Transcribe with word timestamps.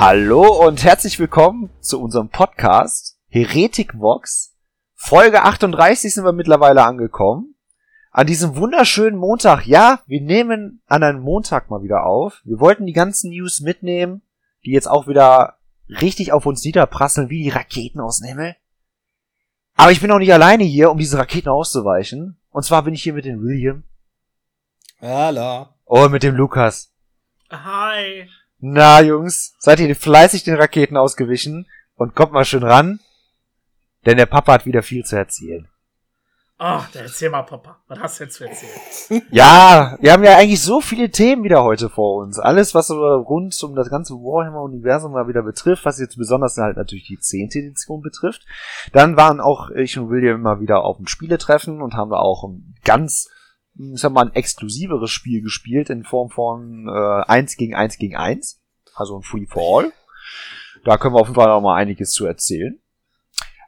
Hallo 0.00 0.64
und 0.64 0.84
herzlich 0.84 1.18
willkommen 1.18 1.70
zu 1.80 2.00
unserem 2.00 2.28
Podcast 2.28 3.18
Heretic 3.26 3.98
Vox. 3.98 4.54
Folge 4.94 5.42
38 5.42 6.14
sind 6.14 6.24
wir 6.24 6.30
mittlerweile 6.30 6.84
angekommen. 6.84 7.56
An 8.12 8.28
diesem 8.28 8.54
wunderschönen 8.54 9.18
Montag, 9.18 9.66
ja, 9.66 10.04
wir 10.06 10.20
nehmen 10.20 10.82
an 10.86 11.02
einem 11.02 11.20
Montag 11.20 11.68
mal 11.68 11.82
wieder 11.82 12.06
auf. 12.06 12.42
Wir 12.44 12.60
wollten 12.60 12.86
die 12.86 12.92
ganzen 12.92 13.30
News 13.30 13.58
mitnehmen, 13.58 14.22
die 14.64 14.70
jetzt 14.70 14.86
auch 14.88 15.08
wieder 15.08 15.58
richtig 15.88 16.30
auf 16.32 16.46
uns 16.46 16.62
niederprasseln, 16.62 17.28
wie 17.28 17.42
die 17.42 17.50
Raketen 17.50 17.98
aus 17.98 18.20
dem 18.20 18.28
Himmel. 18.28 18.54
Aber 19.74 19.90
ich 19.90 20.00
bin 20.00 20.12
auch 20.12 20.18
nicht 20.18 20.32
alleine 20.32 20.62
hier, 20.62 20.92
um 20.92 20.98
diese 20.98 21.18
Raketen 21.18 21.48
auszuweichen. 21.48 22.38
Und 22.50 22.62
zwar 22.62 22.84
bin 22.84 22.94
ich 22.94 23.02
hier 23.02 23.14
mit 23.14 23.24
dem 23.24 23.42
William. 23.42 23.82
Hallo. 25.00 25.70
Und 25.86 26.12
mit 26.12 26.22
dem 26.22 26.36
Lukas. 26.36 26.92
Hi. 27.50 28.28
Na, 28.60 29.00
Jungs, 29.00 29.54
seid 29.58 29.78
ihr 29.80 29.94
fleißig 29.94 30.42
den 30.42 30.56
Raketen 30.56 30.96
ausgewichen 30.96 31.68
und 31.94 32.14
kommt 32.14 32.32
mal 32.32 32.44
schön 32.44 32.64
ran, 32.64 33.00
denn 34.04 34.16
der 34.16 34.26
Papa 34.26 34.52
hat 34.52 34.66
wieder 34.66 34.82
viel 34.82 35.04
zu 35.04 35.16
erzählen. 35.16 35.68
Ach, 36.60 36.88
oh, 36.92 36.98
erzähl 36.98 37.30
mal, 37.30 37.42
Papa. 37.42 37.78
Was 37.86 38.00
hast 38.00 38.18
du 38.18 38.24
jetzt 38.24 38.34
zu 38.34 38.44
erzählen? 38.44 39.22
ja, 39.30 39.96
wir 40.00 40.12
haben 40.12 40.24
ja 40.24 40.36
eigentlich 40.36 40.60
so 40.60 40.80
viele 40.80 41.08
Themen 41.08 41.44
wieder 41.44 41.62
heute 41.62 41.88
vor 41.88 42.16
uns. 42.16 42.40
Alles, 42.40 42.74
was 42.74 42.88
so 42.88 42.96
rund 42.96 43.56
um 43.62 43.76
das 43.76 43.90
ganze 43.90 44.14
Warhammer-Universum 44.14 45.12
mal 45.12 45.28
wieder 45.28 45.42
betrifft, 45.42 45.84
was 45.84 46.00
jetzt 46.00 46.16
besonders 46.16 46.56
halt 46.56 46.76
natürlich 46.76 47.06
die 47.06 47.20
10. 47.20 47.50
Edition 47.52 48.02
betrifft. 48.02 48.44
Dann 48.92 49.16
waren 49.16 49.40
auch 49.40 49.70
ich 49.70 49.96
und 50.00 50.10
William 50.10 50.40
immer 50.40 50.58
wieder 50.58 50.82
auf 50.82 50.96
dem 50.96 51.06
Spieletreffen 51.06 51.80
und 51.80 51.94
haben 51.94 52.10
da 52.10 52.16
auch 52.16 52.42
ein 52.42 52.74
ganz 52.82 53.28
ich 53.78 54.00
sag 54.00 54.12
mal, 54.12 54.26
ein 54.26 54.34
exklusiveres 54.34 55.10
Spiel 55.10 55.40
gespielt 55.40 55.90
in 55.90 56.04
Form 56.04 56.30
von 56.30 56.88
äh, 56.88 57.22
1 57.30 57.56
gegen 57.56 57.74
1 57.74 57.98
gegen 57.98 58.16
1. 58.16 58.60
Also 58.94 59.16
ein 59.16 59.22
Free 59.22 59.46
for 59.46 59.62
All. 59.62 59.92
Da 60.84 60.98
können 60.98 61.14
wir 61.14 61.20
auf 61.20 61.28
jeden 61.28 61.36
Fall 61.36 61.48
noch 61.48 61.60
mal 61.60 61.76
einiges 61.76 62.10
zu 62.10 62.26
erzählen. 62.26 62.80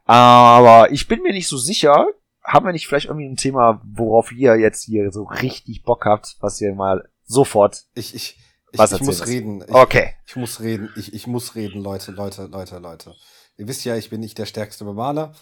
Aber 0.05 0.91
ich 0.91 1.07
bin 1.07 1.23
mir 1.23 1.33
nicht 1.33 1.47
so 1.47 1.57
sicher, 1.57 2.09
haben 2.43 2.67
wir 2.67 2.73
nicht 2.73 2.89
vielleicht 2.89 3.07
irgendwie 3.07 3.29
ein 3.29 3.37
Thema, 3.37 3.81
worauf 3.85 4.33
ihr 4.33 4.57
jetzt 4.57 4.85
hier 4.85 5.13
so 5.13 5.25
richtig 5.25 5.85
Bock 5.85 6.05
habt, 6.05 6.37
was 6.41 6.61
ihr 6.61 6.75
mal 6.75 7.09
sofort. 7.25 7.85
Ich, 7.95 8.15
ich, 8.15 8.39
ich, 8.73 8.81
ich 8.81 9.01
muss 9.03 9.27
reden. 9.27 9.63
Ich, 9.67 9.75
okay. 9.75 10.15
Ich 10.27 10.37
muss 10.37 10.61
reden. 10.61 10.91
Ich, 10.97 11.15
ich 11.15 11.27
muss 11.27 11.55
reden, 11.55 11.83
Leute, 11.83 12.11
Leute, 12.11 12.47
Leute, 12.47 12.79
Leute. 12.79 13.15
Ihr 13.57 13.69
wisst 13.69 13.85
ja, 13.85 13.97
ich 13.97 14.11
bin 14.11 14.21
nicht 14.21 14.39
der 14.39 14.47
stärkste 14.47 14.85
Bemaler. 14.85 15.33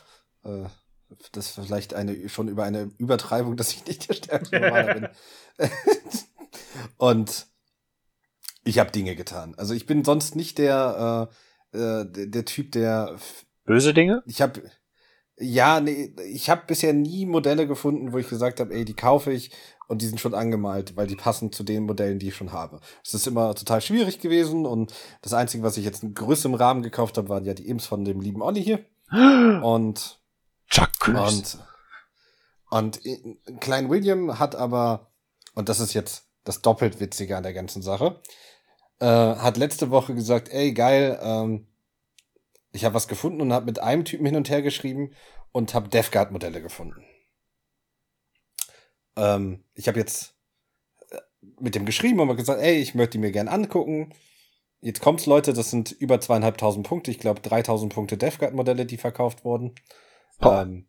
Äh, 0.45 0.65
das 1.33 1.47
ist 1.47 1.67
vielleicht 1.67 1.95
eine, 1.95 2.29
schon 2.29 2.49
über 2.49 2.65
eine 2.65 2.91
Übertreibung, 2.99 3.57
dass 3.57 3.73
ich 3.73 3.87
nicht 3.87 4.09
der 4.09 4.15
stärkste 4.15 4.61
Bemaler 4.61 4.95
bin. 4.95 5.09
Und 6.97 7.47
ich 8.65 8.79
habe 8.79 8.91
Dinge 8.91 9.17
getan. 9.17 9.55
Also 9.57 9.75
ich 9.75 9.87
bin 9.87 10.05
sonst 10.05 10.37
nicht 10.37 10.59
der, 10.59 11.31
äh, 11.73 11.79
äh, 11.79 12.05
der, 12.11 12.27
der 12.27 12.45
Typ, 12.45 12.73
der 12.73 13.19
böse 13.65 13.95
Dinge. 13.95 14.23
Ich 14.27 14.43
habe 14.43 14.63
ja, 15.41 15.81
nee, 15.81 16.13
ich 16.27 16.51
habe 16.51 16.63
bisher 16.67 16.93
nie 16.93 17.25
Modelle 17.25 17.67
gefunden, 17.67 18.13
wo 18.13 18.19
ich 18.19 18.29
gesagt 18.29 18.61
habe, 18.61 18.75
ey, 18.75 18.85
die 18.85 18.95
kaufe 18.95 19.33
ich 19.33 19.53
und 19.87 20.03
die 20.03 20.07
sind 20.07 20.21
schon 20.21 20.35
angemalt, 20.35 20.97
weil 20.97 21.07
die 21.07 21.17
passen 21.17 21.53
zu 21.53 21.63
den 21.63 21.85
Modellen, 21.85 22.19
die 22.19 22.29
ich 22.29 22.37
schon 22.37 22.53
habe. 22.53 22.81
Es 23.05 23.15
ist 23.15 23.27
immer 23.27 23.55
total 23.55 23.81
schwierig 23.81 24.19
gewesen 24.19 24.67
und 24.67 24.93
das 25.23 25.35
Einzige, 25.35 25.63
was 25.63 25.77
ich 25.77 25.85
jetzt 25.85 26.03
in 26.03 26.15
größerem 26.15 26.55
Rahmen 26.55 26.83
gekauft 26.83 27.17
habe, 27.19 27.29
waren 27.29 27.45
ja 27.45 27.55
die 27.55 27.69
Imps 27.69 27.87
von 27.87 28.05
dem 28.05 28.21
lieben 28.21 28.43
Olli 28.43 28.63
hier. 28.63 28.85
Und 29.63 30.21
Chuck 30.69 30.91
und, 31.09 31.59
und 32.71 33.01
Klein 33.61 33.89
William 33.89 34.39
hat 34.39 34.55
aber, 34.55 35.11
und 35.55 35.69
das 35.69 35.81
ist 35.81 35.95
jetzt 35.95 36.29
das 36.45 36.63
doppelt 36.63 37.01
Witzige 37.01 37.37
an 37.37 37.43
der 37.43 37.55
ganzen 37.55 37.83
Sache, 37.83 38.21
äh, 39.01 39.07
hat 39.07 39.57
letzte 39.57 39.91
Woche 39.91 40.15
gesagt, 40.15 40.49
ey, 40.51 40.73
geil, 40.73 41.19
ähm, 41.23 41.67
ich 42.73 42.85
habe 42.85 42.95
was 42.95 43.09
gefunden 43.09 43.41
und 43.41 43.53
habe 43.53 43.67
mit 43.67 43.79
einem 43.79 44.05
Typen 44.05 44.27
hin 44.27 44.37
und 44.37 44.51
her 44.51 44.63
geschrieben 44.63 45.13
und 45.53 45.75
habe 45.75 45.89
Guard 46.11 46.33
modelle 46.33 46.61
gefunden. 46.61 47.05
Ähm, 49.17 49.65
ich 49.75 49.89
habe 49.89 49.99
jetzt 49.99 50.35
äh, 51.11 51.19
mit 51.59 51.75
dem 51.75 51.87
geschrieben 51.87 52.21
und 52.21 52.37
gesagt, 52.37 52.61
ey, 52.61 52.77
ich 52.77 52.95
möchte 52.95 53.13
die 53.13 53.19
mir 53.19 53.33
gern 53.33 53.49
angucken. 53.49 54.15
Jetzt 54.81 55.01
kommt's, 55.01 55.27
Leute, 55.27 55.53
das 55.55 55.71
sind 55.71 55.91
über 55.93 56.21
zweieinhalbtausend 56.21 56.87
Punkte. 56.87 57.11
Ich 57.11 57.19
glaube, 57.19 57.41
3000 57.41 57.93
Punkte 57.93 58.17
Guard 58.39 58.55
modelle 58.55 58.87
die 58.87 58.99
verkauft 58.99 59.45
wurden. 59.45 59.75
Ähm, 60.41 60.87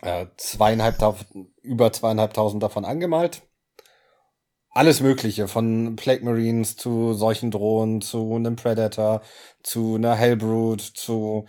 äh, 0.00 0.26
zweieinhalbtausend, 0.36 1.28
über 1.62 1.92
zweieinhalbtausend 1.92 2.62
davon 2.62 2.84
angemalt 2.84 3.42
alles 4.72 5.00
Mögliche, 5.00 5.48
von 5.48 5.96
Plague 5.96 6.24
Marines 6.24 6.76
zu 6.76 7.12
solchen 7.12 7.50
Drohnen, 7.50 8.00
zu 8.00 8.34
einem 8.34 8.56
Predator, 8.56 9.20
zu 9.62 9.96
einer 9.96 10.14
Hellbrood, 10.14 10.80
zu 10.80 11.46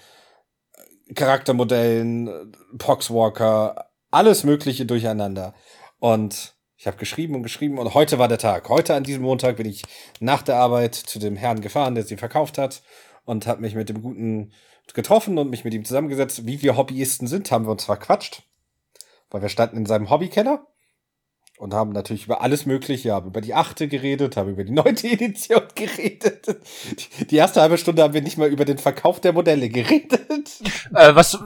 Charaktermodellen, 1.16 2.54
Poxwalker, 2.78 3.90
alles 4.12 4.44
Mögliche 4.44 4.86
durcheinander. 4.86 5.54
Und 6.00 6.56
ich 6.76 6.86
habe 6.86 6.98
geschrieben 6.98 7.36
und 7.36 7.44
geschrieben 7.44 7.78
und 7.78 7.94
heute 7.94 8.20
war 8.20 8.28
der 8.28 8.38
Tag. 8.38 8.68
Heute 8.68 8.94
an 8.94 9.04
diesem 9.04 9.24
Montag 9.24 9.56
bin 9.56 9.68
ich 9.68 9.84
nach 10.20 10.42
der 10.42 10.58
Arbeit 10.58 10.96
zu 10.96 11.18
dem 11.18 11.38
Herrn 11.38 11.62
gefahren, 11.62 11.96
der 11.96 12.04
sie 12.04 12.18
verkauft 12.18 12.58
hat 12.58 12.84
und 13.24 13.48
habe 13.48 13.62
mich 13.62 13.74
mit 13.74 13.88
dem 13.88 14.02
Guten 14.02 14.52
getroffen 14.94 15.38
und 15.38 15.50
mich 15.50 15.64
mit 15.64 15.74
ihm 15.74 15.86
zusammengesetzt. 15.86 16.46
Wie 16.46 16.62
wir 16.62 16.78
Hobbyisten 16.78 17.28
sind, 17.28 17.52
haben 17.52 17.66
wir 17.66 17.72
uns 17.72 17.86
verquatscht, 17.86 18.44
weil 19.30 19.42
wir 19.42 19.50
standen 19.50 19.78
in 19.78 19.86
seinem 19.86 20.10
Hobbykeller 20.10 20.68
und 21.58 21.74
haben 21.74 21.92
natürlich 21.92 22.26
über 22.26 22.42
alles 22.42 22.66
Mögliche, 22.66 23.14
haben 23.14 23.28
über 23.28 23.42
die 23.42 23.54
achte 23.54 23.88
geredet, 23.88 24.36
haben 24.36 24.50
über 24.50 24.64
die 24.64 24.74
neunte 24.74 25.08
Edition 25.12 25.64
geredet. 25.76 26.58
Die 27.30 27.36
erste 27.36 27.62
halbe 27.62 27.78
Stunde 27.78 28.04
haben 28.04 28.14
wir 28.14 28.22
nicht 28.22 28.38
mal 28.38 28.50
über 28.50 28.66
den 28.66 28.78
Verkauf 28.78 29.22
der 29.22 29.34
Modelle 29.34 29.70
geredet. 29.70 30.50
Äh, 30.94 31.16
was? 31.16 31.40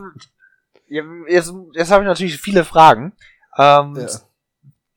Jetzt, 0.88 1.54
jetzt 1.74 1.92
habe 1.92 2.04
ich 2.04 2.08
natürlich 2.08 2.40
viele 2.40 2.64
Fragen. 2.64 3.14
Ähm, 3.58 3.96
ja. 3.96 4.08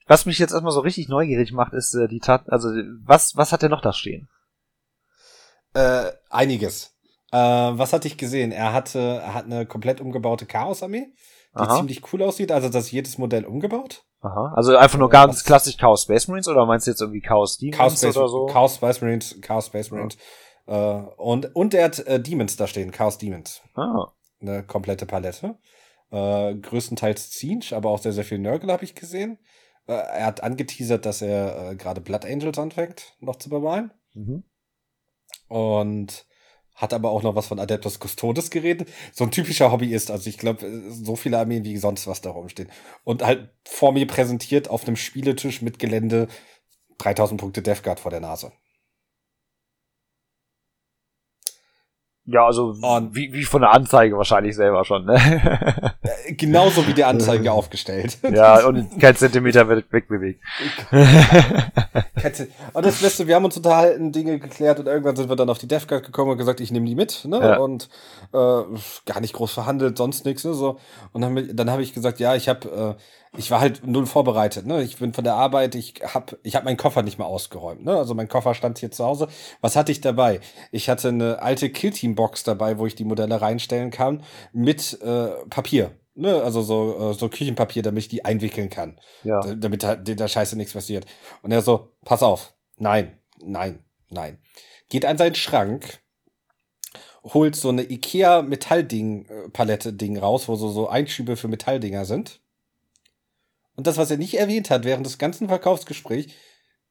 Was 0.06 0.26
mich 0.26 0.38
jetzt 0.38 0.52
erstmal 0.52 0.72
so 0.72 0.80
richtig 0.80 1.08
neugierig 1.08 1.52
macht, 1.52 1.72
ist 1.72 1.94
äh, 1.94 2.08
die 2.08 2.20
Tat, 2.20 2.48
also 2.48 2.68
was, 3.04 3.36
was 3.36 3.52
hat 3.52 3.62
er 3.62 3.68
noch 3.68 3.80
da 3.80 3.92
stehen? 3.92 4.28
Äh, 5.74 6.10
einiges. 6.30 6.96
Äh, 7.32 7.38
was 7.38 7.92
hatte 7.92 8.08
ich 8.08 8.16
gesehen? 8.16 8.52
Er 8.52 8.72
hatte, 8.72 8.98
er 8.98 9.34
hat 9.34 9.44
eine 9.44 9.66
komplett 9.66 10.00
umgebaute 10.00 10.46
Chaos-Armee, 10.46 11.12
die 11.54 11.60
Aha. 11.60 11.76
ziemlich 11.76 12.12
cool 12.12 12.22
aussieht. 12.22 12.52
Also 12.52 12.68
das 12.68 12.91
jedes 12.91 13.18
Modell 13.18 13.44
umgebaut. 13.44 14.04
Aha. 14.20 14.52
Also 14.56 14.76
einfach 14.76 14.98
nur 14.98 15.08
ganz 15.08 15.44
klassisch 15.44 15.76
Chaos 15.76 16.02
Space 16.02 16.28
Marines 16.28 16.48
oder 16.48 16.66
meinst 16.66 16.86
du 16.86 16.91
jetzt 16.91 17.00
irgendwie 17.00 17.20
Chaos 17.20 17.56
Demons 17.56 17.76
Chaos 17.76 17.98
Space, 17.98 18.16
oder 18.16 18.28
so? 18.28 18.46
Chaos 18.46 18.76
Space 18.76 19.00
Marines, 19.00 19.41
Chaos 19.41 19.66
Space 19.66 19.91
Marines. 19.91 20.16
Ja. 20.66 20.98
Äh, 20.98 21.02
und, 21.16 21.54
und 21.54 21.74
er 21.74 21.84
hat 21.84 22.00
äh, 22.00 22.20
Demons 22.20 22.56
da 22.56 22.66
stehen, 22.66 22.91
Chaos 22.91 23.18
Demons. 23.18 23.62
Ah. 23.74 24.12
Eine 24.41 24.62
komplette 24.64 25.06
Palette. 25.06 25.56
Äh, 26.10 26.54
größtenteils 26.56 27.30
Zinch, 27.30 27.72
aber 27.74 27.91
auch 27.91 27.98
sehr, 28.00 28.12
sehr 28.12 28.24
viel 28.24 28.38
Nurgle 28.38 28.72
habe 28.72 28.84
ich 28.84 28.94
gesehen. 28.94 29.38
Äh, 29.86 29.92
er 29.92 30.26
hat 30.26 30.42
angeteasert, 30.42 31.06
dass 31.06 31.22
er 31.22 31.70
äh, 31.70 31.76
gerade 31.76 32.00
Blood 32.00 32.26
Angels 32.26 32.58
anfängt, 32.58 33.14
noch 33.20 33.36
zu 33.36 33.48
bemalen. 33.48 33.92
Mhm. 34.14 34.44
Und 35.48 36.26
hat 36.80 36.94
aber 36.94 37.10
auch 37.10 37.22
noch 37.22 37.34
was 37.34 37.46
von 37.46 37.58
Adeptus 37.58 37.98
Custodes 38.00 38.50
geredet. 38.50 38.88
So 39.12 39.24
ein 39.24 39.30
typischer 39.30 39.70
Hobbyist. 39.70 40.10
Also 40.10 40.30
ich 40.30 40.38
glaube, 40.38 40.66
so 40.88 41.14
viele 41.14 41.38
Armeen 41.38 41.64
wie 41.64 41.76
sonst 41.76 42.06
was 42.06 42.22
da 42.22 42.30
rumstehen. 42.30 42.70
Und 43.04 43.22
halt 43.22 43.50
vor 43.68 43.92
mir 43.92 44.06
präsentiert 44.06 44.70
auf 44.70 44.86
einem 44.86 44.96
Spieletisch 44.96 45.62
mit 45.62 45.78
Gelände 45.78 46.28
3000 46.98 47.41
Punkte 47.41 47.62
Death 47.62 47.82
Guard 47.82 48.00
vor 48.00 48.10
der 48.10 48.20
Nase. 48.20 48.52
Ja, 52.24 52.47
also 52.47 52.74
und 52.80 53.15
wie, 53.15 53.32
wie 53.32 53.44
von 53.44 53.62
der 53.62 53.72
Anzeige 53.72 54.16
wahrscheinlich 54.16 54.54
selber 54.54 54.84
schon, 54.84 55.04
ne? 55.04 55.94
Genauso 56.41 56.87
wie 56.87 56.95
die 56.95 57.04
Anzeige 57.04 57.53
aufgestellt. 57.53 58.19
Ja, 58.31 58.65
und 58.65 58.98
kein 59.01 59.16
Zentimeter 59.16 59.69
wird 59.69 59.92
wegbewegt. 59.92 60.41
und 62.72 62.87
das 62.87 63.01
Beste, 63.01 63.27
wir 63.27 63.34
haben 63.34 63.45
uns 63.45 63.57
unterhalten, 63.57 64.13
Dinge 64.13 64.39
geklärt 64.39 64.78
und 64.78 64.87
irgendwann 64.87 65.16
sind 65.16 65.28
wir 65.28 65.37
dann 65.37 65.51
auf 65.51 65.59
die 65.59 65.66
DevGuard 65.66 66.04
gekommen 66.04 66.31
und 66.31 66.39
gesagt, 66.39 66.60
ich 66.60 66.71
nehme 66.71 66.87
die 66.87 66.95
mit, 66.95 67.25
ne? 67.25 67.39
Ja. 67.39 67.57
Und 67.59 67.89
äh, 68.33 68.37
gar 68.37 69.21
nicht 69.21 69.34
groß 69.34 69.53
verhandelt, 69.53 69.98
sonst 69.98 70.25
nichts, 70.25 70.45
ne? 70.45 70.54
So. 70.54 70.78
Und 71.13 71.22
dann, 71.22 71.57
dann 71.57 71.71
habe 71.71 71.83
ich 71.83 71.92
gesagt, 71.92 72.21
ja, 72.21 72.37
ich 72.37 72.48
habe 72.48 72.97
äh, 72.97 73.03
ich 73.37 73.51
war 73.51 73.60
halt 73.60 73.87
null 73.87 74.07
vorbereitet. 74.07 74.66
Ne? 74.66 74.83
Ich 74.83 74.98
bin 74.98 75.13
von 75.13 75.25
der 75.25 75.34
Arbeit, 75.34 75.75
ich 75.75 75.95
habe 76.03 76.39
ich 76.42 76.57
hab 76.57 76.65
meinen 76.65 76.77
Koffer 76.77 77.03
nicht 77.03 77.19
mal 77.19 77.27
ausgeräumt. 77.27 77.84
Ne? 77.84 77.97
Also 77.97 78.15
mein 78.15 78.28
Koffer 78.28 78.54
stand 78.54 78.78
hier 78.78 78.91
zu 78.91 79.04
Hause. 79.04 79.28
Was 79.60 79.77
hatte 79.77 79.92
ich 79.92 80.01
dabei? 80.01 80.41
Ich 80.72 80.89
hatte 80.89 81.09
eine 81.09 81.41
alte 81.41 81.71
Killteam-Box 81.71 82.42
dabei, 82.42 82.78
wo 82.78 82.87
ich 82.87 82.97
die 82.97 83.04
Modelle 83.04 83.41
reinstellen 83.41 83.91
kann, 83.91 84.25
mit 84.53 85.01
äh, 85.03 85.28
Papier. 85.48 85.92
Ne? 86.20 86.42
Also 86.42 86.62
so, 86.62 87.10
äh, 87.10 87.14
so 87.14 87.28
Küchenpapier, 87.28 87.82
damit 87.82 88.04
ich 88.04 88.08
die 88.08 88.24
einwickeln 88.24 88.70
kann. 88.70 89.00
Ja. 89.24 89.40
Damit 89.40 89.82
da, 89.82 89.96
der 89.96 90.28
Scheiße 90.28 90.56
nichts 90.56 90.72
passiert. 90.72 91.06
Und 91.42 91.52
er 91.52 91.62
so, 91.62 91.92
pass 92.04 92.22
auf. 92.22 92.54
Nein, 92.76 93.18
nein, 93.42 93.84
nein. 94.08 94.38
Geht 94.88 95.04
an 95.04 95.18
seinen 95.18 95.34
Schrank, 95.34 96.00
holt 97.24 97.56
so 97.56 97.68
eine 97.68 97.90
Ikea 97.90 98.42
Metallding, 98.42 99.26
Palette 99.52 99.92
Ding 99.92 100.18
raus, 100.18 100.48
wo 100.48 100.56
so, 100.56 100.70
so 100.70 100.88
Einschübe 100.88 101.36
für 101.36 101.48
Metalldinger 101.48 102.04
sind 102.04 102.40
und 103.76 103.86
das, 103.86 103.96
was 103.96 104.10
er 104.10 104.18
nicht 104.18 104.34
erwähnt 104.34 104.70
hat 104.70 104.84
während 104.84 105.06
des 105.06 105.18
ganzen 105.18 105.48
Verkaufsgesprächs, 105.48 106.32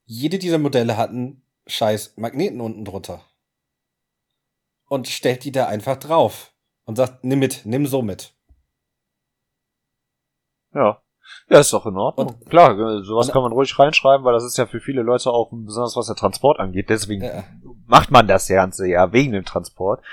jede 0.06 0.40
dieser 0.40 0.58
Modelle 0.58 0.98
hatten 0.98 1.44
scheiß 1.68 2.14
Magneten 2.18 2.62
unten 2.62 2.84
drunter. 2.84 3.24
und 4.88 5.08
stellt 5.08 5.44
die 5.44 5.52
da 5.52 5.68
einfach 5.68 5.98
drauf 5.98 6.54
und 6.86 6.96
sagt, 6.96 7.24
nimm 7.24 7.40
mit, 7.40 7.62
nimm 7.66 7.86
so 7.86 8.02
mit. 8.02 8.34
Ja. 10.74 11.02
Ja, 11.48 11.60
ist 11.60 11.74
doch 11.74 11.86
in 11.86 11.98
Ordnung. 11.98 12.28
Und, 12.28 12.50
Klar, 12.50 12.72
äh, 12.72 13.04
sowas 13.04 13.28
und, 13.28 13.34
kann 13.34 13.44
man 13.44 13.52
ruhig 13.52 13.78
reinschreiben, 13.78 14.26
weil 14.26 14.34
das 14.34 14.44
ist 14.44 14.58
ja 14.58 14.66
für 14.66 14.80
viele 14.80 15.04
Leute 15.04 15.30
auch, 15.32 15.50
besonders 15.52 15.96
was 15.96 16.08
der 16.08 16.16
Transport 16.16 16.60
angeht, 16.60 16.90
deswegen 16.90 17.24
ja. 17.24 17.44
macht 17.86 18.12
man 18.12 18.28
das 18.28 18.48
Ganze 18.48 18.88
ja 18.88 19.12
wegen 19.14 19.32
dem 19.32 19.46
Transport. 19.46 20.04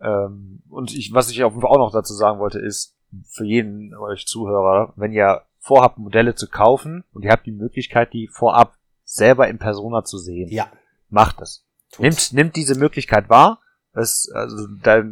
Ähm, 0.00 0.62
und 0.68 0.94
ich, 0.94 1.12
was 1.12 1.30
ich 1.30 1.42
auch 1.44 1.52
noch 1.52 1.92
dazu 1.92 2.14
sagen 2.14 2.38
wollte, 2.38 2.58
ist, 2.58 2.96
für 3.28 3.44
jeden 3.44 3.94
euch 3.94 4.26
Zuhörer, 4.26 4.92
wenn 4.96 5.12
ihr 5.12 5.42
vorhabt, 5.58 5.98
Modelle 5.98 6.34
zu 6.34 6.48
kaufen 6.48 7.04
und 7.12 7.24
ihr 7.24 7.32
habt 7.32 7.46
die 7.46 7.52
Möglichkeit, 7.52 8.12
die 8.12 8.28
vorab 8.28 8.74
selber 9.04 9.48
in 9.48 9.58
Persona 9.58 10.04
zu 10.04 10.18
sehen, 10.18 10.48
ja. 10.50 10.70
macht 11.08 11.40
es. 11.40 11.66
Nimmt, 11.98 12.32
nimmt 12.32 12.56
diese 12.56 12.78
Möglichkeit 12.78 13.28
wahr. 13.28 13.60
Das, 13.92 14.30
also, 14.32 14.68
da, 14.82 15.02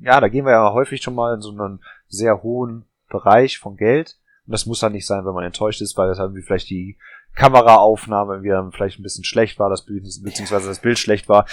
ja, 0.00 0.20
da 0.20 0.28
gehen 0.28 0.44
wir 0.44 0.52
ja 0.52 0.72
häufig 0.72 1.00
schon 1.00 1.14
mal 1.14 1.34
in 1.34 1.40
so 1.40 1.50
einen 1.50 1.80
sehr 2.08 2.42
hohen 2.42 2.84
Bereich 3.14 3.58
von 3.58 3.76
Geld. 3.76 4.16
Und 4.46 4.52
das 4.52 4.66
muss 4.66 4.80
dann 4.80 4.92
nicht 4.92 5.06
sein, 5.06 5.24
wenn 5.24 5.32
man 5.32 5.44
enttäuscht 5.44 5.80
ist, 5.80 5.96
weil 5.96 6.08
das 6.08 6.18
irgendwie 6.18 6.42
vielleicht 6.42 6.68
die 6.68 6.98
Kameraaufnahme 7.34 8.42
wieder 8.42 8.70
vielleicht 8.74 8.98
ein 8.98 9.02
bisschen 9.02 9.24
schlecht 9.24 9.58
war, 9.58 9.70
das 9.70 9.84
Bild, 9.84 10.04
beziehungsweise 10.22 10.68
das 10.68 10.80
Bild 10.80 10.98
schlecht 10.98 11.28
war. 11.28 11.46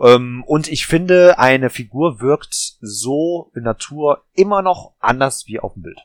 Ähm, 0.00 0.44
und 0.46 0.68
ich 0.68 0.86
finde, 0.86 1.38
eine 1.38 1.70
Figur 1.70 2.20
wirkt 2.20 2.54
so 2.80 3.50
in 3.54 3.62
Natur 3.62 4.22
immer 4.34 4.62
noch 4.62 4.94
anders 4.98 5.46
wie 5.46 5.58
auf 5.60 5.74
dem 5.74 5.82
Bild. 5.82 5.98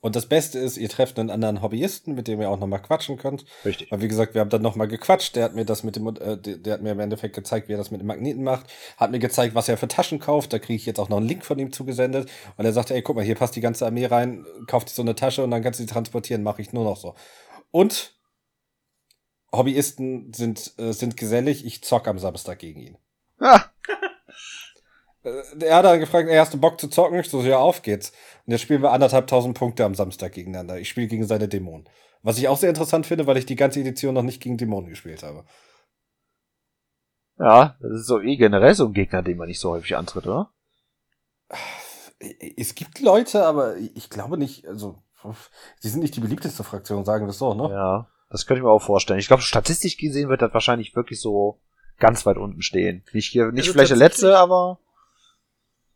Und 0.00 0.14
das 0.14 0.26
Beste 0.26 0.60
ist, 0.60 0.76
ihr 0.76 0.88
trefft 0.88 1.18
einen 1.18 1.30
anderen 1.30 1.60
Hobbyisten, 1.60 2.14
mit 2.14 2.28
dem 2.28 2.40
ihr 2.40 2.48
auch 2.48 2.58
nochmal 2.58 2.80
quatschen 2.80 3.16
könnt. 3.16 3.44
Richtig. 3.64 3.90
Weil 3.90 4.00
wie 4.00 4.06
gesagt, 4.08 4.34
wir 4.34 4.40
haben 4.40 4.50
dann 4.50 4.62
nochmal 4.62 4.86
gequatscht. 4.86 5.34
Der 5.34 5.44
hat 5.44 5.54
mir 5.56 5.64
das 5.64 5.82
mit 5.82 5.96
dem, 5.96 6.06
äh, 6.06 6.36
der 6.36 6.74
hat 6.74 6.82
mir 6.82 6.92
im 6.92 7.00
Endeffekt 7.00 7.34
gezeigt, 7.34 7.68
wie 7.68 7.72
er 7.72 7.78
das 7.78 7.90
mit 7.90 8.00
dem 8.00 8.06
Magneten 8.06 8.44
macht. 8.44 8.66
Hat 8.96 9.10
mir 9.10 9.18
gezeigt, 9.18 9.56
was 9.56 9.68
er 9.68 9.76
für 9.76 9.88
Taschen 9.88 10.20
kauft. 10.20 10.52
Da 10.52 10.60
kriege 10.60 10.76
ich 10.76 10.86
jetzt 10.86 11.00
auch 11.00 11.08
noch 11.08 11.16
einen 11.16 11.26
Link 11.26 11.44
von 11.44 11.58
ihm 11.58 11.72
zugesendet. 11.72 12.30
Und 12.56 12.64
er 12.64 12.72
sagte, 12.72 12.94
ey, 12.94 13.02
guck 13.02 13.16
mal, 13.16 13.24
hier 13.24 13.34
passt 13.34 13.56
die 13.56 13.60
ganze 13.60 13.86
Armee 13.86 14.06
rein, 14.06 14.46
kauft 14.68 14.88
so 14.88 15.02
eine 15.02 15.16
Tasche 15.16 15.42
und 15.42 15.50
dann 15.50 15.62
kannst 15.62 15.80
du 15.80 15.84
die 15.84 15.92
transportieren. 15.92 16.44
Mache 16.44 16.62
ich 16.62 16.72
nur 16.72 16.84
noch 16.84 16.96
so. 16.96 17.16
Und 17.72 18.16
Hobbyisten 19.50 20.32
sind, 20.32 20.74
äh, 20.78 20.92
sind 20.92 21.16
gesellig. 21.16 21.66
Ich 21.66 21.82
zock 21.82 22.06
am 22.06 22.20
Samstag 22.20 22.60
gegen 22.60 22.80
ihn. 22.80 22.98
Ah. 23.40 23.64
er 25.22 25.76
hat 25.76 25.84
dann 25.84 26.00
gefragt, 26.00 26.28
ey, 26.28 26.36
hast 26.36 26.54
du 26.54 26.60
Bock 26.60 26.80
zu 26.80 26.88
zocken? 26.88 27.18
Ich 27.18 27.28
so, 27.28 27.42
ja, 27.42 27.58
auf 27.58 27.82
geht's. 27.82 28.12
Und 28.46 28.52
jetzt 28.52 28.62
spielen 28.62 28.82
wir 28.82 28.92
anderthalb 28.92 29.26
tausend 29.26 29.56
Punkte 29.56 29.84
am 29.84 29.94
Samstag 29.94 30.32
gegeneinander. 30.32 30.78
Ich 30.78 30.88
spiele 30.88 31.08
gegen 31.08 31.26
seine 31.26 31.48
Dämonen. 31.48 31.88
Was 32.22 32.38
ich 32.38 32.48
auch 32.48 32.56
sehr 32.56 32.68
interessant 32.68 33.06
finde, 33.06 33.26
weil 33.26 33.36
ich 33.36 33.46
die 33.46 33.56
ganze 33.56 33.80
Edition 33.80 34.14
noch 34.14 34.22
nicht 34.22 34.42
gegen 34.42 34.56
Dämonen 34.56 34.90
gespielt 34.90 35.22
habe. 35.22 35.44
Ja, 37.38 37.76
das 37.80 38.00
ist 38.00 38.06
so 38.06 38.20
eh 38.20 38.36
generell 38.36 38.74
so 38.74 38.86
ein 38.86 38.92
Gegner, 38.92 39.22
den 39.22 39.38
man 39.38 39.48
nicht 39.48 39.60
so 39.60 39.70
häufig 39.70 39.96
antritt, 39.96 40.26
oder? 40.26 40.52
Es 42.56 42.74
gibt 42.74 42.98
Leute, 43.00 43.44
aber 43.44 43.76
ich 43.76 44.10
glaube 44.10 44.38
nicht, 44.38 44.66
also, 44.66 45.02
sie 45.78 45.88
sind 45.88 46.00
nicht 46.00 46.16
die 46.16 46.20
beliebteste 46.20 46.64
Fraktion, 46.64 47.04
sagen 47.04 47.26
wir 47.26 47.30
es 47.30 47.38
so, 47.38 47.54
ne? 47.54 47.72
Ja, 47.72 48.08
das 48.30 48.44
könnte 48.44 48.58
ich 48.58 48.64
mir 48.64 48.70
auch 48.70 48.82
vorstellen. 48.82 49.20
Ich 49.20 49.28
glaube, 49.28 49.42
statistisch 49.42 49.96
gesehen 49.96 50.28
wird 50.28 50.42
das 50.42 50.52
wahrscheinlich 50.52 50.96
wirklich 50.96 51.20
so 51.20 51.60
ganz 51.98 52.26
weit 52.26 52.38
unten 52.38 52.62
stehen. 52.62 53.04
Nicht 53.12 53.30
hier, 53.30 53.52
nicht 53.52 53.62
also 53.62 53.72
vielleicht 53.72 53.90
der 53.90 53.98
letzte, 53.98 54.36
aber 54.36 54.80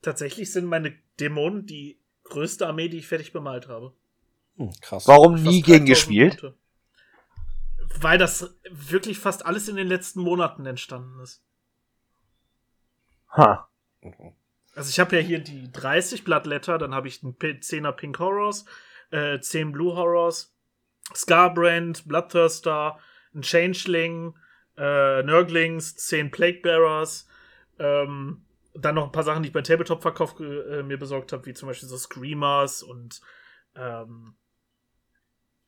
tatsächlich 0.02 0.52
sind 0.52 0.66
meine 0.66 0.94
Dämonen 1.19 1.66
die 1.66 2.00
größte 2.25 2.66
Armee, 2.66 2.88
die 2.88 2.99
ich 2.99 3.06
fertig 3.06 3.32
bemalt 3.32 3.69
habe. 3.69 3.94
Hm, 4.56 4.72
krass. 4.81 5.06
Warum 5.06 5.34
fast 5.34 5.44
nie 5.44 5.62
gegen 5.62 5.87
gespielt? 5.87 6.40
Punkte. 6.40 6.58
Weil 8.00 8.19
das 8.19 8.54
wirklich 8.70 9.19
fast 9.19 9.44
alles 9.46 9.69
in 9.69 9.76
den 9.76 9.87
letzten 9.87 10.20
Monaten 10.20 10.66
entstanden 10.66 11.20
ist. 11.20 11.43
Ha. 13.37 13.69
Also 14.75 14.90
ich 14.90 14.99
habe 14.99 15.16
ja 15.16 15.22
hier 15.22 15.38
die 15.38 15.70
30 15.70 16.25
Bloodletter, 16.25 16.78
dann 16.78 16.94
habe 16.94 17.08
ich 17.08 17.22
einen 17.22 17.34
10er 17.34 17.93
Pink 17.93 18.19
Horrors, 18.19 18.64
äh, 19.10 19.38
10 19.38 19.72
Blue 19.72 19.94
Horrors, 19.94 20.54
Scarbrand, 21.14 22.08
Bloodthirster, 22.08 22.99
ein 23.34 23.43
Changeling, 23.43 24.34
äh, 24.76 25.22
Nurglings, 25.22 25.96
10 25.96 26.31
Plague 26.31 26.60
Bearers, 26.62 27.28
ähm, 27.78 28.44
dann 28.74 28.94
noch 28.94 29.04
ein 29.04 29.12
paar 29.12 29.24
Sachen, 29.24 29.42
die 29.42 29.48
ich 29.48 29.52
bei 29.52 29.62
Tabletop-Verkauf 29.62 30.38
äh, 30.40 30.82
mir 30.82 30.98
besorgt 30.98 31.32
habe, 31.32 31.46
wie 31.46 31.54
zum 31.54 31.69
Beispiel 31.69 31.88
so 31.88 31.96
Screamers 31.98 32.82
und 32.82 33.20
ähm, 33.74 34.36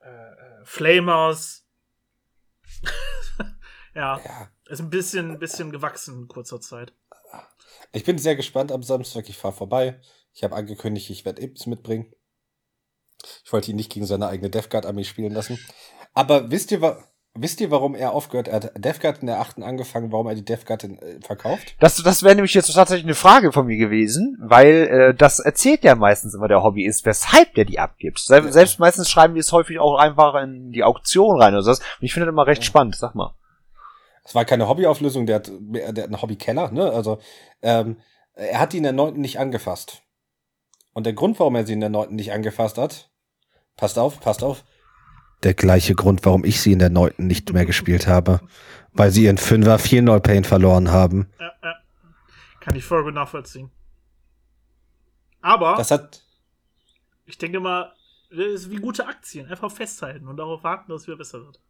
äh, 0.00 0.08
äh 0.08 0.64
Flamers. 0.64 1.66
ja, 3.94 4.18
ja, 4.18 4.48
ist 4.66 4.80
ein 4.80 4.90
bisschen, 4.90 5.38
bisschen 5.38 5.70
gewachsen 5.70 6.22
in 6.22 6.28
kurzer 6.28 6.60
Zeit. 6.60 6.94
Ich 7.92 8.04
bin 8.04 8.18
sehr 8.18 8.36
gespannt 8.36 8.72
am 8.72 8.82
Samstag. 8.82 9.28
Ich 9.28 9.38
fahre 9.38 9.54
vorbei. 9.54 10.00
Ich 10.32 10.42
habe 10.42 10.56
angekündigt, 10.56 11.10
ich 11.10 11.24
werde 11.24 11.42
Ibs 11.42 11.66
mitbringen. 11.66 12.12
Ich 13.44 13.52
wollte 13.52 13.70
ihn 13.70 13.76
nicht 13.76 13.92
gegen 13.92 14.06
seine 14.06 14.28
eigene 14.28 14.50
Death 14.50 14.70
Guard 14.70 14.86
Armee 14.86 15.04
spielen 15.04 15.32
lassen. 15.32 15.58
Aber 16.12 16.50
wisst 16.50 16.72
ihr, 16.72 16.80
was? 16.80 17.02
Wisst 17.36 17.60
ihr, 17.60 17.72
warum 17.72 17.96
er 17.96 18.12
aufgehört? 18.12 18.46
Er 18.46 18.54
hat 18.54 18.72
DevGuard 18.76 19.18
in 19.18 19.26
der 19.26 19.40
achten 19.40 19.64
angefangen, 19.64 20.12
warum 20.12 20.28
er 20.28 20.36
die 20.36 20.44
DevGuard 20.44 20.84
äh, 20.84 21.20
verkauft? 21.20 21.74
Das, 21.80 21.96
das 21.96 22.22
wäre 22.22 22.36
nämlich 22.36 22.54
jetzt 22.54 22.72
tatsächlich 22.72 23.04
eine 23.04 23.16
Frage 23.16 23.50
von 23.50 23.66
mir 23.66 23.76
gewesen, 23.76 24.38
weil 24.40 24.86
äh, 24.86 25.14
das 25.14 25.40
erzählt 25.40 25.82
ja 25.82 25.96
meistens 25.96 26.34
immer 26.34 26.46
der 26.46 26.62
Hobbyist, 26.62 27.04
weshalb 27.04 27.52
der 27.54 27.64
die 27.64 27.80
abgibt. 27.80 28.20
Se 28.20 28.36
ja. 28.36 28.52
Selbst 28.52 28.78
meistens 28.78 29.10
schreiben 29.10 29.34
wir 29.34 29.40
es 29.40 29.50
häufig 29.50 29.80
auch 29.80 29.98
einfach 29.98 30.40
in 30.40 30.70
die 30.70 30.84
Auktion 30.84 31.40
rein 31.40 31.54
oder 31.54 31.64
so. 31.64 31.70
Und 31.72 31.78
ich 32.00 32.12
finde 32.12 32.26
das 32.26 32.32
immer 32.32 32.46
recht 32.46 32.62
ja. 32.62 32.66
spannend, 32.66 32.94
sag 32.94 33.16
mal. 33.16 33.34
Es 34.22 34.36
war 34.36 34.44
keine 34.44 34.68
Hobbyauflösung, 34.68 35.26
der 35.26 35.36
hat, 35.36 35.50
der 35.50 35.88
hat 35.88 35.98
einen 35.98 36.22
Hobbykeller, 36.22 36.70
ne? 36.70 36.88
Also 36.92 37.18
ähm, 37.62 37.96
er 38.34 38.60
hat 38.60 38.72
die 38.72 38.78
in 38.78 38.84
der 38.84 38.92
neunten 38.92 39.20
nicht 39.20 39.40
angefasst. 39.40 40.02
Und 40.92 41.04
der 41.04 41.14
Grund, 41.14 41.40
warum 41.40 41.56
er 41.56 41.66
sie 41.66 41.72
in 41.72 41.80
der 41.80 41.90
neunten 41.90 42.14
nicht 42.14 42.32
angefasst 42.32 42.78
hat, 42.78 43.10
passt 43.76 43.98
auf, 43.98 44.20
passt 44.20 44.44
auf, 44.44 44.62
der 45.44 45.54
gleiche 45.54 45.94
Grund, 45.94 46.24
warum 46.24 46.44
ich 46.44 46.60
sie 46.60 46.72
in 46.72 46.78
der 46.78 46.90
neunten 46.90 47.26
nicht 47.26 47.52
mehr 47.52 47.66
gespielt 47.66 48.06
habe. 48.06 48.40
Weil 48.92 49.10
sie 49.10 49.24
ihren 49.24 49.38
Fünfer 49.38 49.76
4-0 49.76 50.20
Pain 50.20 50.44
verloren 50.44 50.90
haben. 50.90 51.28
Ja, 51.38 51.52
ja. 51.62 51.74
Kann 52.60 52.76
ich 52.76 52.84
voll 52.84 53.02
gut 53.02 53.14
nachvollziehen. 53.14 53.70
Aber. 55.40 55.74
Das 55.76 55.90
hat. 55.90 56.22
Ich 57.26 57.38
denke 57.38 57.60
mal, 57.60 57.92
das 58.30 58.46
ist 58.46 58.70
wie 58.70 58.76
gute 58.76 59.06
Aktien. 59.06 59.48
Einfach 59.48 59.70
festhalten 59.70 60.28
und 60.28 60.36
darauf 60.36 60.62
warten, 60.64 60.90
dass 60.90 61.02
es 61.02 61.06
wieder 61.06 61.16
besser 61.16 61.44
wird. 61.44 61.60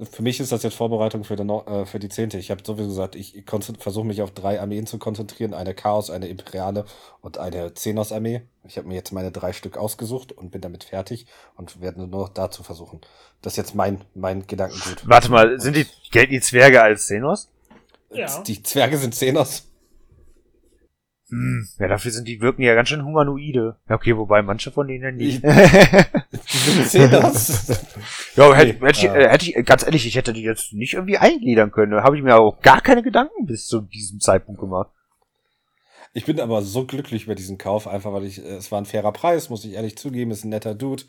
Für 0.00 0.22
mich 0.22 0.38
ist 0.38 0.52
das 0.52 0.62
jetzt 0.62 0.76
Vorbereitung 0.76 1.24
für, 1.24 1.34
den, 1.34 1.48
äh, 1.50 1.84
für 1.84 1.98
die 1.98 2.08
Zehnte. 2.08 2.38
Ich 2.38 2.52
habe 2.52 2.62
sowieso 2.64 2.88
gesagt, 2.88 3.16
ich 3.16 3.42
versuche 3.78 4.06
mich 4.06 4.22
auf 4.22 4.30
drei 4.30 4.60
Armeen 4.60 4.86
zu 4.86 4.98
konzentrieren. 4.98 5.54
Eine 5.54 5.74
Chaos, 5.74 6.08
eine 6.10 6.28
Imperiale 6.28 6.84
und 7.20 7.38
eine 7.38 7.74
Zenos-Armee. 7.74 8.42
Ich 8.64 8.78
habe 8.78 8.86
mir 8.86 8.94
jetzt 8.94 9.10
meine 9.12 9.32
drei 9.32 9.52
Stück 9.52 9.76
ausgesucht 9.76 10.30
und 10.30 10.50
bin 10.52 10.60
damit 10.60 10.84
fertig 10.84 11.26
und 11.56 11.80
werde 11.80 11.98
nur 11.98 12.08
noch 12.08 12.28
dazu 12.28 12.62
versuchen. 12.62 13.00
Das 13.42 13.54
ist 13.54 13.56
jetzt 13.56 13.74
mein, 13.74 14.00
mein 14.14 14.46
Gedankengut. 14.46 15.02
Warte 15.08 15.30
mal, 15.30 15.58
sind 15.60 15.74
die, 15.74 15.86
gelten 16.12 16.32
die 16.32 16.40
Zwerge 16.40 16.80
als 16.80 17.06
Zenos? 17.06 17.48
Ja. 18.10 18.42
Die 18.42 18.62
Zwerge 18.62 18.98
sind 18.98 19.14
Zenos. 19.14 19.67
Hm, 21.30 21.68
ja, 21.78 21.88
dafür 21.88 22.10
sind 22.10 22.26
die 22.26 22.40
wirken 22.40 22.62
ja 22.62 22.74
ganz 22.74 22.88
schön 22.88 23.04
humanoide. 23.04 23.76
Ja, 23.88 23.96
okay, 23.96 24.16
wobei 24.16 24.40
manche 24.40 24.70
von 24.70 24.88
denen 24.88 25.16
nicht. 25.16 25.42
Sehe 26.42 27.08
das. 27.10 27.68
ja, 28.34 28.54
hätte, 28.54 28.86
hätte, 28.86 28.98
ich, 28.98 29.04
äh, 29.04 29.28
hätte 29.28 29.50
ich, 29.50 29.66
ganz 29.66 29.84
ehrlich, 29.84 30.06
ich 30.06 30.16
hätte 30.16 30.32
die 30.32 30.42
jetzt 30.42 30.72
nicht 30.72 30.94
irgendwie 30.94 31.18
eingliedern 31.18 31.70
können. 31.70 31.92
Da 31.92 32.02
habe 32.02 32.16
ich 32.16 32.22
mir 32.22 32.36
auch 32.36 32.60
gar 32.60 32.80
keine 32.80 33.02
Gedanken 33.02 33.44
bis 33.44 33.66
zu 33.66 33.82
diesem 33.82 34.20
Zeitpunkt 34.20 34.58
gemacht. 34.58 34.90
Ich 36.14 36.24
bin 36.24 36.40
aber 36.40 36.62
so 36.62 36.86
glücklich 36.86 37.24
über 37.24 37.34
diesen 37.34 37.58
Kauf, 37.58 37.86
einfach 37.86 38.12
weil 38.12 38.24
ich, 38.24 38.42
äh, 38.42 38.56
es 38.56 38.72
war 38.72 38.80
ein 38.80 38.86
fairer 38.86 39.12
Preis, 39.12 39.50
muss 39.50 39.66
ich 39.66 39.74
ehrlich 39.74 39.98
zugeben, 39.98 40.30
ist 40.30 40.44
ein 40.44 40.48
netter 40.48 40.74
Dude 40.74 41.04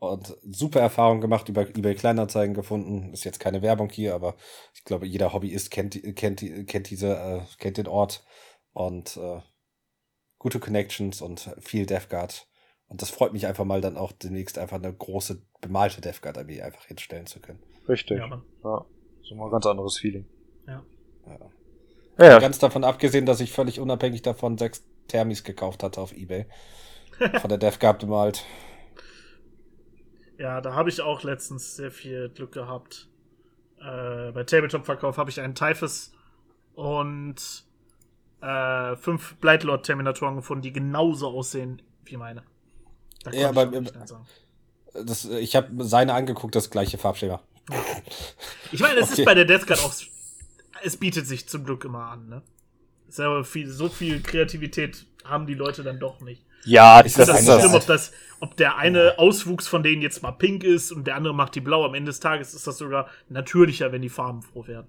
und 0.00 0.36
super 0.42 0.80
Erfahrung 0.80 1.22
gemacht 1.22 1.48
über 1.48 1.62
eBay 1.62 1.94
Kleinanzeigen 1.94 2.54
gefunden. 2.54 3.12
Ist 3.14 3.24
jetzt 3.24 3.40
keine 3.40 3.62
Werbung 3.62 3.88
hier, 3.88 4.14
aber 4.14 4.34
ich 4.74 4.84
glaube, 4.84 5.06
jeder 5.06 5.32
Hobbyist 5.32 5.70
kennt, 5.70 5.98
kennt, 6.14 6.44
kennt 6.66 6.90
diese, 6.90 7.16
äh, 7.16 7.40
kennt 7.58 7.78
den 7.78 7.86
Ort 7.86 8.22
und 8.72 9.16
äh, 9.16 9.40
gute 10.42 10.58
Connections 10.58 11.22
und 11.22 11.54
viel 11.60 11.86
DevGuard. 11.86 12.48
Und 12.88 13.00
das 13.00 13.10
freut 13.10 13.32
mich 13.32 13.46
einfach 13.46 13.64
mal 13.64 13.80
dann 13.80 13.96
auch 13.96 14.10
demnächst 14.10 14.58
einfach 14.58 14.76
eine 14.76 14.92
große 14.92 15.40
bemalte 15.60 16.00
DevGuard-Armee 16.00 16.62
einfach 16.62 16.84
hinstellen 16.84 17.26
zu 17.26 17.38
können. 17.38 17.60
Richtig. 17.88 18.18
Ja, 18.18 18.42
ja. 18.64 18.84
So 19.22 19.36
mal 19.36 19.44
ein 19.44 19.52
ganz 19.52 19.66
anderes 19.66 19.98
Feeling. 19.98 20.26
Ja. 20.66 20.82
ja. 22.18 22.26
ja. 22.26 22.38
Ganz 22.40 22.58
davon 22.58 22.82
abgesehen, 22.82 23.24
dass 23.24 23.40
ich 23.40 23.52
völlig 23.52 23.78
unabhängig 23.78 24.22
davon 24.22 24.58
sechs 24.58 24.84
Thermis 25.06 25.44
gekauft 25.44 25.84
hatte 25.84 26.00
auf 26.00 26.12
Ebay. 26.12 26.46
Von 27.40 27.48
der 27.48 27.58
DevGuard 27.58 28.00
bemalt. 28.00 28.44
Ja, 30.38 30.60
da 30.60 30.74
habe 30.74 30.88
ich 30.88 31.00
auch 31.02 31.22
letztens 31.22 31.76
sehr 31.76 31.92
viel 31.92 32.30
Glück 32.30 32.50
gehabt. 32.50 33.08
Äh, 33.78 34.32
bei 34.32 34.42
Tabletop-Verkauf 34.42 35.18
habe 35.18 35.30
ich 35.30 35.40
einen 35.40 35.54
Typhus 35.54 36.12
und 36.74 37.64
äh, 38.42 38.96
fünf 38.96 39.36
Blightlord-Terminatoren 39.36 40.36
gefunden, 40.36 40.62
die 40.62 40.72
genauso 40.72 41.28
aussehen 41.28 41.80
wie 42.04 42.16
meine. 42.16 42.42
ja, 43.30 43.48
aber 43.48 43.72
ich, 43.72 43.92
das, 44.92 45.24
ich 45.24 45.56
habe 45.56 45.84
seine 45.84 46.14
angeguckt, 46.14 46.54
das 46.54 46.68
gleiche 46.68 46.98
Farbschema. 46.98 47.40
Ich 48.72 48.80
meine, 48.80 49.00
es 49.00 49.12
okay. 49.12 49.22
ist 49.22 49.24
bei 49.24 49.34
der 49.34 49.44
Death 49.44 49.66
Guard 49.66 49.84
auch 49.84 49.92
es 50.84 50.96
bietet 50.96 51.26
sich 51.26 51.48
zum 51.48 51.64
Glück 51.64 51.84
immer 51.84 52.06
an, 52.06 52.28
ne? 52.28 52.42
So 53.08 53.42
viel, 53.42 53.68
so 53.68 53.88
viel 53.88 54.22
Kreativität 54.22 55.06
haben 55.24 55.46
die 55.46 55.54
Leute 55.54 55.82
dann 55.82 56.00
doch 56.00 56.20
nicht. 56.20 56.44
Ja, 56.64 57.00
ist 57.00 57.18
das, 57.18 57.28
das 57.28 57.42
ist 57.42 57.60
schlimm, 57.60 57.74
ob 57.74 57.86
das, 57.86 58.12
ob 58.40 58.56
der 58.56 58.78
eine 58.78 59.18
Auswuchs 59.18 59.68
von 59.68 59.82
denen 59.82 60.00
jetzt 60.00 60.22
mal 60.22 60.32
pink 60.32 60.64
ist 60.64 60.92
und 60.92 61.06
der 61.06 61.16
andere 61.16 61.34
macht 61.34 61.54
die 61.54 61.60
blau. 61.60 61.84
Am 61.84 61.94
Ende 61.94 62.10
des 62.10 62.20
Tages 62.20 62.54
ist 62.54 62.66
das 62.66 62.78
sogar 62.78 63.08
natürlicher, 63.28 63.92
wenn 63.92 64.02
die 64.02 64.08
Farben 64.08 64.42
froh 64.42 64.66
werden. 64.66 64.86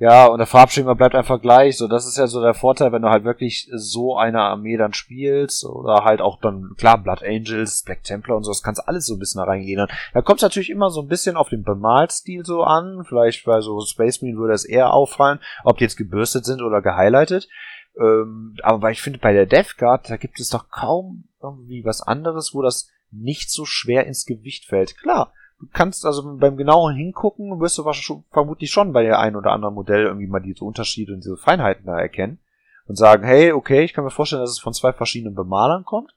Ja, 0.00 0.26
und 0.26 0.38
der 0.38 0.48
Farbschema 0.48 0.94
bleibt 0.94 1.14
einfach 1.14 1.40
gleich. 1.40 1.76
So, 1.76 1.86
das 1.86 2.06
ist 2.06 2.18
ja 2.18 2.26
so 2.26 2.42
der 2.42 2.54
Vorteil, 2.54 2.90
wenn 2.90 3.02
du 3.02 3.10
halt 3.10 3.24
wirklich 3.24 3.70
so 3.72 4.16
eine 4.16 4.40
Armee 4.40 4.76
dann 4.76 4.92
spielst 4.92 5.64
oder 5.64 6.04
halt 6.04 6.20
auch 6.20 6.40
dann, 6.40 6.74
klar, 6.76 6.98
Blood 6.98 7.22
Angels, 7.22 7.84
Black 7.84 8.02
Templar 8.02 8.36
und 8.36 8.42
so, 8.42 8.50
das 8.50 8.62
kannst 8.62 8.86
alles 8.88 9.06
so 9.06 9.14
ein 9.14 9.20
bisschen 9.20 9.38
da 9.38 9.44
reingehen. 9.44 9.86
Da 10.12 10.22
kommt 10.22 10.40
es 10.40 10.42
natürlich 10.42 10.70
immer 10.70 10.90
so 10.90 11.00
ein 11.00 11.08
bisschen 11.08 11.36
auf 11.36 11.48
den 11.48 11.62
Bemalstil 11.62 12.44
so 12.44 12.64
an. 12.64 13.04
Vielleicht 13.08 13.44
bei 13.44 13.60
so 13.60 13.80
Space 13.82 14.20
Marine 14.20 14.38
würde 14.38 14.54
es 14.54 14.64
eher 14.64 14.92
auffallen, 14.92 15.38
ob 15.62 15.78
die 15.78 15.84
jetzt 15.84 15.96
gebürstet 15.96 16.44
sind 16.44 16.60
oder 16.60 16.82
gehighlightet. 16.82 17.48
Ähm, 17.96 18.56
aber 18.62 18.90
ich 18.90 19.00
finde, 19.00 19.20
bei 19.20 19.32
der 19.32 19.46
Death 19.46 19.78
Guard, 19.78 20.10
da 20.10 20.16
gibt 20.16 20.40
es 20.40 20.48
doch 20.48 20.70
kaum 20.70 21.28
irgendwie 21.40 21.84
was 21.84 22.02
anderes, 22.02 22.52
wo 22.52 22.62
das 22.62 22.90
nicht 23.12 23.50
so 23.50 23.64
schwer 23.64 24.06
ins 24.06 24.26
Gewicht 24.26 24.64
fällt. 24.64 24.98
Klar, 24.98 25.32
du 25.60 25.66
kannst 25.72 26.04
also 26.04 26.36
beim 26.36 26.56
genauen 26.56 26.94
Hingucken, 26.94 27.60
wirst 27.60 27.78
du 27.78 27.84
wahrscheinlich 27.84 28.24
vermutlich 28.30 28.70
schon 28.70 28.92
bei 28.92 29.02
der 29.02 29.18
einen 29.18 29.36
oder 29.36 29.52
anderen 29.52 29.74
Modell 29.74 30.04
irgendwie 30.04 30.26
mal 30.26 30.40
diese 30.40 30.64
Unterschiede 30.64 31.12
und 31.12 31.20
diese 31.24 31.36
Feinheiten 31.36 31.86
da 31.86 31.98
erkennen 31.98 32.38
und 32.86 32.96
sagen, 32.96 33.24
hey, 33.24 33.52
okay, 33.52 33.84
ich 33.84 33.92
kann 33.92 34.04
mir 34.04 34.10
vorstellen, 34.10 34.42
dass 34.42 34.50
es 34.50 34.60
von 34.60 34.74
zwei 34.74 34.92
verschiedenen 34.92 35.34
Bemalern 35.34 35.84
kommt. 35.84 36.14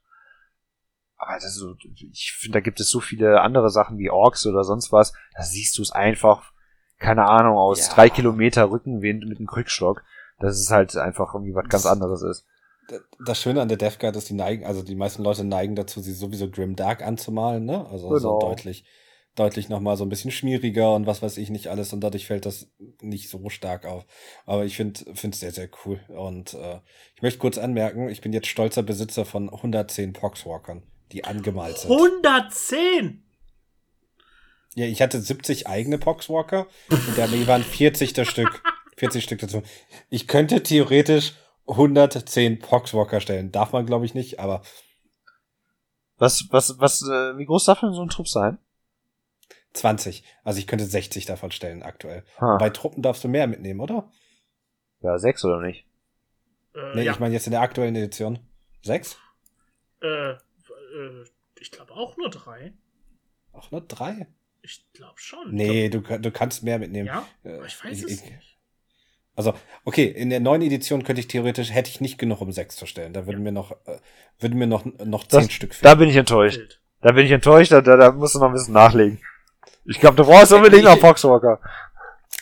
Aber 1.18 1.34
das 1.34 1.46
ist 1.46 1.56
so, 1.56 1.76
ich 2.12 2.34
finde, 2.38 2.58
da 2.58 2.60
gibt 2.62 2.80
es 2.80 2.90
so 2.90 3.00
viele 3.00 3.42
andere 3.42 3.70
Sachen 3.70 3.98
wie 3.98 4.12
Orks 4.12 4.46
oder 4.46 4.64
sonst 4.64 4.92
was, 4.92 5.14
da 5.36 5.44
siehst 5.44 5.78
du 5.78 5.82
es 5.82 5.92
einfach, 5.92 6.52
keine 7.00 7.28
Ahnung, 7.28 7.58
aus 7.58 7.88
ja. 7.88 7.94
drei 7.94 8.10
Kilometer 8.10 8.70
Rückenwind 8.70 9.26
mit 9.26 9.40
einem 9.40 9.48
Krückstock 9.48 10.04
dass 10.40 10.60
es 10.60 10.72
halt 10.72 10.96
einfach 10.98 11.34
irgendwie 11.34 11.56
was 11.56 11.68
ganz 11.70 11.86
anderes 11.86 12.22
ist. 12.22 12.46
Das 13.26 13.42
Schöne 13.42 13.62
an 13.62 13.68
der 13.68 13.78
Death 13.78 14.00
Guard 14.00 14.16
ist, 14.16 14.30
die 14.30 14.34
neigen, 14.34 14.66
also 14.66 14.82
die 14.82 14.96
meisten 14.96 15.24
Leute 15.24 15.44
neigen 15.44 15.76
dazu, 15.76 16.00
sie 16.00 16.14
sowieso 16.14 16.50
Grim 16.50 16.76
Dark 16.76 17.02
anzumalen, 17.02 17.66
ne? 17.66 17.86
Also 17.92 18.08
genau. 18.08 18.20
so 18.20 18.40
deutlich, 18.40 18.86
deutlich 19.38 19.70
nochmal 19.70 19.98
so 19.98 20.04
ein 20.04 20.10
bisschen 20.10 20.32
schmieriger 20.32 20.94
und 20.96 21.06
was 21.06 21.22
weiß 21.22 21.38
ich 21.38 21.50
nicht 21.50 21.68
alles 21.68 21.94
und 21.94 22.02
dadurch 22.02 22.26
fällt 22.26 22.46
das 22.46 22.70
nicht 23.02 23.30
so 23.30 23.48
stark 23.50 23.86
auf. 23.86 24.06
Aber 24.46 24.66
ich 24.66 24.76
finde 24.76 25.00
finde 25.14 25.36
es 25.36 25.40
sehr, 25.40 25.52
sehr 25.52 25.70
cool. 25.86 26.00
Und 26.10 26.56
äh, 26.56 26.80
ich 27.16 27.22
möchte 27.22 27.40
kurz 27.40 27.58
anmerken, 27.58 28.10
ich 28.10 28.22
bin 28.22 28.34
jetzt 28.34 28.48
stolzer 28.48 28.84
Besitzer 28.84 29.26
von 29.26 29.50
110 29.50 30.14
Poxwalkern, 30.14 30.84
die 31.12 31.24
angemalt 31.24 31.78
sind. 31.78 31.92
110? 31.92 33.24
Ja, 34.76 34.86
ich 34.86 35.02
hatte 35.02 35.22
70 35.22 35.68
eigene 35.68 35.98
Poxwalker 35.98 36.68
und 36.90 37.18
der 37.18 37.32
waren 37.48 37.64
40 37.64 38.14
das 38.14 38.28
Stück. 38.28 38.64
40 38.98 39.24
Stück 39.24 39.40
dazu. 39.40 39.62
Ich 40.10 40.28
könnte 40.28 40.64
theoretisch 40.64 41.34
110 41.68 42.60
Poxwalker 42.60 43.22
stellen. 43.22 43.52
Darf 43.52 43.72
man, 43.72 43.86
glaube 43.86 44.06
ich, 44.06 44.14
nicht, 44.14 44.40
aber. 44.40 44.62
Was, 46.18 46.46
was, 46.50 46.80
was, 46.80 47.04
äh, 47.04 47.38
wie 47.38 47.46
groß 47.46 47.66
darf 47.66 47.82
denn 47.82 47.94
so 47.94 48.02
ein 48.02 48.10
Trupp 48.10 48.28
sein? 48.28 48.58
20. 49.78 50.24
Also 50.44 50.60
ich 50.60 50.68
könnte 50.68 50.86
60 50.86 51.26
davon 51.26 51.52
stellen 51.52 51.84
aktuell. 51.84 52.24
Ha. 52.40 52.58
Bei 52.58 52.70
Truppen 52.70 53.02
darfst 53.04 53.24
du 53.24 53.28
mehr 53.28 53.48
mitnehmen, 53.48 53.80
oder? 53.80 54.10
Ja, 55.02 55.18
sechs 55.18 55.44
oder 55.46 55.62
nicht? 55.62 55.86
Äh, 56.76 56.96
nee, 56.96 57.04
ja. 57.04 57.12
ich 57.14 57.20
meine 57.20 57.34
jetzt 57.34 57.48
in 57.48 57.52
der 57.52 57.62
aktuellen 57.62 57.96
Edition. 57.96 58.40
Sechs? 58.82 59.18
Äh, 60.02 60.32
äh 60.32 60.38
ich 61.60 61.72
glaube 61.72 61.94
auch 61.94 62.18
nur 62.18 62.30
drei. 62.30 62.74
Auch 63.52 63.72
nur 63.72 63.82
drei? 63.82 64.28
Ich 64.62 64.86
glaube 64.94 65.18
schon. 65.18 65.54
Nee, 65.54 65.90
du, 65.90 66.02
du 66.02 66.32
kannst 66.32 66.64
mehr 66.64 66.78
mitnehmen. 66.78 67.08
Ja, 67.08 67.26
äh, 67.44 67.66
ich 67.66 67.84
weiß 67.84 68.04
ich, 68.04 68.04
es 68.04 68.24
nicht. 68.24 68.58
Also, 69.36 69.54
okay, 69.86 70.06
in 70.06 70.32
der 70.32 70.40
neuen 70.40 70.64
Edition 70.64 71.04
könnte 71.04 71.20
ich 71.20 71.28
theoretisch, 71.28 71.72
hätte 71.72 71.90
ich 71.90 72.02
nicht 72.02 72.18
genug, 72.18 72.42
um 72.42 72.52
sechs 72.52 72.76
zu 72.76 72.88
stellen. 72.88 73.14
Da 73.14 73.28
würden 73.28 73.44
mir 73.44 73.52
noch, 73.52 73.72
äh, 73.86 74.00
würden 74.40 74.58
mir 74.58 74.66
noch, 74.66 74.84
noch 74.86 75.28
zehn 75.28 75.42
das, 75.42 75.52
Stück 75.54 75.76
fehlen. 75.76 75.92
Da 75.92 75.96
bin 75.96 76.10
ich 76.10 76.16
enttäuscht. 76.16 76.82
Da 77.02 77.12
bin 77.12 77.26
ich 77.26 77.32
enttäuscht, 77.32 77.72
da, 77.72 77.82
da 77.82 78.12
musst 78.12 78.36
du 78.36 78.40
noch 78.40 78.48
ein 78.48 78.54
bisschen 78.54 78.74
nachlegen. 78.74 79.20
Ich 79.86 80.00
glaube, 80.00 80.18
du 80.18 80.26
brauchst 80.26 80.52
unbedingt 80.52 80.84
noch 80.84 81.00
Poxwalker. 81.00 81.60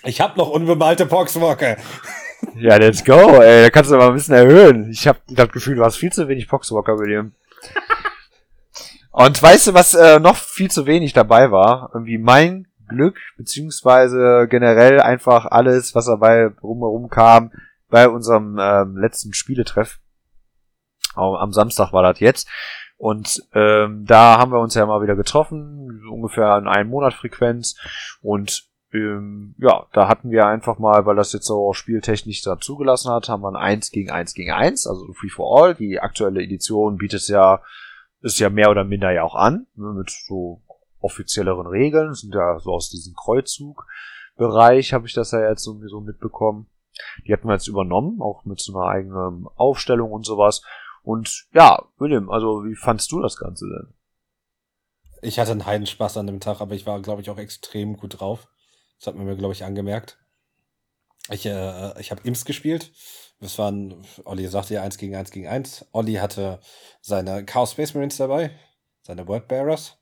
Ich 0.04 0.22
habe 0.22 0.38
noch 0.38 0.50
unbemalte 0.50 1.06
Poxwalker. 1.06 1.78
Ja, 2.56 2.76
let's 2.78 3.04
go, 3.04 3.42
ey. 3.42 3.64
Da 3.64 3.70
kannst 3.70 3.92
du 3.92 3.98
mal 3.98 4.08
ein 4.08 4.14
bisschen 4.14 4.36
erhöhen. 4.36 4.90
Ich 4.92 5.08
habe 5.08 5.20
das 5.28 5.50
Gefühl, 5.50 5.76
du 5.76 5.84
hast 5.84 5.98
viel 5.98 6.12
zu 6.12 6.28
wenig 6.28 6.48
Poxwalker, 6.48 6.98
William. 6.98 7.34
Und 9.12 9.42
weißt 9.42 9.68
du, 9.68 9.74
was 9.74 9.94
äh, 9.94 10.20
noch 10.20 10.36
viel 10.36 10.70
zu 10.70 10.86
wenig 10.86 11.14
dabei 11.14 11.50
war? 11.50 11.90
Irgendwie 11.94 12.18
mein 12.18 12.68
Glück, 12.88 13.18
beziehungsweise 13.38 14.48
generell 14.50 15.00
einfach 15.00 15.46
alles, 15.46 15.96
was 15.96 16.06
dabei 16.06 16.50
rumherum 16.62 17.10
kam, 17.10 17.52
bei 17.90 18.10
unserem 18.10 18.60
ähm, 18.60 18.98
letzten 18.98 19.34
Spieletreff. 19.34 20.00
Am 21.16 21.54
Samstag 21.54 21.94
war 21.94 22.04
das 22.04 22.20
jetzt. 22.20 22.48
Und 22.98 23.44
ähm, 23.54 24.06
da 24.06 24.38
haben 24.38 24.52
wir 24.52 24.60
uns 24.60 24.74
ja 24.74 24.86
mal 24.86 25.02
wieder 25.02 25.16
getroffen, 25.16 26.02
ungefähr 26.10 26.58
in 26.58 26.68
einem 26.68 26.90
Monat 26.90 27.14
Frequenz. 27.14 27.76
Und 28.22 28.70
ähm, 28.94 29.56
ja, 29.58 29.86
da 29.92 30.08
hatten 30.08 30.32
wir 30.32 30.46
einfach 30.46 30.80
mal, 30.80 31.06
weil 31.06 31.16
das 31.16 31.34
jetzt 31.34 31.50
auch 31.50 31.74
spieltechnisch 31.74 32.42
da 32.42 32.58
zugelassen 32.60 33.12
hat, 33.12 33.28
haben 33.28 33.42
wir 33.42 33.50
ein 33.50 33.56
1 33.56 33.92
gegen 33.92 34.12
1 34.12 34.34
gegen 34.34 34.52
1, 34.52 34.88
also 34.88 35.12
Free 35.14 35.30
for 35.30 35.62
All. 35.62 35.76
Die 35.76 36.00
aktuelle 36.00 36.42
Edition 36.42 36.98
bietet 36.98 37.28
ja, 37.28 37.62
ist 38.22 38.40
ja 38.40 38.50
mehr 38.50 38.72
oder 38.72 38.86
minder 38.86 39.12
ja 39.12 39.24
auch 39.24 39.36
an, 39.36 39.68
ne, 39.76 39.94
mit 39.94 40.10
so 40.10 40.62
offizielleren 41.00 41.68
Regeln, 41.68 42.14
sind 42.14 42.34
ja 42.34 42.60
so 42.60 42.72
aus 42.72 42.90
diesem 42.90 43.14
Kreuzzugbereich, 43.14 44.94
habe 44.94 45.06
ich 45.06 45.14
das 45.14 45.32
ja 45.32 45.48
jetzt 45.48 45.64
sowieso 45.64 46.02
mitbekommen. 46.02 46.68
Die 47.28 47.34
hatten 47.34 47.48
wir 47.48 47.54
jetzt 47.54 47.68
übernommen, 47.68 48.22
auch 48.22 48.46
mit 48.46 48.60
so 48.62 48.74
einer 48.76 48.88
eigenen 48.88 49.48
Aufstellung 49.56 50.12
und 50.12 50.26
sowas. 50.26 50.64
Und 51.06 51.46
ja, 51.54 51.88
William, 52.00 52.32
also 52.32 52.66
wie 52.66 52.76
fandst 52.76 53.12
du 53.12 53.22
das 53.22 53.38
Ganze 53.38 53.66
denn? 53.66 53.94
Ich 55.22 55.38
hatte 55.38 55.52
einen 55.52 55.66
Heidenspaß 55.66 56.18
an 56.18 56.26
dem 56.26 56.40
Tag, 56.40 56.62
aber 56.62 56.74
ich 56.74 56.88
war, 56.88 57.00
glaube 57.02 57.22
ich, 57.22 57.30
auch 57.30 57.38
extrem 57.38 57.96
gut 57.96 58.20
drauf. 58.20 58.48
Das 58.98 59.08
hat 59.08 59.16
man 59.16 59.26
mir, 59.26 59.36
glaube 59.36 59.54
ich, 59.54 59.64
angemerkt. 59.64 60.18
Ich, 61.30 61.46
äh, 61.46 62.00
ich 62.00 62.10
habe 62.10 62.22
Imps 62.24 62.44
gespielt. 62.44 62.92
Das 63.40 63.60
waren, 63.60 64.04
Olli 64.24 64.48
sagte 64.48 64.74
ja 64.74 64.82
1 64.82 64.98
gegen 64.98 65.16
1 65.16 65.30
gegen 65.30 65.48
1. 65.48 65.86
Olli 65.92 66.16
hatte 66.16 66.60
seine 67.02 67.46
Chaos 67.46 67.74
Space 67.74 67.94
Marines 67.94 68.18
dabei, 68.18 68.52
seine 69.04 69.28
Wordbearers 69.28 70.00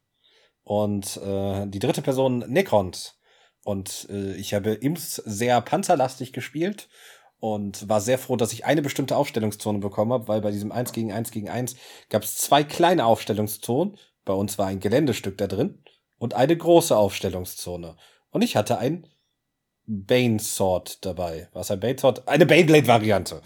und 0.64 1.18
äh, 1.18 1.68
die 1.68 1.80
dritte 1.80 2.02
Person 2.02 2.40
Necrons. 2.48 3.20
Und 3.66 4.08
äh, 4.10 4.36
ich 4.36 4.54
habe 4.54 4.72
Imps 4.72 5.16
sehr 5.16 5.60
panzerlastig 5.60 6.32
gespielt 6.32 6.88
und 7.44 7.90
war 7.90 8.00
sehr 8.00 8.18
froh, 8.18 8.38
dass 8.38 8.54
ich 8.54 8.64
eine 8.64 8.82
bestimmte 8.82 9.18
Aufstellungszone 9.18 9.80
bekommen 9.80 10.14
habe, 10.14 10.30
weil 10.30 10.40
bei 10.40 10.50
diesem 10.50 10.72
1 10.72 10.94
gegen 10.94 11.12
1 11.12 11.30
gegen 11.30 11.50
1 11.50 11.76
gab 12.08 12.24
es 12.24 12.38
zwei 12.38 12.64
kleine 12.64 13.06
Aufstellungszonen. 13.06 13.98
Bei 14.24 14.32
uns 14.32 14.58
war 14.58 14.68
ein 14.68 14.80
Geländestück 14.80 15.38
da 15.38 15.48
drin 15.48 15.84
und 16.18 16.36
eine 16.36 16.56
große 16.56 16.96
Aufstellungszone. 16.96 17.98
Und 18.30 18.44
ich 18.44 18.56
hatte 18.56 18.78
ein 18.78 19.08
Bane 19.86 20.40
Sword 20.40 21.04
dabei. 21.04 21.50
Was 21.52 21.70
ein 21.70 21.82
Bane 21.82 22.00
Sword? 22.00 22.26
Eine 22.30 22.46
Baneblade 22.46 22.88
Variante. 22.88 23.42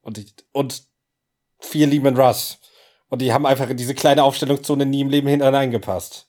Und 0.00 0.16
ich, 0.16 0.34
und 0.52 0.84
vier 1.58 1.86
Lehman 1.86 2.16
Russ. 2.16 2.58
Und 3.10 3.20
die 3.20 3.34
haben 3.34 3.44
einfach 3.44 3.68
in 3.68 3.76
diese 3.76 3.94
kleine 3.94 4.24
Aufstellungszone 4.24 4.86
nie 4.86 5.02
im 5.02 5.10
Leben 5.10 5.28
hineingepasst 5.28 6.26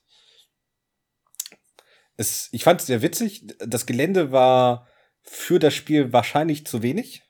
es, 2.18 2.48
ich 2.50 2.64
fand 2.64 2.80
es 2.80 2.88
sehr 2.88 3.00
witzig. 3.00 3.46
Das 3.64 3.86
Gelände 3.86 4.32
war 4.32 4.88
für 5.30 5.58
das 5.58 5.74
Spiel 5.74 6.12
wahrscheinlich 6.12 6.66
zu 6.66 6.82
wenig. 6.82 7.22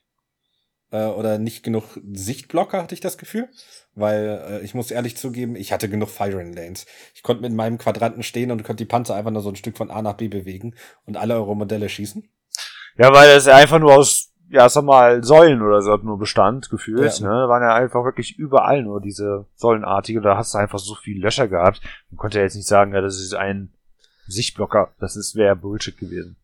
Äh, 0.91 1.05
oder 1.05 1.37
nicht 1.37 1.63
genug 1.63 1.99
Sichtblocker, 2.11 2.81
hatte 2.81 2.95
ich 2.95 3.01
das 3.01 3.17
Gefühl. 3.17 3.47
Weil 3.95 4.43
äh, 4.49 4.59
ich 4.61 4.73
muss 4.73 4.91
ehrlich 4.91 5.17
zugeben, 5.17 5.55
ich 5.55 5.71
hatte 5.71 5.89
genug 5.89 6.09
Firing 6.09 6.53
Lanes. 6.53 6.85
Ich 7.13 7.23
konnte 7.23 7.41
mit 7.41 7.53
meinem 7.53 7.77
Quadranten 7.77 8.23
stehen 8.23 8.51
und 8.51 8.63
konnte 8.63 8.83
die 8.83 8.89
Panzer 8.89 9.15
einfach 9.15 9.31
nur 9.31 9.41
so 9.41 9.49
ein 9.49 9.55
Stück 9.55 9.77
von 9.77 9.91
A 9.91 10.01
nach 10.01 10.13
B 10.13 10.27
bewegen 10.27 10.75
und 11.05 11.17
alle 11.17 11.35
eure 11.35 11.55
Modelle 11.55 11.89
schießen. 11.89 12.27
Ja, 12.97 13.13
weil 13.13 13.33
das 13.33 13.45
ja 13.45 13.55
einfach 13.55 13.79
nur 13.79 13.93
aus, 13.93 14.33
ja, 14.49 14.67
sag 14.67 14.83
mal, 14.83 15.23
Säulen 15.23 15.61
oder 15.61 15.81
so 15.81 15.95
nur 15.97 16.17
bestand, 16.17 16.69
gefühlt, 16.69 17.19
ja. 17.19 17.27
ne? 17.27 17.47
Waren 17.47 17.61
ja 17.61 17.75
einfach 17.75 18.03
wirklich 18.03 18.37
überall 18.37 18.81
nur 18.83 18.99
diese 18.99 19.45
Säulenartige. 19.55 20.21
Da 20.21 20.37
hast 20.37 20.53
du 20.53 20.57
einfach 20.57 20.79
so 20.79 20.95
viel 20.95 21.21
Löcher 21.21 21.47
gehabt. 21.47 21.81
Man 22.09 22.17
konnte 22.17 22.39
ja 22.39 22.43
jetzt 22.43 22.55
nicht 22.55 22.67
sagen, 22.67 22.93
ja, 22.93 23.01
das 23.01 23.19
ist 23.19 23.35
ein 23.35 23.73
Sichtblocker. 24.27 24.93
Das 24.99 25.15
ist 25.15 25.35
wäre 25.35 25.55
Bullshit 25.55 25.97
gewesen. 25.97 26.38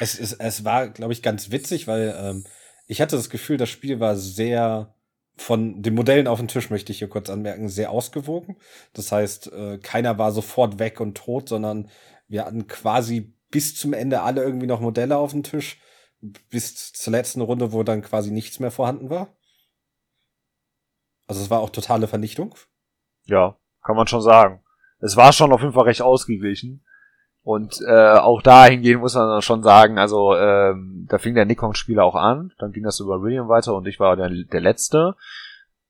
Es, 0.00 0.18
es, 0.18 0.32
es 0.32 0.64
war, 0.64 0.88
glaube 0.88 1.12
ich, 1.12 1.22
ganz 1.22 1.50
witzig, 1.50 1.86
weil 1.86 2.14
ähm, 2.18 2.44
ich 2.86 3.00
hatte 3.00 3.16
das 3.16 3.30
Gefühl, 3.30 3.56
das 3.56 3.68
Spiel 3.68 4.00
war 4.00 4.16
sehr 4.16 4.94
von 5.36 5.82
den 5.82 5.94
Modellen 5.94 6.26
auf 6.26 6.38
dem 6.38 6.48
Tisch, 6.48 6.70
möchte 6.70 6.92
ich 6.92 6.98
hier 6.98 7.08
kurz 7.08 7.30
anmerken, 7.30 7.68
sehr 7.68 7.90
ausgewogen. 7.90 8.56
Das 8.92 9.12
heißt, 9.12 9.52
äh, 9.52 9.78
keiner 9.78 10.18
war 10.18 10.32
sofort 10.32 10.78
weg 10.78 11.00
und 11.00 11.16
tot, 11.16 11.48
sondern 11.48 11.88
wir 12.28 12.44
hatten 12.44 12.66
quasi 12.66 13.34
bis 13.50 13.76
zum 13.76 13.92
Ende 13.92 14.22
alle 14.22 14.42
irgendwie 14.42 14.66
noch 14.66 14.80
Modelle 14.80 15.16
auf 15.16 15.30
dem 15.30 15.42
Tisch, 15.42 15.80
bis 16.50 16.92
zur 16.92 17.12
letzten 17.12 17.40
Runde, 17.40 17.72
wo 17.72 17.82
dann 17.82 18.02
quasi 18.02 18.30
nichts 18.30 18.58
mehr 18.58 18.70
vorhanden 18.70 19.08
war. 19.08 19.36
Also 21.26 21.42
es 21.42 21.50
war 21.50 21.60
auch 21.60 21.70
totale 21.70 22.08
Vernichtung. 22.08 22.54
Ja, 23.24 23.56
kann 23.82 23.96
man 23.96 24.06
schon 24.08 24.20
sagen 24.20 24.62
es 25.00 25.16
war 25.16 25.32
schon 25.32 25.52
auf 25.52 25.60
jeden 25.60 25.72
Fall 25.72 25.84
recht 25.84 26.02
ausgeglichen. 26.02 26.84
Und 27.42 27.80
äh, 27.86 28.12
auch 28.18 28.42
dahingehend 28.42 29.00
muss 29.00 29.14
man 29.14 29.40
schon 29.40 29.62
sagen, 29.62 29.98
also 29.98 30.36
ähm, 30.36 31.06
da 31.08 31.18
fing 31.18 31.34
der 31.34 31.46
Nikon-Spieler 31.46 32.04
auch 32.04 32.14
an, 32.14 32.52
dann 32.58 32.72
ging 32.72 32.84
das 32.84 33.00
über 33.00 33.22
William 33.22 33.48
weiter 33.48 33.74
und 33.74 33.86
ich 33.86 33.98
war 33.98 34.14
der, 34.16 34.28
der 34.28 34.60
Letzte. 34.60 35.14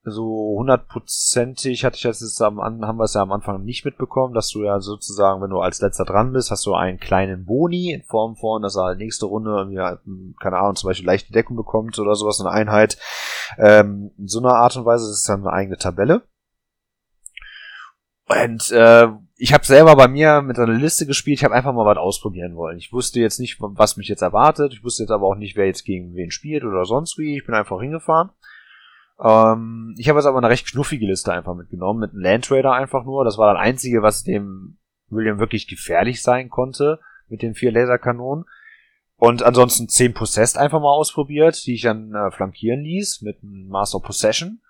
So 0.02 0.54
hundertprozentig 0.56 1.84
hatte 1.84 1.96
ich 1.96 2.02
das 2.02 2.22
jetzt 2.22 2.40
am 2.40 2.58
haben 2.58 2.96
wir 2.96 3.04
es 3.04 3.12
ja 3.12 3.20
am 3.20 3.32
Anfang 3.32 3.64
nicht 3.64 3.84
mitbekommen, 3.84 4.32
dass 4.32 4.48
du 4.48 4.62
ja 4.62 4.80
sozusagen, 4.80 5.42
wenn 5.42 5.50
du 5.50 5.58
als 5.58 5.82
letzter 5.82 6.06
dran 6.06 6.32
bist, 6.32 6.50
hast 6.50 6.64
du 6.64 6.74
einen 6.74 6.98
kleinen 6.98 7.44
Boni 7.44 7.92
in 7.92 8.02
Form 8.04 8.36
von, 8.36 8.62
dass 8.62 8.76
er 8.76 8.94
nächste 8.94 9.26
Runde 9.26 9.50
irgendwie, 9.50 10.34
keine 10.40 10.56
Ahnung, 10.56 10.76
zum 10.76 10.88
Beispiel 10.88 11.04
leichte 11.04 11.32
Deckung 11.32 11.56
bekommt 11.56 11.98
oder 11.98 12.14
sowas, 12.14 12.40
eine 12.40 12.50
Einheit. 12.50 12.96
Ähm, 13.58 14.12
in 14.16 14.28
so 14.28 14.38
einer 14.38 14.54
Art 14.54 14.74
und 14.76 14.86
Weise 14.86 15.04
ist 15.04 15.18
es 15.18 15.24
dann 15.24 15.40
eine 15.40 15.52
eigene 15.52 15.76
Tabelle. 15.76 16.22
Und 18.26 18.70
äh, 18.70 19.08
ich 19.42 19.54
habe 19.54 19.64
selber 19.64 19.96
bei 19.96 20.06
mir 20.06 20.42
mit 20.42 20.58
einer 20.58 20.74
Liste 20.74 21.06
gespielt, 21.06 21.38
ich 21.38 21.44
habe 21.44 21.54
einfach 21.54 21.72
mal 21.72 21.86
was 21.86 21.96
ausprobieren 21.96 22.56
wollen. 22.56 22.76
Ich 22.76 22.92
wusste 22.92 23.20
jetzt 23.20 23.40
nicht, 23.40 23.56
was 23.58 23.96
mich 23.96 24.06
jetzt 24.06 24.20
erwartet. 24.20 24.74
Ich 24.74 24.84
wusste 24.84 25.04
jetzt 25.04 25.10
aber 25.10 25.26
auch 25.26 25.34
nicht, 25.34 25.56
wer 25.56 25.64
jetzt 25.64 25.84
gegen 25.84 26.14
wen 26.14 26.30
spielt 26.30 26.62
oder 26.62 26.84
sonst 26.84 27.16
wie. 27.16 27.38
Ich 27.38 27.46
bin 27.46 27.54
einfach 27.54 27.80
hingefahren. 27.80 28.28
Ähm, 29.18 29.94
ich 29.96 30.10
habe 30.10 30.18
jetzt 30.18 30.26
aber 30.26 30.36
eine 30.36 30.50
recht 30.50 30.70
knuffige 30.70 31.06
Liste 31.06 31.32
einfach 31.32 31.54
mitgenommen, 31.54 32.00
mit 32.00 32.10
einem 32.10 32.20
Landtrader 32.20 32.74
einfach 32.74 33.06
nur. 33.06 33.24
Das 33.24 33.38
war 33.38 33.54
das 33.54 33.62
Einzige, 33.62 34.02
was 34.02 34.24
dem 34.24 34.76
William 35.08 35.38
wirklich 35.38 35.66
gefährlich 35.66 36.20
sein 36.20 36.50
konnte, 36.50 37.00
mit 37.28 37.40
den 37.40 37.54
vier 37.54 37.72
Laserkanonen. 37.72 38.44
Und 39.16 39.42
ansonsten 39.42 39.88
zehn 39.88 40.12
Possessed 40.12 40.58
einfach 40.58 40.80
mal 40.80 40.92
ausprobiert, 40.92 41.64
die 41.64 41.76
ich 41.76 41.82
dann 41.82 42.14
äh, 42.14 42.30
flankieren 42.30 42.82
ließ, 42.82 43.22
mit 43.22 43.42
einem 43.42 43.68
Master 43.68 44.00
Possession. 44.00 44.60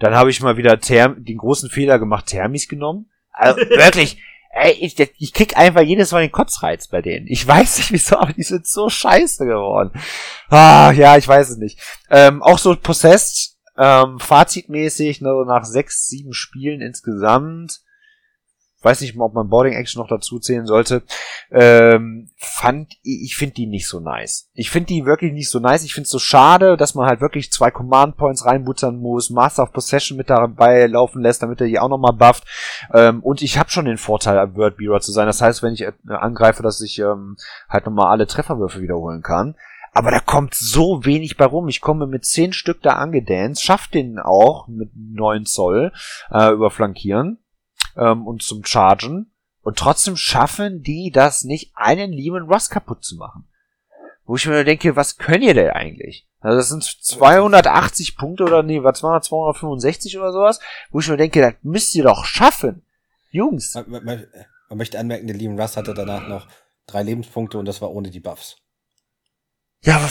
Dann 0.00 0.14
habe 0.14 0.28
ich 0.28 0.42
mal 0.42 0.58
wieder 0.58 0.78
Therm 0.80 1.24
den 1.24 1.38
großen 1.38 1.70
Fehler 1.70 1.98
gemacht, 1.98 2.26
Thermis 2.26 2.68
genommen 2.68 3.08
also 3.32 3.60
wirklich, 3.70 4.18
ey, 4.52 4.72
ich, 4.72 4.98
ich 5.18 5.32
krieg 5.32 5.56
einfach 5.56 5.82
jedes 5.82 6.12
Mal 6.12 6.22
den 6.22 6.32
Kotzreiz 6.32 6.88
bei 6.88 7.02
denen. 7.02 7.26
Ich 7.26 7.46
weiß 7.46 7.78
nicht 7.78 7.92
wieso, 7.92 8.18
aber 8.18 8.32
die 8.32 8.42
sind 8.42 8.66
so 8.66 8.88
scheiße 8.88 9.44
geworden. 9.46 9.92
Ah, 10.48 10.92
ja, 10.92 11.16
ich 11.16 11.26
weiß 11.26 11.50
es 11.50 11.56
nicht. 11.56 11.80
Ähm, 12.10 12.42
auch 12.42 12.58
so 12.58 12.76
Possessed, 12.76 13.56
ähm, 13.78 14.18
fazitmäßig, 14.20 15.22
ne, 15.22 15.44
nach 15.46 15.64
sechs, 15.64 16.06
sieben 16.06 16.34
Spielen 16.34 16.80
insgesamt, 16.82 17.80
weiß 18.84 19.00
nicht 19.00 19.16
mal, 19.16 19.24
ob 19.24 19.34
man 19.34 19.48
Boarding 19.48 19.74
Action 19.74 20.00
noch 20.00 20.08
dazu 20.08 20.38
zählen 20.38 20.66
sollte, 20.66 21.02
ähm, 21.50 22.30
fand 22.36 22.92
ich 23.02 23.36
finde 23.36 23.54
die 23.54 23.66
nicht 23.66 23.88
so 23.88 24.00
nice. 24.00 24.50
Ich 24.54 24.70
finde 24.70 24.88
die 24.88 25.06
wirklich 25.06 25.32
nicht 25.32 25.50
so 25.50 25.58
nice. 25.58 25.84
Ich 25.84 25.94
finde 25.94 26.06
es 26.06 26.10
so 26.10 26.18
schade, 26.18 26.76
dass 26.76 26.94
man 26.94 27.06
halt 27.06 27.20
wirklich 27.20 27.52
zwei 27.52 27.70
Command 27.70 28.16
Points 28.16 28.44
reinbuttern 28.44 28.98
muss, 28.98 29.30
Master 29.30 29.64
of 29.64 29.72
Possession 29.72 30.16
mit 30.16 30.30
dabei 30.30 30.86
laufen 30.86 31.22
lässt, 31.22 31.42
damit 31.42 31.60
er 31.60 31.66
die 31.66 31.78
auch 31.78 31.88
nochmal 31.88 32.12
bufft. 32.12 32.44
Ähm, 32.92 33.22
und 33.22 33.42
ich 33.42 33.58
habe 33.58 33.70
schon 33.70 33.84
den 33.84 33.98
Vorteil, 33.98 34.38
ein 34.38 34.56
Word 34.56 34.76
Bearer 34.76 35.00
zu 35.00 35.12
sein. 35.12 35.26
Das 35.26 35.40
heißt, 35.40 35.62
wenn 35.62 35.74
ich 35.74 35.82
äh, 35.82 35.92
angreife, 36.06 36.62
dass 36.62 36.80
ich 36.80 36.98
ähm, 36.98 37.36
halt 37.68 37.86
nochmal 37.86 38.10
alle 38.10 38.26
Trefferwürfe 38.26 38.80
wiederholen 38.80 39.22
kann. 39.22 39.54
Aber 39.94 40.10
da 40.10 40.20
kommt 40.20 40.54
so 40.54 41.04
wenig 41.04 41.36
bei 41.36 41.44
rum. 41.44 41.68
Ich 41.68 41.82
komme 41.82 42.06
mit 42.06 42.24
zehn 42.24 42.54
Stück 42.54 42.80
da 42.82 42.94
angedanced, 42.94 43.62
schaff 43.62 43.88
den 43.88 44.18
auch 44.18 44.66
mit 44.66 44.90
neun 44.96 45.44
Zoll 45.44 45.92
äh, 46.30 46.50
über 46.50 46.70
Flankieren 46.70 47.41
ähm, 47.96 48.26
und 48.26 48.42
zum 48.42 48.64
Chargen. 48.64 49.32
Und 49.62 49.78
trotzdem 49.78 50.16
schaffen 50.16 50.82
die 50.82 51.10
das 51.12 51.44
nicht, 51.44 51.72
einen 51.74 52.12
Lehman 52.12 52.48
Russ 52.50 52.68
kaputt 52.68 53.04
zu 53.04 53.16
machen. 53.16 53.48
Wo 54.24 54.36
ich 54.36 54.46
mir 54.46 54.64
denke, 54.64 54.96
was 54.96 55.18
könnt 55.18 55.44
ihr 55.44 55.54
denn 55.54 55.70
eigentlich? 55.70 56.26
Also 56.40 56.56
das 56.56 56.68
sind 56.68 56.82
280 56.82 58.16
Punkte 58.16 58.44
oder 58.44 58.62
nee, 58.62 58.82
was 58.82 59.02
war 59.02 59.18
das, 59.18 59.28
265 59.28 60.18
oder 60.18 60.32
sowas? 60.32 60.58
Wo 60.90 61.00
ich 61.00 61.08
mir 61.08 61.16
denke, 61.16 61.40
das 61.40 61.54
müsst 61.62 61.94
ihr 61.94 62.04
doch 62.04 62.24
schaffen. 62.24 62.82
Jungs. 63.30 63.74
Man, 63.74 64.04
man, 64.04 64.26
man 64.68 64.78
möchte 64.78 64.98
anmerken, 64.98 65.26
der 65.28 65.36
Lehman 65.36 65.60
Russ 65.60 65.76
hatte 65.76 65.94
danach 65.94 66.26
noch 66.28 66.46
drei 66.86 67.02
Lebenspunkte 67.02 67.58
und 67.58 67.64
das 67.64 67.80
war 67.80 67.90
ohne 67.92 68.10
die 68.10 68.20
Buffs. 68.20 68.56
Ja, 69.84 69.96
aber 69.96 70.10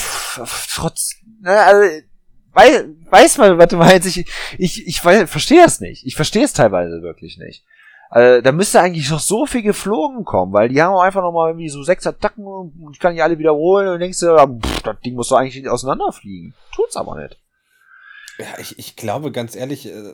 trotz, 0.70 1.16
ne, 1.42 1.52
also, 1.52 2.02
weiß, 2.54 2.86
weiß 3.10 3.38
man, 3.38 3.58
was 3.58 3.70
du 3.70 3.78
meinst. 3.78 4.08
Ich, 4.08 4.26
ich, 4.58 4.88
ich 4.88 5.02
verstehe 5.02 5.64
das 5.64 5.80
nicht. 5.80 6.06
Ich 6.06 6.16
verstehe 6.16 6.44
es 6.44 6.54
teilweise 6.54 7.02
wirklich 7.02 7.38
nicht. 7.38 7.64
Also, 8.14 8.42
da 8.42 8.52
müsste 8.52 8.82
eigentlich 8.82 9.10
noch 9.10 9.22
so 9.22 9.46
viel 9.46 9.62
geflogen 9.62 10.26
kommen, 10.26 10.52
weil 10.52 10.68
die 10.68 10.82
haben 10.82 10.94
auch 10.94 11.02
einfach 11.02 11.22
nochmal 11.22 11.52
irgendwie 11.52 11.70
so 11.70 11.82
sechs 11.82 12.06
Attacken 12.06 12.46
und 12.46 12.92
ich 12.92 13.00
kann 13.00 13.16
die 13.16 13.22
alle 13.22 13.40
wiederholen 13.40 13.88
und 13.88 14.00
denkst 14.02 14.20
du, 14.20 14.36
pff, 14.36 14.82
das 14.82 15.00
Ding 15.00 15.16
muss 15.16 15.30
doch 15.30 15.38
eigentlich 15.38 15.68
auseinanderfliegen. 15.70 16.54
Tut's 16.76 16.98
aber 16.98 17.16
nicht. 17.22 17.40
Ja, 18.38 18.60
ich, 18.60 18.78
ich 18.78 18.98
glaube 18.98 19.32
ganz 19.32 19.56
ehrlich, 19.56 19.88
äh, 19.88 20.14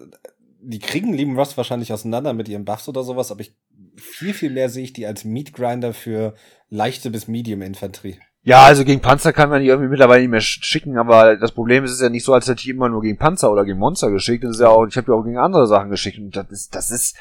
die 0.62 0.78
kriegen 0.78 1.12
lieben 1.12 1.36
Ross 1.40 1.58
wahrscheinlich 1.58 1.92
auseinander 1.92 2.34
mit 2.34 2.48
ihren 2.48 2.66
Buffs 2.66 2.88
oder 2.88 3.02
sowas, 3.02 3.32
aber 3.32 3.42
ich 3.42 3.56
viel, 3.96 4.36
viel 4.36 4.52
mehr 4.52 4.70
sehe 4.70 4.84
ich 4.84 4.94
die 4.94 5.08
als 5.08 5.24
Meat 5.24 5.54
Grinder 5.54 5.92
für 5.92 6.36
leichte 6.70 7.10
bis 7.10 7.28
Medium 7.28 7.64
Infanterie. 7.64 8.20
Ja, 8.48 8.64
also 8.64 8.86
gegen 8.86 9.02
Panzer 9.02 9.34
kann 9.34 9.50
man 9.50 9.60
die 9.60 9.68
irgendwie 9.68 9.90
mittlerweile 9.90 10.22
nicht 10.22 10.32
mehr 10.32 10.40
schicken, 10.40 10.98
aber 10.98 11.36
das 11.36 11.52
Problem 11.52 11.84
ist, 11.84 11.92
es 11.92 11.98
ist 11.98 12.04
ja 12.04 12.08
nicht 12.08 12.24
so, 12.24 12.34
als 12.34 12.48
hätte 12.48 12.62
ich 12.62 12.70
immer 12.70 12.88
nur 12.88 13.02
gegen 13.02 13.18
Panzer 13.18 13.52
oder 13.52 13.66
gegen 13.66 13.78
Monster 13.78 14.10
geschickt. 14.10 14.46
Das 14.46 14.52
ist 14.52 14.62
ja 14.62 14.70
auch, 14.70 14.88
ich 14.88 14.96
habe 14.96 15.12
ja 15.12 15.18
auch 15.18 15.24
gegen 15.26 15.38
andere 15.38 15.68
Sachen 15.68 15.90
geschickt. 15.90 16.18
Und 16.18 16.34
das 16.34 16.50
ist, 16.50 16.74
das 16.74 16.90
ist, 16.90 17.18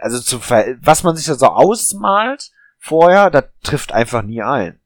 also 0.00 0.18
zu, 0.18 0.40
was 0.82 1.04
man 1.04 1.14
sich 1.14 1.26
da 1.26 1.36
so 1.36 1.46
ausmalt 1.46 2.50
vorher, 2.76 3.30
das 3.30 3.44
trifft 3.62 3.92
einfach 3.92 4.22
nie 4.22 4.42
ein. 4.42 4.80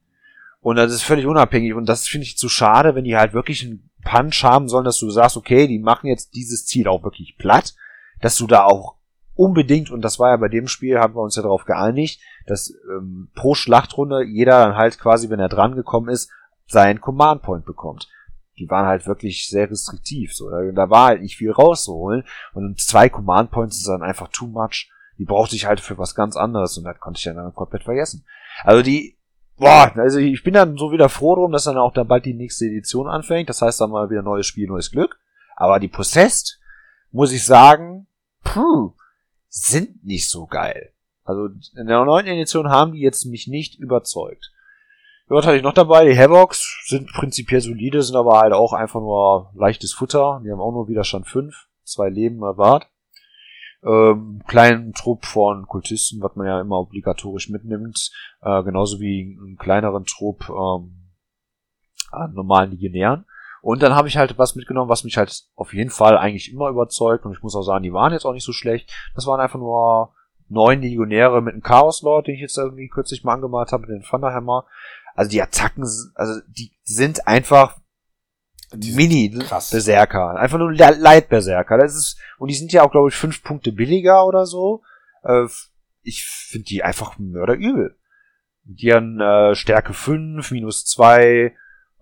Und 0.61 0.77
das 0.77 0.93
ist 0.93 1.05
völlig 1.05 1.25
unabhängig. 1.25 1.73
Und 1.73 1.89
das 1.89 2.07
finde 2.07 2.27
ich 2.27 2.37
zu 2.37 2.51
schade, 2.51 2.95
wenn 2.95 3.05
die 3.05 3.17
halt 3.17 3.33
wirklich 3.33 3.65
einen 3.65 3.89
Punch 4.05 4.45
haben 4.45 4.69
sollen, 4.69 4.85
dass 4.85 4.99
du 4.99 5.09
sagst, 5.09 5.39
okay, 5.39 5.69
die 5.69 5.79
machen 5.79 6.07
jetzt 6.07 6.35
dieses 6.35 6.67
Ziel 6.67 6.87
auch 6.87 7.03
wirklich 7.03 7.39
platt, 7.39 7.73
dass 8.21 8.37
du 8.37 8.47
da 8.47 8.65
auch 8.65 8.97
unbedingt, 9.35 9.91
und 9.91 10.03
das 10.03 10.19
war 10.19 10.31
ja 10.31 10.37
bei 10.37 10.49
dem 10.49 10.69
Spiel, 10.69 10.99
haben 10.99 11.15
wir 11.15 11.23
uns 11.23 11.37
ja 11.37 11.43
darauf 11.43 11.65
geeinigt, 11.65 12.21
dass 12.47 12.75
ähm, 12.91 13.29
pro 13.35 13.55
Schlachtrunde 13.55 14.25
jeder 14.25 14.65
dann 14.65 14.77
halt 14.77 14.99
quasi, 14.99 15.31
wenn 15.31 15.41
er 15.41 15.49
dran 15.49 15.75
gekommen 15.75 16.09
ist, 16.09 16.31
seinen 16.67 17.01
Command 17.01 17.43
Point 17.43 17.65
bekommt. 17.65 18.09
Die 18.59 18.69
waren 18.69 18.87
halt 18.87 19.07
wirklich 19.07 19.49
sehr 19.49 19.71
restriktiv. 19.71 20.35
So. 20.35 20.51
Da, 20.51 20.91
war 20.91 21.07
halt 21.07 21.23
nicht 21.23 21.37
viel 21.37 21.51
rauszuholen. 21.51 22.25
Und 22.53 22.81
zwei 22.81 23.09
Command 23.09 23.51
Points 23.51 23.79
ist 23.79 23.89
dann 23.89 24.03
einfach 24.03 24.29
too 24.29 24.47
much. 24.47 24.91
Die 25.19 25.25
brauchte 25.25 25.57
ich 25.57 25.67
halt 25.67 25.81
für 25.81 25.99
was 25.99 26.15
ganz 26.15 26.37
anderes 26.37 26.77
und 26.79 26.85
das 26.85 26.99
konnte 26.99 27.19
ich 27.19 27.25
dann 27.25 27.55
komplett 27.55 27.85
vergessen. 27.85 28.25
Also 28.65 28.83
die, 28.83 29.17
boah, 29.57 29.93
also 29.97 30.19
ich 30.19 30.43
bin 30.43 30.55
dann 30.55 30.77
so 30.77 30.93
wieder 30.93 31.09
froh 31.09 31.35
drum, 31.35 31.53
dass 31.53 31.65
dann 31.65 31.79
auch 31.79 31.93
da 31.93 32.03
bald 32.03 32.25
die 32.25 32.35
nächste 32.35 32.67
Edition 32.67 33.09
anfängt. 33.09 33.49
Das 33.49 33.63
heißt 33.63 33.81
dann 33.81 33.91
mal 33.91 34.11
wieder 34.11 34.23
neues 34.23 34.47
Spiel, 34.47 34.69
neues 34.69 34.91
Glück. 34.91 35.19
Aber 35.57 35.81
die 35.81 35.89
Possessed, 35.89 36.61
muss 37.11 37.33
ich 37.33 37.45
sagen, 37.45 38.07
puh, 38.43 38.93
sind 39.53 40.03
nicht 40.03 40.31
so 40.31 40.47
geil. 40.47 40.93
Also 41.25 41.49
in 41.77 41.87
der 41.87 42.05
neuen 42.05 42.27
Edition 42.27 42.71
haben 42.71 42.93
die 42.93 43.01
jetzt 43.01 43.27
mich 43.27 43.47
nicht 43.47 43.79
überzeugt. 43.79 44.51
Was 45.29 45.47
hatte 45.47 45.57
ich 45.57 45.63
noch 45.63 45.75
dabei? 45.75 46.05
Die 46.07 46.19
Havocs 46.19 46.85
sind 46.87 47.13
prinzipiell 47.13 47.61
solide, 47.61 48.03
sind 48.03 48.17
aber 48.17 48.41
halt 48.41 48.53
auch 48.53 48.73
einfach 48.73 49.01
nur 49.01 49.51
leichtes 49.55 49.93
Futter. 49.93 50.41
Die 50.45 50.51
haben 50.51 50.61
auch 50.61 50.73
nur 50.73 50.89
Widerstand 50.89 51.29
5, 51.29 51.55
zwei 51.85 52.09
Leben 52.09 52.43
erwart. 52.43 52.89
Ähm, 53.85 54.43
kleinen 54.47 54.95
Trupp 54.95 55.27
von 55.27 55.67
Kultisten, 55.67 56.23
was 56.23 56.35
man 56.35 56.47
ja 56.47 56.61
immer 56.61 56.79
obligatorisch 56.79 57.51
mitnimmt, 57.51 58.11
äh, 58.41 58.63
genauso 58.63 59.01
wie 59.01 59.39
einen 59.39 59.57
kleineren 59.57 60.05
Trupp 60.05 60.49
ähm, 60.49 61.13
an 62.11 62.33
normalen 62.35 62.71
Legionären. 62.71 63.27
Und 63.63 63.81
dann 63.81 63.95
habe 63.95 64.09
ich 64.09 64.17
halt 64.17 64.37
was 64.39 64.57
mitgenommen, 64.57 64.91
was 64.91 65.05
mich 65.05 65.17
halt 65.17 65.45
auf 65.55 65.73
jeden 65.73 65.91
Fall 65.91 66.19
eigentlich 66.19 66.53
immer 66.53 66.69
überzeugt. 66.69 67.25
Und 67.25 67.33
ich 67.33 67.43
muss 67.43 67.55
auch 67.55 67.63
sagen, 67.63 67.85
die 67.85 67.93
waren 67.93 68.13
jetzt 68.13 68.25
auch 68.25 68.33
nicht 68.33 68.45
so 68.45 68.53
schlecht. 68.53 68.93
Das 69.15 69.25
waren 69.27 69.41
einfach 69.41 69.61
nur 69.61 70.13
neun 70.49 70.83
Legionäre 70.83 71.41
mit 71.41 71.55
einem 71.55 71.63
Chaos 71.63 72.03
Lord, 72.03 72.27
den 72.27 72.35
ich 72.35 72.41
jetzt 72.41 72.59
irgendwie 72.59 72.89
kürzlich 72.89 73.23
mal 73.23 73.35
angemalt 73.35 73.71
habe, 73.71 73.83
mit 73.83 73.91
den 73.91 74.03
Thunderhammer. 74.03 74.67
Also 75.15 75.31
die 75.31 75.41
Attacken, 75.41 75.85
also 75.85 76.41
die 76.49 76.73
sind 76.83 77.29
einfach 77.29 77.79
die 78.75 78.93
Mini 78.93 79.31
krass. 79.31 79.71
Berserker. 79.71 80.35
Einfach 80.37 80.59
nur 80.59 80.73
Light 80.73 81.29
Berserker. 81.29 81.79
Das 81.79 81.95
ist, 81.95 82.19
und 82.39 82.51
die 82.51 82.57
sind 82.57 82.73
ja 82.73 82.83
auch, 82.83 82.91
glaube 82.91 83.11
ich, 83.11 83.15
fünf 83.15 83.45
Punkte 83.45 83.71
billiger 83.71 84.27
oder 84.27 84.45
so. 84.45 84.83
Äh, 85.23 85.47
ich 86.03 86.25
finde 86.25 86.65
die 86.65 86.83
einfach 86.83 87.17
mörderübel. 87.21 87.97
Die 88.65 88.93
haben 88.93 89.21
äh, 89.21 89.55
Stärke 89.55 89.93
5, 89.93 90.51
minus 90.51 90.85
2, 90.85 91.55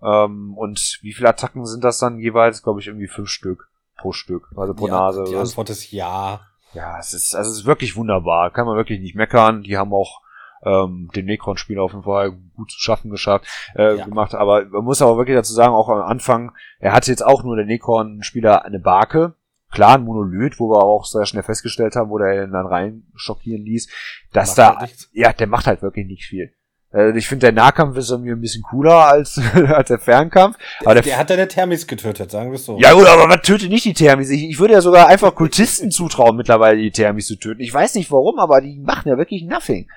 ähm, 0.03 0.57
und 0.57 0.99
wie 1.01 1.13
viele 1.13 1.29
Attacken 1.29 1.65
sind 1.65 1.83
das 1.83 1.99
dann 1.99 2.19
jeweils? 2.19 2.63
Glaube 2.63 2.79
ich 2.79 2.87
irgendwie 2.87 3.07
fünf 3.07 3.29
Stück 3.29 3.69
pro 3.97 4.11
Stück, 4.11 4.47
also 4.55 4.73
pro 4.73 4.85
die, 4.85 4.91
Nase. 4.91 5.23
Die 5.27 5.35
Antwort 5.35 5.69
ist 5.69 5.91
ja. 5.91 6.41
Ja, 6.73 6.97
es 6.99 7.13
ist, 7.13 7.35
also 7.35 7.51
es 7.51 7.59
ist 7.59 7.65
wirklich 7.65 7.95
wunderbar. 7.95 8.51
Kann 8.51 8.65
man 8.65 8.77
wirklich 8.77 8.99
nicht 8.99 9.15
meckern. 9.15 9.61
Die 9.61 9.77
haben 9.77 9.93
auch 9.93 10.21
ähm, 10.63 11.09
den 11.15 11.25
Necron-Spiel 11.25 11.79
auf 11.79 11.91
jeden 11.91 12.03
Fall 12.03 12.31
gut 12.55 12.71
zu 12.71 12.79
schaffen 12.79 13.11
geschafft, 13.11 13.45
äh, 13.75 13.97
ja. 13.97 14.05
gemacht. 14.05 14.33
Aber 14.35 14.65
man 14.65 14.83
muss 14.83 15.01
aber 15.01 15.17
wirklich 15.17 15.35
dazu 15.35 15.53
sagen, 15.53 15.73
auch 15.73 15.89
am 15.89 16.01
Anfang, 16.01 16.53
er 16.79 16.93
hatte 16.93 17.11
jetzt 17.11 17.25
auch 17.25 17.43
nur 17.43 17.55
der 17.55 17.65
Necron-Spieler 17.65 18.65
eine 18.65 18.79
Barke. 18.79 19.35
Klar, 19.71 19.95
ein 19.95 20.03
Monolith, 20.03 20.59
wo 20.59 20.69
wir 20.69 20.83
auch 20.83 21.05
sehr 21.05 21.25
schnell 21.25 21.43
festgestellt 21.43 21.95
haben, 21.95 22.09
wo 22.09 22.17
der 22.17 22.43
ihn 22.43 22.51
dann 22.51 22.65
rein 22.65 23.03
schockieren 23.15 23.63
ließ, 23.63 23.89
dass 24.33 24.53
da, 24.53 24.75
halt 24.75 25.09
ja, 25.13 25.31
der 25.31 25.47
macht 25.47 25.65
halt 25.65 25.81
wirklich 25.81 26.07
nicht 26.07 26.25
viel. 26.25 26.53
Äh, 26.93 27.17
ich 27.17 27.27
finde, 27.27 27.47
der 27.47 27.53
Nahkampf 27.53 27.97
ist 27.97 28.09
irgendwie 28.09 28.31
ein 28.31 28.41
bisschen 28.41 28.63
cooler 28.63 29.07
als, 29.07 29.39
als 29.53 29.87
der 29.87 29.99
Fernkampf. 29.99 30.57
Aber 30.81 30.93
der, 30.95 31.03
der 31.03 31.17
hat 31.17 31.29
der 31.29 31.47
Thermis 31.47 31.87
getötet, 31.87 32.31
sagen 32.31 32.51
wir 32.51 32.55
es 32.55 32.65
so. 32.65 32.77
Ja 32.79 32.93
gut, 32.93 33.07
aber 33.07 33.27
man 33.27 33.41
tötet 33.41 33.69
nicht 33.69 33.85
die 33.85 33.93
Thermis. 33.93 34.29
Ich, 34.29 34.43
ich 34.43 34.59
würde 34.59 34.73
ja 34.73 34.81
sogar 34.81 35.07
einfach 35.07 35.33
Kultisten 35.35 35.91
zutrauen, 35.91 36.35
mittlerweile 36.35 36.77
die 36.81 36.91
Thermis 36.91 37.27
zu 37.27 37.35
töten. 37.37 37.61
Ich 37.61 37.73
weiß 37.73 37.95
nicht 37.95 38.11
warum, 38.11 38.39
aber 38.39 38.61
die 38.61 38.79
machen 38.79 39.09
ja 39.09 39.17
wirklich 39.17 39.43
nothing. 39.43 39.89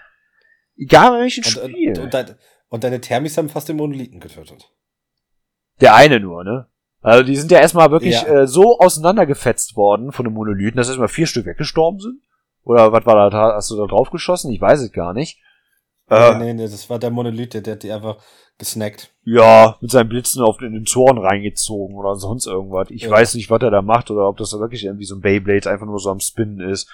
Egal 0.77 1.21
welchen 1.21 1.45
Und, 1.45 1.51
Spiel. 1.51 1.89
und, 1.91 1.99
und, 1.99 2.15
dein, 2.15 2.35
und 2.69 2.85
deine 2.85 3.01
Thermis 3.01 3.37
haben 3.39 3.49
fast 3.49 3.69
den 3.69 3.77
Monolithen 3.77 4.21
getötet. 4.21 4.71
Der 5.81 5.95
eine 5.95 6.21
nur, 6.21 6.45
ne? 6.45 6.67
Also 7.03 7.23
die 7.23 7.37
sind 7.37 7.51
ja 7.51 7.59
erstmal 7.61 7.91
wirklich 7.91 8.23
Ja. 8.23 8.43
äh, 8.43 8.47
so 8.47 8.79
auseinandergefetzt 8.79 9.77
worden 9.77 10.11
von 10.11 10.25
dem 10.25 10.33
Monolithen, 10.33 10.77
dass 10.79 10.89
erstmal 10.89 11.09
vier 11.09 11.27
Stück 11.27 11.45
weggestorben 11.47 12.01
sind. 12.01 12.21
Oder 12.63 12.93
was 12.93 13.05
war 13.05 13.31
da? 13.31 13.55
Hast 13.55 13.71
du 13.71 13.77
da 13.77 13.87
drauf 13.87 14.11
geschossen? 14.11 14.51
Ich 14.51 14.61
weiß 14.61 14.81
es 14.81 14.91
gar 14.91 15.13
nicht. 15.13 15.39
Äh, 16.11 16.39
nee, 16.39 16.45
nee, 16.45 16.55
nee, 16.55 16.63
das 16.65 16.89
war 16.91 16.99
der 16.99 17.11
Monolith, 17.11 17.55
der, 17.55 17.73
hat 17.75 17.83
die 17.83 17.91
einfach 17.93 18.19
gesnackt. 18.59 19.13
Ja, 19.25 19.77
mit 19.81 19.91
seinen 19.91 20.09
Blitzen 20.09 20.43
auf 20.43 20.61
in 20.61 20.75
den 20.75 20.85
Zorn 20.87 21.19
reingezogen 21.19 21.97
oder 21.97 22.15
sonst 22.15 22.47
irgendwas. 22.47 22.89
Ich 22.91 23.03
Ja. 23.05 23.11
weiß 23.11 23.35
nicht, 23.35 23.51
was 23.51 23.63
er 23.63 23.71
da 23.71 23.83
macht 23.83 24.11
oder 24.11 24.29
ob 24.29 24.37
das 24.37 24.51
da 24.51 24.59
wirklich 24.61 24.85
irgendwie 24.85 25.07
so 25.07 25.17
ein 25.17 25.23
Beyblade 25.23 25.69
einfach 25.71 25.87
nur 25.87 25.99
so 25.99 26.11
am 26.11 26.21
Spinnen 26.21 26.61
ist. 26.61 26.89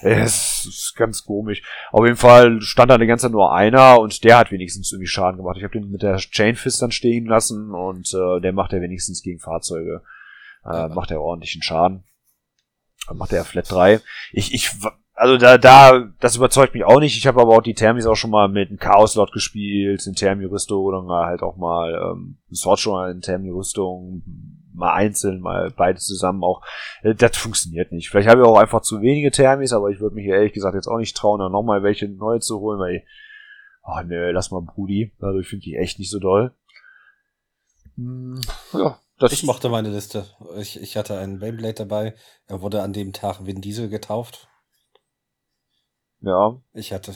Es 0.00 0.64
ist 0.66 0.94
ganz 0.96 1.24
komisch. 1.24 1.62
Auf 1.92 2.04
jeden 2.04 2.16
Fall 2.16 2.60
stand 2.62 2.90
da 2.90 2.98
die 2.98 3.06
ganze 3.06 3.26
Zeit 3.26 3.32
nur 3.32 3.52
einer 3.52 4.00
und 4.00 4.24
der 4.24 4.38
hat 4.38 4.50
wenigstens 4.50 4.90
irgendwie 4.92 5.06
Schaden 5.08 5.36
gemacht. 5.36 5.56
Ich 5.58 5.62
habe 5.62 5.78
den 5.78 5.90
mit 5.90 6.02
der 6.02 6.16
Chainfist 6.18 6.80
dann 6.82 6.90
stehen 6.90 7.26
lassen 7.26 7.70
und 7.72 8.12
äh, 8.14 8.40
der 8.40 8.52
macht 8.52 8.72
ja 8.72 8.80
wenigstens 8.80 9.22
gegen 9.22 9.38
Fahrzeuge. 9.40 10.02
Äh, 10.64 10.72
Ja. 10.74 10.88
Macht 10.88 11.10
er 11.10 11.20
ordentlichen 11.20 11.62
Schaden. 11.62 12.04
Dann 13.06 13.18
macht 13.18 13.32
er 13.34 13.44
Flat 13.44 13.70
3. 13.70 14.00
Ich, 14.32 14.52
ich, 14.54 14.70
also 15.24 15.38
da, 15.38 15.56
da, 15.56 16.12
das 16.20 16.36
überzeugt 16.36 16.74
mich 16.74 16.84
auch 16.84 17.00
nicht. 17.00 17.16
Ich 17.16 17.26
habe 17.26 17.40
aber 17.40 17.56
auch 17.56 17.62
die 17.62 17.72
Thermis 17.72 18.04
auch 18.04 18.14
schon 18.14 18.30
mal 18.30 18.46
mit 18.46 18.68
einem 18.68 18.78
Chaos-Lot 18.78 19.32
gespielt, 19.32 20.06
in 20.06 20.12
Thermi-Rüstung 20.12 20.84
oder 20.84 21.00
mal 21.00 21.24
halt 21.24 21.40
auch 21.40 21.56
mal 21.56 21.94
ähm, 21.94 22.36
Sword 22.52 22.78
schon 22.78 22.92
mal 22.92 23.10
in 23.10 23.22
Thermi-Rüstung, 23.22 24.22
mal 24.74 24.92
einzeln, 24.92 25.40
mal 25.40 25.70
beides 25.70 26.04
zusammen 26.04 26.44
auch. 26.44 26.60
Äh, 27.02 27.14
Das 27.14 27.38
funktioniert 27.38 27.90
nicht. 27.90 28.10
Vielleicht 28.10 28.28
habe 28.28 28.42
ich 28.42 28.46
auch 28.46 28.58
einfach 28.58 28.82
zu 28.82 29.00
wenige 29.00 29.30
Thermis, 29.30 29.72
aber 29.72 29.88
ich 29.88 29.98
würde 29.98 30.14
mich 30.14 30.26
ehrlich 30.26 30.52
gesagt 30.52 30.74
jetzt 30.74 30.88
auch 30.88 30.98
nicht 30.98 31.16
trauen, 31.16 31.40
da 31.40 31.48
nochmal 31.48 31.82
welche 31.82 32.06
neue 32.06 32.40
zu 32.40 32.60
holen, 32.60 32.78
weil, 32.78 33.02
oh 33.82 34.02
nö, 34.04 34.30
lass 34.30 34.50
mal 34.50 34.60
Brudi. 34.60 35.14
Also 35.20 35.38
ich 35.38 35.48
finde 35.48 35.62
die 35.62 35.76
echt 35.76 35.98
nicht 35.98 36.10
so 36.10 36.18
doll. 36.18 36.52
Hm, 37.96 38.42
ja, 38.74 38.98
das 39.18 39.32
Ich 39.32 39.42
mochte 39.42 39.70
meine 39.70 39.88
Liste. 39.88 40.26
Ich, 40.58 40.78
ich 40.82 40.98
hatte 40.98 41.16
einen 41.16 41.38
Beyblade 41.38 41.72
dabei. 41.72 42.14
Er 42.46 42.60
wurde 42.60 42.82
an 42.82 42.92
dem 42.92 43.14
Tag 43.14 43.46
Vin 43.46 43.62
Diesel 43.62 43.88
getauft. 43.88 44.48
Ja, 46.24 46.60
Ich 46.72 46.92
hatte, 46.92 47.14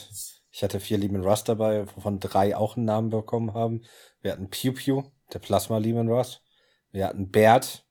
ich 0.51 0.63
hatte 0.63 0.79
vier 0.79 0.97
Lehman 0.97 1.23
Russ 1.23 1.43
dabei, 1.43 1.85
wovon 1.95 2.19
drei 2.19 2.55
auch 2.55 2.77
einen 2.77 2.85
Namen 2.85 3.09
bekommen 3.09 3.53
haben. 3.53 3.83
Wir 4.21 4.31
hatten 4.31 4.49
Pew 4.49 4.73
Pew, 4.73 5.03
der 5.33 5.39
Plasma 5.39 5.77
Lehman 5.77 6.09
Russ. 6.09 6.41
Wir 6.91 7.07
hatten 7.07 7.29
Bert, 7.29 7.85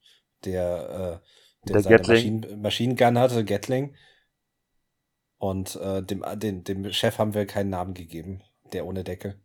der, 0.45 1.21
äh, 1.23 1.69
der, 1.69 1.75
Der 1.75 1.83
seine. 1.83 2.09
Maschinen, 2.09 2.63
Machine 2.63 2.95
Gun 2.95 3.19
hatte, 3.19 3.45
Gatling. 3.45 3.95
Und 5.39 5.77
äh, 5.77 6.03
dem, 6.03 6.25
dem, 6.37 6.65
dem 6.65 6.93
Chef 6.93 7.19
haben 7.19 7.35
wir 7.35 7.47
keinen 7.47 7.71
Namen 7.71 7.95
gegeben, 7.95 8.43
der 8.73 8.87
ohne 8.87 9.05
Deckel. 9.05 9.41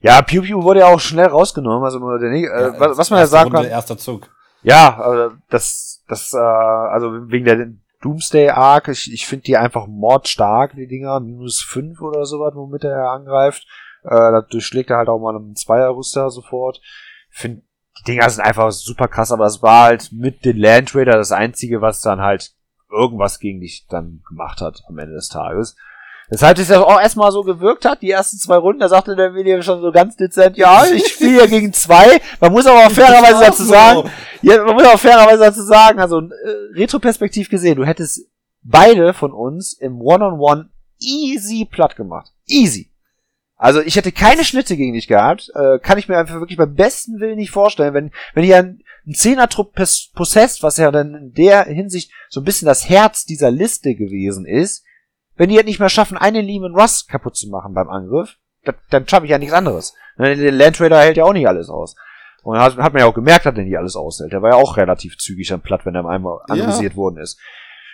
Ja, 0.00 0.20
Pew 0.22 0.42
Pew 0.42 0.62
wurde 0.62 0.80
ja 0.80 0.86
auch 0.88 1.00
schnell 1.00 1.26
rausgenommen, 1.26 1.84
also 1.84 1.98
der, 2.18 2.30
äh, 2.30 2.42
Ja, 2.42 2.78
was, 2.98 3.10
man 3.10 3.20
ja 3.20 3.26
sagen 3.26 3.50
Runde, 3.52 3.68
kann. 3.68 3.70
Erster 3.70 3.96
Zug. 3.96 4.28
Ja, 4.62 5.30
das, 5.48 6.02
das, 6.08 6.34
äh, 6.34 6.38
also 6.38 7.30
wegen 7.30 7.44
der 7.44 7.68
Doomsday 8.04 8.50
Arc, 8.50 8.88
ich, 8.88 9.10
ich 9.10 9.26
finde 9.26 9.44
die 9.44 9.56
einfach 9.56 9.86
mordstark, 9.86 10.74
die 10.76 10.86
Dinger, 10.86 11.20
minus 11.20 11.62
fünf 11.62 12.02
oder 12.02 12.26
sowas, 12.26 12.52
womit 12.54 12.84
er 12.84 13.10
angreift. 13.10 13.66
Äh, 14.02 14.10
da 14.10 14.42
durchschlägt 14.42 14.90
er 14.90 14.98
halt 14.98 15.08
auch 15.08 15.18
mal 15.18 15.34
einen 15.34 15.56
Zweierrüster 15.56 16.28
sofort. 16.28 16.82
Finde, 17.30 17.62
die 17.98 18.04
Dinger 18.04 18.28
sind 18.28 18.44
einfach 18.44 18.70
super 18.72 19.08
krass, 19.08 19.32
aber 19.32 19.46
es 19.46 19.62
war 19.62 19.84
halt 19.84 20.10
mit 20.12 20.44
den 20.44 20.58
Land 20.58 20.94
Raider 20.94 21.16
das 21.16 21.32
einzige, 21.32 21.80
was 21.80 22.02
dann 22.02 22.20
halt 22.20 22.52
irgendwas 22.90 23.38
gegen 23.38 23.60
dich 23.60 23.86
dann 23.88 24.22
gemacht 24.28 24.60
hat 24.60 24.82
am 24.86 24.98
Ende 24.98 25.14
des 25.14 25.28
Tages. 25.28 25.74
Deshalb 26.30 26.58
ist 26.58 26.70
das 26.70 26.78
auch 26.78 27.00
erstmal 27.00 27.30
so 27.32 27.42
gewirkt 27.42 27.84
hat, 27.84 28.00
die 28.02 28.10
ersten 28.10 28.38
zwei 28.38 28.56
Runden, 28.56 28.80
da 28.80 28.88
sagte 28.88 29.14
der 29.14 29.34
William 29.34 29.62
schon 29.62 29.80
so 29.82 29.92
ganz 29.92 30.16
dezent, 30.16 30.56
ja, 30.56 30.84
ich 30.94 31.06
spiele 31.08 31.32
hier 31.40 31.48
gegen 31.48 31.72
zwei. 31.72 32.20
Man 32.40 32.52
muss 32.52 32.66
aber 32.66 32.86
auch 32.86 32.90
fairerweise 32.90 33.40
dazu 33.44 33.64
sagen, 33.64 34.10
ja, 34.42 34.64
man 34.64 34.74
muss 34.74 34.86
auch 34.86 34.98
fairerweise 34.98 35.40
dazu 35.40 35.62
sagen, 35.62 36.00
also 36.00 36.20
äh, 36.20 36.30
retroperspektiv 36.74 37.48
gesehen, 37.50 37.76
du 37.76 37.84
hättest 37.84 38.26
beide 38.62 39.12
von 39.12 39.32
uns 39.32 39.74
im 39.74 40.00
One-on-One 40.00 40.70
easy 40.98 41.66
platt 41.70 41.96
gemacht. 41.96 42.32
Easy. 42.46 42.90
Also 43.56 43.80
ich 43.80 43.96
hätte 43.96 44.10
keine 44.12 44.44
Schnitte 44.44 44.76
gegen 44.76 44.94
dich 44.94 45.06
gehabt. 45.06 45.50
Äh, 45.54 45.78
kann 45.78 45.98
ich 45.98 46.08
mir 46.08 46.18
einfach 46.18 46.40
wirklich 46.40 46.58
beim 46.58 46.74
besten 46.74 47.20
Willen 47.20 47.36
nicht 47.36 47.50
vorstellen. 47.50 47.94
Wenn, 47.94 48.10
wenn 48.34 48.44
hier 48.44 48.56
ein, 48.58 48.82
ein 49.06 49.14
Zehner-Trupp 49.14 49.76
pos- 49.76 50.10
possessed, 50.14 50.62
was 50.62 50.76
ja 50.76 50.90
dann 50.90 51.14
in 51.14 51.32
der 51.32 51.64
Hinsicht 51.64 52.10
so 52.28 52.40
ein 52.40 52.44
bisschen 52.44 52.66
das 52.66 52.88
Herz 52.88 53.24
dieser 53.24 53.50
Liste 53.50 53.94
gewesen 53.94 54.44
ist, 54.44 54.84
wenn 55.36 55.48
die 55.48 55.56
halt 55.56 55.66
nicht 55.66 55.80
mehr 55.80 55.88
schaffen, 55.88 56.16
einen 56.16 56.44
Lehman 56.44 56.74
Russ 56.74 57.06
kaputt 57.06 57.36
zu 57.36 57.48
machen 57.48 57.74
beim 57.74 57.88
Angriff, 57.88 58.36
dann, 58.64 58.74
dann 58.90 59.08
schaffe 59.08 59.26
ich 59.26 59.30
ja 59.30 59.38
nichts 59.38 59.54
anderes. 59.54 59.94
Ne, 60.16 60.36
Der 60.36 60.52
Land 60.52 60.76
Trader 60.76 61.00
hält 61.00 61.16
ja 61.16 61.24
auch 61.24 61.32
nicht 61.32 61.48
alles 61.48 61.68
aus. 61.68 61.96
Und 62.42 62.58
hat, 62.58 62.76
hat 62.76 62.92
man 62.92 63.00
ja 63.00 63.06
auch 63.06 63.14
gemerkt, 63.14 63.46
dass 63.46 63.54
er 63.56 63.64
nicht 63.64 63.76
alles 63.78 63.96
aushält. 63.96 64.32
Der 64.32 64.42
war 64.42 64.50
ja 64.50 64.56
auch 64.56 64.76
relativ 64.76 65.16
zügig 65.18 65.52
am 65.52 65.60
Platt, 65.62 65.86
wenn 65.86 65.94
er 65.94 66.04
einmal 66.06 66.38
Ja. 66.48 66.54
analysiert 66.54 66.94
worden 66.96 67.16
ist. 67.18 67.38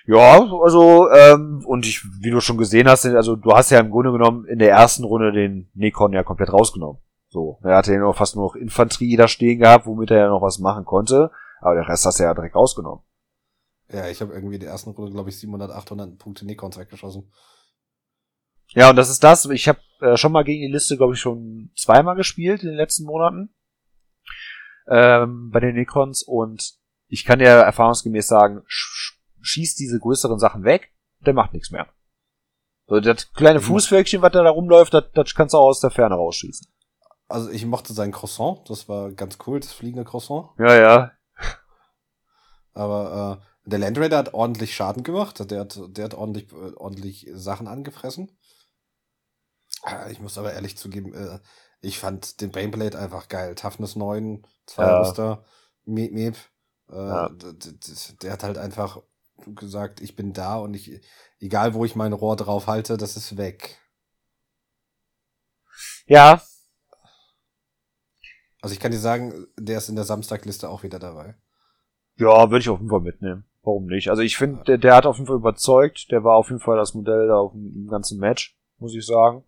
Ja, 0.06 0.40
also, 0.62 1.08
ähm, 1.10 1.62
und 1.66 1.86
ich, 1.86 2.02
wie 2.20 2.30
du 2.30 2.40
schon 2.40 2.56
gesehen 2.58 2.88
hast, 2.88 3.06
also 3.06 3.36
du 3.36 3.52
hast 3.52 3.70
ja 3.70 3.78
im 3.78 3.90
Grunde 3.90 4.10
genommen 4.12 4.44
in 4.46 4.58
der 4.58 4.70
ersten 4.70 5.04
Runde 5.04 5.30
den 5.30 5.70
Nekon 5.74 6.12
ja 6.12 6.22
komplett 6.24 6.52
rausgenommen. 6.52 7.00
So. 7.28 7.58
Er 7.62 7.76
hatte 7.76 7.92
ja 7.92 8.00
noch 8.00 8.16
fast 8.16 8.34
nur 8.34 8.46
noch 8.46 8.56
Infanterie 8.56 9.16
da 9.16 9.28
stehen 9.28 9.60
gehabt, 9.60 9.86
womit 9.86 10.10
er 10.10 10.18
ja 10.18 10.28
noch 10.28 10.42
was 10.42 10.58
machen 10.58 10.84
konnte. 10.84 11.30
Aber 11.60 11.74
der 11.74 11.86
Rest 11.88 12.06
hast 12.06 12.18
du 12.18 12.24
ja 12.24 12.34
direkt 12.34 12.56
rausgenommen. 12.56 13.04
Ja, 13.92 14.08
ich 14.08 14.20
habe 14.20 14.32
irgendwie 14.32 14.54
in 14.54 14.60
der 14.60 14.70
ersten 14.70 14.90
Runde, 14.90 15.12
glaube 15.12 15.30
ich, 15.30 15.38
700, 15.38 15.70
800 15.70 16.18
Punkte 16.18 16.46
Nikons 16.46 16.78
weggeschossen. 16.78 17.32
Ja, 18.68 18.90
und 18.90 18.96
das 18.96 19.10
ist 19.10 19.24
das. 19.24 19.46
Ich 19.46 19.68
habe 19.68 19.80
äh, 20.00 20.16
schon 20.16 20.32
mal 20.32 20.44
gegen 20.44 20.62
die 20.62 20.72
Liste, 20.72 20.96
glaube 20.96 21.14
ich, 21.14 21.20
schon 21.20 21.72
zweimal 21.76 22.14
gespielt 22.14 22.62
in 22.62 22.68
den 22.68 22.76
letzten 22.76 23.04
Monaten. 23.04 23.52
Ähm, 24.86 25.50
bei 25.50 25.60
den 25.60 25.74
Necrons. 25.74 26.22
Und 26.22 26.74
ich 27.08 27.24
kann 27.24 27.40
dir 27.40 27.48
erfahrungsgemäß 27.48 28.28
sagen, 28.28 28.62
sch 28.66 29.18
schieß 29.42 29.74
diese 29.74 29.98
größeren 29.98 30.38
Sachen 30.38 30.64
weg, 30.64 30.92
der 31.20 31.32
macht 31.32 31.54
nichts 31.54 31.70
mehr. 31.70 31.88
So, 32.86 33.00
das 33.00 33.32
kleine 33.32 33.60
Mhm. 33.60 33.64
Fußvölkchen, 33.64 34.20
was 34.22 34.32
da, 34.32 34.42
da 34.42 34.50
rumläuft, 34.50 34.92
das, 34.92 35.04
das 35.14 35.34
kannst 35.34 35.54
du 35.54 35.58
auch 35.58 35.68
aus 35.68 35.80
der 35.80 35.90
Ferne 35.90 36.14
rausschießen. 36.16 36.66
Also 37.28 37.50
ich 37.50 37.64
mochte 37.64 37.92
sein 37.92 38.12
Croissant, 38.12 38.68
das 38.68 38.88
war 38.88 39.12
ganz 39.12 39.38
cool, 39.46 39.60
das 39.60 39.72
fliegende 39.72 40.04
Croissant. 40.04 40.50
Ja, 40.58 40.74
ja. 40.74 41.12
Aber 42.72 43.40
äh, 43.40 43.49
der 43.70 43.78
Land 43.78 43.98
Raider 43.98 44.18
hat 44.18 44.34
ordentlich 44.34 44.74
Schaden 44.74 45.02
gemacht. 45.02 45.38
Der 45.50 45.60
hat, 45.60 45.80
der 45.88 46.04
hat 46.04 46.14
ordentlich, 46.14 46.52
äh, 46.52 46.74
ordentlich 46.76 47.28
Sachen 47.32 47.68
angefressen. 47.68 48.30
Äh, 49.86 50.12
Ich 50.12 50.20
muss 50.20 50.38
aber 50.38 50.52
ehrlich 50.52 50.76
zugeben, 50.76 51.14
äh, 51.14 51.40
ich 51.80 51.98
fand 51.98 52.40
den 52.40 52.50
Baneblade 52.50 52.98
einfach 52.98 53.28
geil. 53.28 53.54
Toughness 53.54 53.96
9, 53.96 54.46
zwei 54.66 54.84
Ja. 54.84 54.98
Rüster, 55.00 55.44
Meep 55.84 56.12
Meep. 56.12 56.36
Äh, 56.90 56.94
Ja. 56.96 57.30
Der 58.22 58.32
hat 58.32 58.42
halt 58.42 58.58
einfach 58.58 59.00
gesagt, 59.46 60.00
ich 60.02 60.16
bin 60.16 60.32
da 60.34 60.56
und 60.56 60.74
ich, 60.74 61.00
egal 61.38 61.72
wo 61.74 61.84
ich 61.84 61.96
mein 61.96 62.12
Rohr 62.12 62.36
drauf 62.36 62.66
halte, 62.66 62.96
das 62.98 63.16
ist 63.16 63.36
weg. 63.38 63.78
Ja, 66.06 66.42
Also 68.62 68.74
ich 68.74 68.80
kann 68.80 68.92
dir 68.92 68.98
sagen, 68.98 69.46
der 69.58 69.78
ist 69.78 69.88
in 69.88 69.96
der 69.96 70.04
Samstagliste 70.04 70.68
auch 70.68 70.82
wieder 70.82 70.98
dabei. 70.98 71.34
Ja, 72.16 72.50
würde 72.50 72.58
ich 72.58 72.68
auf 72.68 72.78
jeden 72.78 72.90
Fall 72.90 73.00
mitnehmen. 73.00 73.44
Warum 73.62 73.86
nicht? 73.86 74.08
Also 74.08 74.22
ich 74.22 74.36
finde, 74.36 74.62
der, 74.64 74.78
der 74.78 74.96
hat 74.96 75.06
auf 75.06 75.16
jeden 75.16 75.26
Fall 75.26 75.36
überzeugt. 75.36 76.10
Der 76.10 76.24
war 76.24 76.36
auf 76.36 76.48
jeden 76.48 76.60
Fall 76.60 76.76
das 76.76 76.94
Modell 76.94 77.28
da 77.28 77.36
auf 77.36 77.52
dem, 77.52 77.72
im 77.74 77.88
ganzen 77.88 78.18
Match, 78.18 78.56
muss 78.78 78.94
ich 78.94 79.04
sagen. 79.04 79.44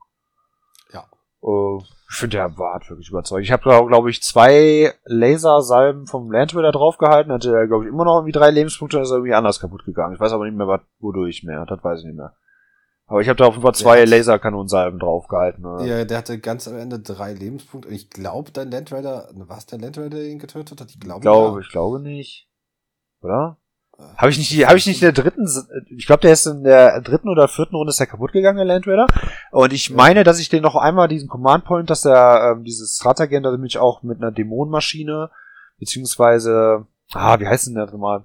Ja. 0.92 1.06
Äh, 1.42 1.82
ich 2.10 2.16
finde, 2.16 2.36
der 2.36 2.58
war 2.58 2.74
hat 2.74 2.90
wirklich 2.90 3.08
überzeugt. 3.08 3.42
Ich 3.42 3.52
habe 3.52 3.64
da, 3.64 3.80
glaube 3.80 4.10
ich, 4.10 4.22
zwei 4.22 4.92
Lasersalben 5.04 6.06
vom 6.06 6.30
Land 6.30 6.54
Raider 6.54 6.72
draufgehalten. 6.72 7.32
Hatte 7.32 7.56
er, 7.56 7.66
glaube 7.66 7.84
ich, 7.84 7.90
immer 7.90 8.04
noch 8.04 8.16
irgendwie 8.16 8.32
drei 8.32 8.50
Lebenspunkte 8.50 8.98
und 8.98 9.04
ist 9.04 9.10
irgendwie 9.10 9.32
anders 9.32 9.60
kaputt 9.60 9.86
gegangen. 9.86 10.14
Ich 10.14 10.20
weiß 10.20 10.32
aber 10.32 10.44
nicht 10.44 10.56
mehr, 10.56 10.68
was, 10.68 10.82
wodurch 10.98 11.42
mehr. 11.42 11.64
Das 11.64 11.82
weiß 11.82 12.00
ich 12.00 12.04
nicht 12.04 12.16
mehr. 12.16 12.36
Aber 13.06 13.20
ich 13.20 13.28
habe 13.28 13.36
da 13.36 13.46
auf 13.46 13.54
jeden 13.54 13.62
Fall 13.62 13.74
zwei 13.74 14.04
Laserkanonsalben 14.04 14.98
draufgehalten. 15.00 15.62
Ne? 15.62 15.86
Ja, 15.86 16.04
der 16.04 16.18
hatte 16.18 16.38
ganz 16.38 16.68
am 16.68 16.76
Ende 16.76 17.00
drei 17.00 17.32
Lebenspunkte. 17.32 17.88
Ich 17.88 18.10
glaube, 18.10 18.52
dein 18.52 18.70
Land 18.70 18.92
Raider, 18.92 19.28
war 19.34 19.58
es 19.58 19.66
der 19.66 19.78
Land 19.78 19.96
Raider, 19.96 20.10
der 20.10 20.28
ihn 20.28 20.38
getötet 20.38 20.80
hat? 20.80 20.90
Ich 20.90 21.00
glaube, 21.00 21.18
Ich 21.18 21.22
glaube, 21.22 21.60
ja. 21.60 21.60
ich 21.60 21.68
glaube 21.70 22.00
nicht. 22.00 22.48
Oder? 23.22 23.58
Äh, 24.14 24.16
Habe 24.16 24.30
ich 24.30 24.38
nicht, 24.38 24.66
habe 24.66 24.76
ich 24.78 24.86
nicht 24.86 25.02
in 25.02 25.12
der 25.12 25.22
dritten, 25.22 25.46
ich 25.96 26.06
glaube, 26.06 26.22
der 26.22 26.32
ist 26.32 26.46
in 26.46 26.64
der 26.64 27.00
dritten 27.00 27.28
oder 27.28 27.48
vierten 27.48 27.76
Runde 27.76 27.90
ist 27.90 28.00
der 28.00 28.06
kaputt 28.06 28.32
gegangen, 28.32 28.56
der 28.56 28.66
Land 28.66 28.86
Raider. 28.86 29.06
Und 29.50 29.72
ich 29.72 29.90
meine, 29.90 30.24
dass 30.24 30.38
ich 30.38 30.48
den 30.48 30.62
noch 30.62 30.76
einmal 30.76 31.08
diesen 31.08 31.28
Command 31.28 31.64
Point, 31.64 31.90
dass 31.90 32.04
er 32.04 32.52
ähm, 32.52 32.64
dieses 32.64 32.96
Stratagen, 32.96 33.42
da 33.42 33.50
nämlich 33.50 33.78
auch 33.78 34.02
mit 34.02 34.18
einer 34.18 34.30
Dämonenmaschine, 34.32 35.30
beziehungsweise, 35.78 36.86
ah, 37.12 37.38
wie 37.40 37.46
heißt 37.46 37.66
denn 37.66 37.74
der 37.74 37.86
nochmal? 37.86 38.24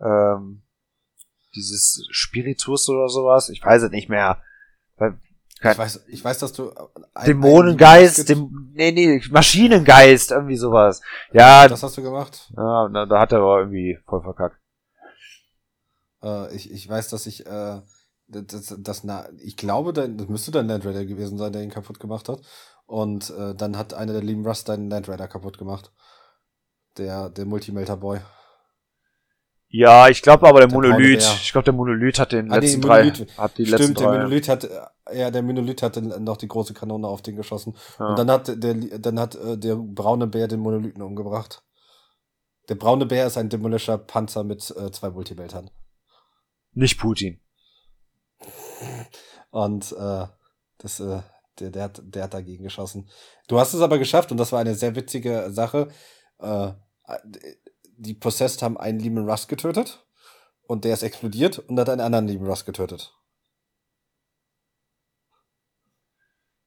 Ähm, 0.00 0.62
dieses 1.54 2.06
Spiritus 2.10 2.88
oder 2.88 3.08
sowas, 3.08 3.48
ich 3.48 3.64
weiß 3.64 3.82
es 3.84 3.90
nicht 3.90 4.08
mehr. 4.08 4.38
Weil- 4.96 5.18
Ich 5.58 5.78
weiß, 5.78 6.04
ich 6.08 6.22
weiß, 6.24 6.38
dass 6.38 6.52
du 6.52 6.70
ein- 7.14 7.26
Dämonengeist, 7.26 8.28
dem, 8.28 8.70
nee, 8.74 8.92
nee, 8.92 9.22
Maschinengeist, 9.30 10.30
irgendwie 10.32 10.56
sowas. 10.56 11.00
Ja, 11.32 11.66
das 11.66 11.82
hast 11.82 11.96
du 11.96 12.02
gemacht. 12.02 12.50
ja 12.56 12.88
da, 12.88 13.06
da 13.06 13.20
hat 13.20 13.32
er 13.32 13.38
aber 13.38 13.60
irgendwie 13.60 13.98
voll 14.06 14.22
verkackt. 14.22 14.56
Äh, 16.26 16.54
ich, 16.54 16.70
ich 16.70 16.88
weiß, 16.88 17.08
dass 17.08 17.26
ich 17.26 17.46
äh, 17.46 17.80
das, 18.28 18.74
das, 18.78 19.04
na, 19.04 19.28
ich 19.38 19.56
glaube, 19.56 19.92
das 19.92 20.28
müsste 20.28 20.50
der 20.50 20.64
Land 20.64 20.84
Raider 20.84 21.04
gewesen 21.04 21.38
sein, 21.38 21.52
der 21.52 21.62
ihn 21.62 21.70
kaputt 21.70 22.00
gemacht 22.00 22.28
hat. 22.28 22.40
Und 22.86 23.30
äh, 23.30 23.54
dann 23.54 23.76
hat 23.76 23.94
einer 23.94 24.12
der 24.12 24.22
lieben 24.22 24.46
Rust 24.46 24.68
deinen 24.68 24.90
Land 24.90 25.08
Raider 25.08 25.28
kaputt 25.28 25.58
gemacht. 25.58 25.92
Der, 26.98 27.30
der 27.30 27.46
Multimelter 27.46 27.96
Boy. 27.96 28.20
Ja, 29.68 30.08
ich 30.08 30.22
glaube 30.22 30.48
aber 30.48 30.60
der, 30.60 30.68
der 30.68 30.76
Monolith, 30.76 31.28
ich 31.42 31.52
glaube 31.52 31.64
der 31.64 31.74
Monolith 31.74 32.18
hat 32.18 32.32
den 32.32 32.50
ah, 32.52 32.56
letzten 32.56 32.80
drei, 32.80 33.10
hat 33.10 33.58
die 33.58 33.66
Stimmt, 33.66 33.80
letzten 33.80 33.94
der 33.94 34.08
Monolith 34.08 34.48
hat, 34.48 34.68
ja, 35.12 35.30
der 35.30 35.42
Monolith 35.42 35.82
hat 35.82 35.96
dann 35.96 36.24
noch 36.24 36.36
die 36.36 36.48
große 36.48 36.72
Kanone 36.72 37.06
auf 37.06 37.20
den 37.22 37.36
geschossen. 37.36 37.76
Ja. 37.98 38.06
Und 38.06 38.18
dann 38.18 38.30
hat 38.30 38.62
der, 38.62 38.74
dann 38.74 39.20
hat 39.20 39.34
äh, 39.34 39.58
der 39.58 39.74
braune 39.76 40.28
Bär 40.28 40.48
den 40.48 40.60
Monolithen 40.60 41.02
umgebracht. 41.02 41.62
Der 42.68 42.76
braune 42.76 43.06
Bär 43.06 43.26
ist 43.26 43.36
ein 43.36 43.48
Demolisher 43.48 43.98
Panzer 43.98 44.44
mit 44.44 44.74
äh, 44.76 44.90
zwei 44.90 45.10
Multimeltern. 45.10 45.70
Nicht 46.76 47.00
Putin. 47.00 47.40
Und 49.50 49.92
äh, 49.92 50.26
das, 50.76 51.00
äh, 51.00 51.22
der, 51.58 51.70
der, 51.70 51.84
hat, 51.84 52.02
der 52.04 52.24
hat 52.24 52.34
dagegen 52.34 52.64
geschossen. 52.64 53.08
Du 53.48 53.58
hast 53.58 53.72
es 53.72 53.80
aber 53.80 53.98
geschafft 53.98 54.30
und 54.30 54.36
das 54.36 54.52
war 54.52 54.60
eine 54.60 54.74
sehr 54.74 54.94
witzige 54.94 55.50
Sache. 55.50 55.88
Äh, 56.38 56.72
die 57.96 58.12
Possessed 58.12 58.60
haben 58.60 58.76
einen 58.76 59.00
lieben 59.00 59.26
Rust 59.26 59.48
getötet 59.48 60.06
und 60.66 60.84
der 60.84 60.92
ist 60.92 61.02
explodiert 61.02 61.58
und 61.60 61.80
hat 61.80 61.88
einen 61.88 62.02
anderen 62.02 62.28
lieben 62.28 62.46
Rust 62.46 62.66
getötet. 62.66 63.14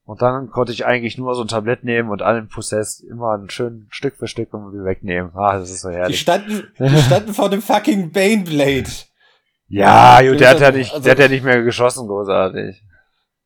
Und 0.02 0.22
dann 0.22 0.50
konnte 0.50 0.72
ich 0.72 0.84
eigentlich 0.84 1.18
nur 1.18 1.36
so 1.36 1.42
ein 1.42 1.48
Tablett 1.48 1.84
nehmen 1.84 2.10
und 2.10 2.20
allen 2.20 2.48
Possessed 2.48 3.04
immer 3.04 3.38
ein 3.38 3.48
schön 3.48 3.86
Stück 3.90 4.16
für 4.16 4.26
Stück 4.26 4.48
irgendwie 4.52 4.84
wegnehmen. 4.84 5.30
Ah, 5.36 5.56
das 5.56 5.70
ist 5.70 5.82
so 5.82 5.90
herrlich. 5.90 6.16
Die 6.16 6.22
standen, 6.22 6.72
die 6.80 7.02
standen 7.02 7.32
vor 7.32 7.48
dem 7.48 7.62
fucking 7.62 8.10
Baneblade. 8.10 8.90
Ja, 9.70 10.20
jo, 10.20 10.34
der 10.34 10.50
hat 10.50 10.60
ja 10.60 10.72
nicht, 10.72 10.92
also, 10.92 11.04
der 11.04 11.12
hat 11.12 11.18
ja 11.20 11.28
nicht 11.28 11.44
mehr 11.44 11.62
geschossen, 11.62 12.08
großartig. 12.08 12.82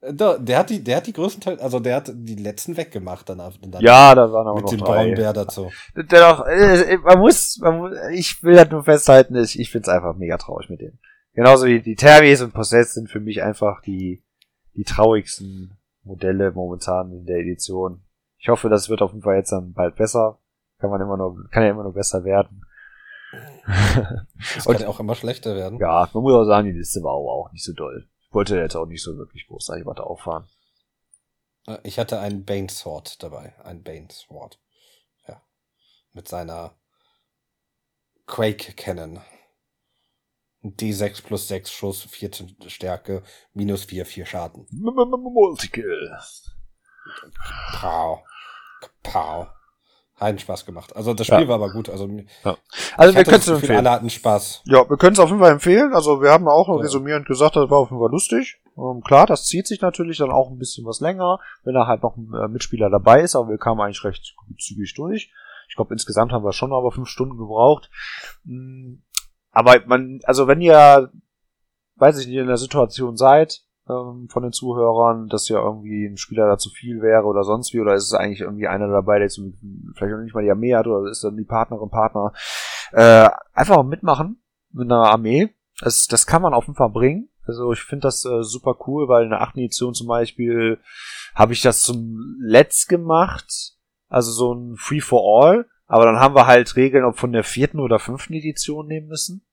Der 0.01 0.59
hat 0.59 0.71
die, 0.71 0.83
der 0.83 0.97
hat 0.97 1.07
die 1.07 1.13
größten 1.13 1.43
Teil, 1.43 1.61
also 1.61 1.81
der 1.81 1.97
hat 1.97 2.11
die 2.13 2.35
letzten 2.35 2.77
weggemacht 2.77 3.29
dann. 3.29 3.39
dann 3.39 3.83
ja, 3.83 4.15
da 4.15 4.33
waren 4.33 4.47
auch 4.47 4.55
mit 4.55 4.65
noch 4.65 4.71
dem 4.71 4.81
braunen 4.81 5.15
Bär 5.15 5.33
dazu. 5.33 5.71
Dennoch, 5.95 6.47
äh, 6.47 6.97
man 6.99 7.19
muss, 7.19 7.59
man 7.61 7.79
muss, 7.79 7.97
ich 8.13 8.43
will 8.43 8.59
halt 8.59 8.73
nur 8.73 8.85
festhalten, 8.85 9.37
ich, 9.37 9.59
ich 9.59 9.71
find's 9.71 9.89
einfach 9.89 10.17
mega 10.17 10.37
traurig 10.39 10.69
mit 10.71 10.81
denen. 10.81 10.99
Genauso 11.35 11.67
wie 11.67 11.81
die 11.81 11.95
Terries 11.95 12.41
und 12.41 12.55
Possess 12.55 12.95
sind 12.95 13.11
für 13.11 13.21
mich 13.21 13.43
einfach 13.43 13.83
die, 13.83 14.25
die 14.75 14.85
traurigsten 14.85 15.77
Modelle 16.03 16.53
momentan 16.53 17.13
in 17.13 17.27
der 17.27 17.39
Edition. 17.39 18.03
Ich 18.39 18.49
hoffe, 18.49 18.69
das 18.69 18.89
wird 18.89 19.03
auf 19.03 19.13
jeden 19.13 19.23
Fall 19.23 19.37
jetzt 19.37 19.53
dann 19.53 19.73
bald 19.73 19.97
besser. 19.97 20.39
Kann 20.79 20.91
man 20.91 21.01
immer 21.01 21.17
nur, 21.17 21.49
kann 21.51 21.65
ja 21.65 21.71
immer 21.71 21.83
nur 21.83 21.95
besser 21.95 22.25
werden. 22.25 22.63
Das 24.55 24.65
kann 24.67 24.81
ja 24.81 24.89
auch 24.89 25.01
immer 25.01 25.15
schlechter 25.15 25.57
werden. 25.57 25.79
Ja, 25.79 26.09
man 26.13 26.23
muss 26.23 26.35
auch 26.35 26.45
sagen, 26.45 26.67
die 26.67 26.79
Liste 26.79 27.03
war 27.03 27.13
aber 27.13 27.33
auch 27.33 27.53
nicht 27.53 27.65
so 27.65 27.73
doll. 27.73 28.09
Ich 28.21 28.35
wollte 28.35 28.57
jetzt 28.57 28.77
auch 28.77 28.87
nicht 28.87 29.03
so 29.03 29.17
wirklich 29.17 29.47
großartig 29.47 29.87
weiter 29.87 30.07
auffahren. 30.07 30.47
Äh, 31.67 31.79
ich 31.83 31.99
hatte 31.99 32.21
einen 32.21 32.45
Bane 32.45 32.69
Sword 32.69 33.23
dabei. 33.23 33.55
Ein 33.65 33.83
Bane 33.83 34.09
Sword. 34.11 34.61
Ja. 35.27 35.43
Mit 36.13 36.29
seiner 36.29 36.75
Quake 38.27 38.73
Cannon. 38.75 39.21
D6 40.63 41.23
plus 41.23 41.49
6 41.49 41.71
Schuss, 41.71 42.03
14 42.05 42.57
Stärke, 42.69 43.23
minus 43.53 43.85
4, 43.85 44.07
4 44.07 44.25
Schaden. 44.25 44.67
Multikill. 44.71 46.17
Pow. 47.79 48.21
Pow. 49.03 49.49
Hat 50.17 50.41
Spaß 50.41 50.65
gemacht. 50.65 50.95
Also 50.95 51.13
das 51.13 51.27
Spiel 51.27 51.41
ja. 51.41 51.49
war 51.49 51.57
aber 51.57 51.73
gut. 51.73 51.91
Also, 51.91 52.09
ja. 52.45 52.57
also 52.97 53.15
wir 53.17 53.25
können 53.25 53.41
es 53.41 53.49
empfehlen. 53.49 53.79
Alle 53.79 53.91
hatten 53.91 54.11
Spaß. 54.11 54.63
Ja, 54.65 54.89
wir 54.89 54.97
können 54.97 55.15
es 55.15 55.19
auf 55.19 55.29
jeden 55.29 55.41
Fall 55.41 55.53
empfehlen. 55.53 55.93
Also 55.93 56.23
wir 56.23 56.31
haben 56.31 56.47
auch 56.47 56.69
ja. 56.69 56.75
resümierend 56.77 57.27
gesagt, 57.27 57.57
das 57.57 57.69
war 57.69 57.79
auf 57.79 57.91
jeden 57.91 58.01
Fall 58.01 58.11
lustig. 58.11 58.61
Ähm, 58.77 59.03
klar, 59.05 59.27
das 59.27 59.47
zieht 59.47 59.67
sich 59.67 59.81
natürlich 59.81 60.19
dann 60.19 60.31
auch 60.31 60.51
ein 60.51 60.59
bisschen 60.59 60.87
was 60.87 61.01
länger, 61.01 61.41
wenn 61.65 61.75
da 61.75 61.87
halt 61.87 62.03
noch 62.03 62.17
ein 62.17 62.33
äh, 62.33 62.49
Mitspieler 62.49 62.91
dabei 62.91 63.23
ist, 63.23 63.35
aber 63.35 63.49
wir 63.49 63.59
kamen 63.59 63.81
eigentlich 63.81 64.05
recht 64.05 64.37
zügig 64.59 64.95
durch. 64.95 65.33
Ich 65.69 65.75
glaube, 65.75 65.95
insgesamt 65.95 66.33
haben 66.33 66.45
wir 66.45 66.53
schon 66.53 66.73
aber 66.73 66.93
fünf 66.93 67.09
Stunden 67.09 67.37
gebraucht. 67.37 67.91
Mm, 68.45 68.97
aber 69.51 69.81
man, 69.87 70.21
also 70.25 70.47
wenn 70.47 70.61
ihr, 70.61 71.11
weiß 71.97 72.19
ich 72.19 72.29
nicht, 72.29 72.37
in 72.37 72.47
der 72.47 72.57
Situation 72.57 73.17
seid, 73.17 73.63
ähm, 73.89 74.29
von 74.31 74.43
den 74.43 74.53
Zuhörern, 74.53 75.29
dass 75.29 75.49
ja 75.49 75.63
irgendwie 75.63 76.07
ein 76.07 76.17
Spieler 76.17 76.49
da 76.49 76.59
zu 76.59 76.71
viel 76.71 77.03
wäre 77.03 77.25
oder 77.25 77.45
sonst 77.45 77.73
wie, 77.75 77.81
oder 77.81 77.95
ist 77.95 78.05
es 78.05 78.15
eigentlich 78.15 78.41
irgendwie 78.41 78.69
einer 78.69 78.89
dabei, 78.89 79.19
der 79.19 79.27
jetzt 79.27 79.41
vielleicht 79.95 80.15
auch 80.15 80.21
nicht 80.21 80.35
mal 80.35 80.45
die 80.45 80.51
Armee 80.51 80.75
hat, 80.75 80.87
oder 80.87 81.11
ist 81.11 81.25
dann 81.25 81.37
die 81.37 81.45
Partnerin, 81.45 81.91
Partner, 81.91 82.33
äh, 82.93 83.29
einfach 83.53 83.83
mitmachen 83.83 84.43
mit 84.73 84.91
einer 84.91 85.05
Armee. 85.05 85.51
Das, 85.81 86.07
das 86.07 86.27
kann 86.27 86.43
man 86.43 86.55
auf 86.55 86.67
jeden 86.67 86.77
Fall 86.77 86.91
bringen. 86.91 87.29
Also 87.47 87.73
ich 87.73 87.83
finde 87.83 88.03
das 88.03 88.25
äh, 88.25 88.43
super 88.43 88.77
cool, 88.87 89.09
weil 89.09 89.25
in 89.25 89.31
der 89.31 89.43
achten 89.43 89.59
Edition 89.59 89.93
zum 89.93 90.07
Beispiel 90.07 90.79
habe 91.35 91.53
ich 91.53 91.61
das 91.61 91.83
zum 91.83 92.39
Let's 92.41 92.87
gemacht, 92.87 93.75
also 94.09 94.31
so 94.31 94.55
ein 94.55 94.77
Free 94.77 95.01
for 95.01 95.45
All, 95.45 95.67
aber 95.87 96.07
dann 96.07 96.21
haben 96.21 96.35
wir 96.35 96.47
halt 96.47 96.77
Regeln, 96.77 97.05
ob 97.05 97.19
von 97.19 97.33
der 97.33 97.45
vierten 97.45 97.81
oder 97.81 97.99
fünften 97.99 98.33
Edition 98.33 98.87
nehmen 98.87 99.09
müssen. 99.09 99.45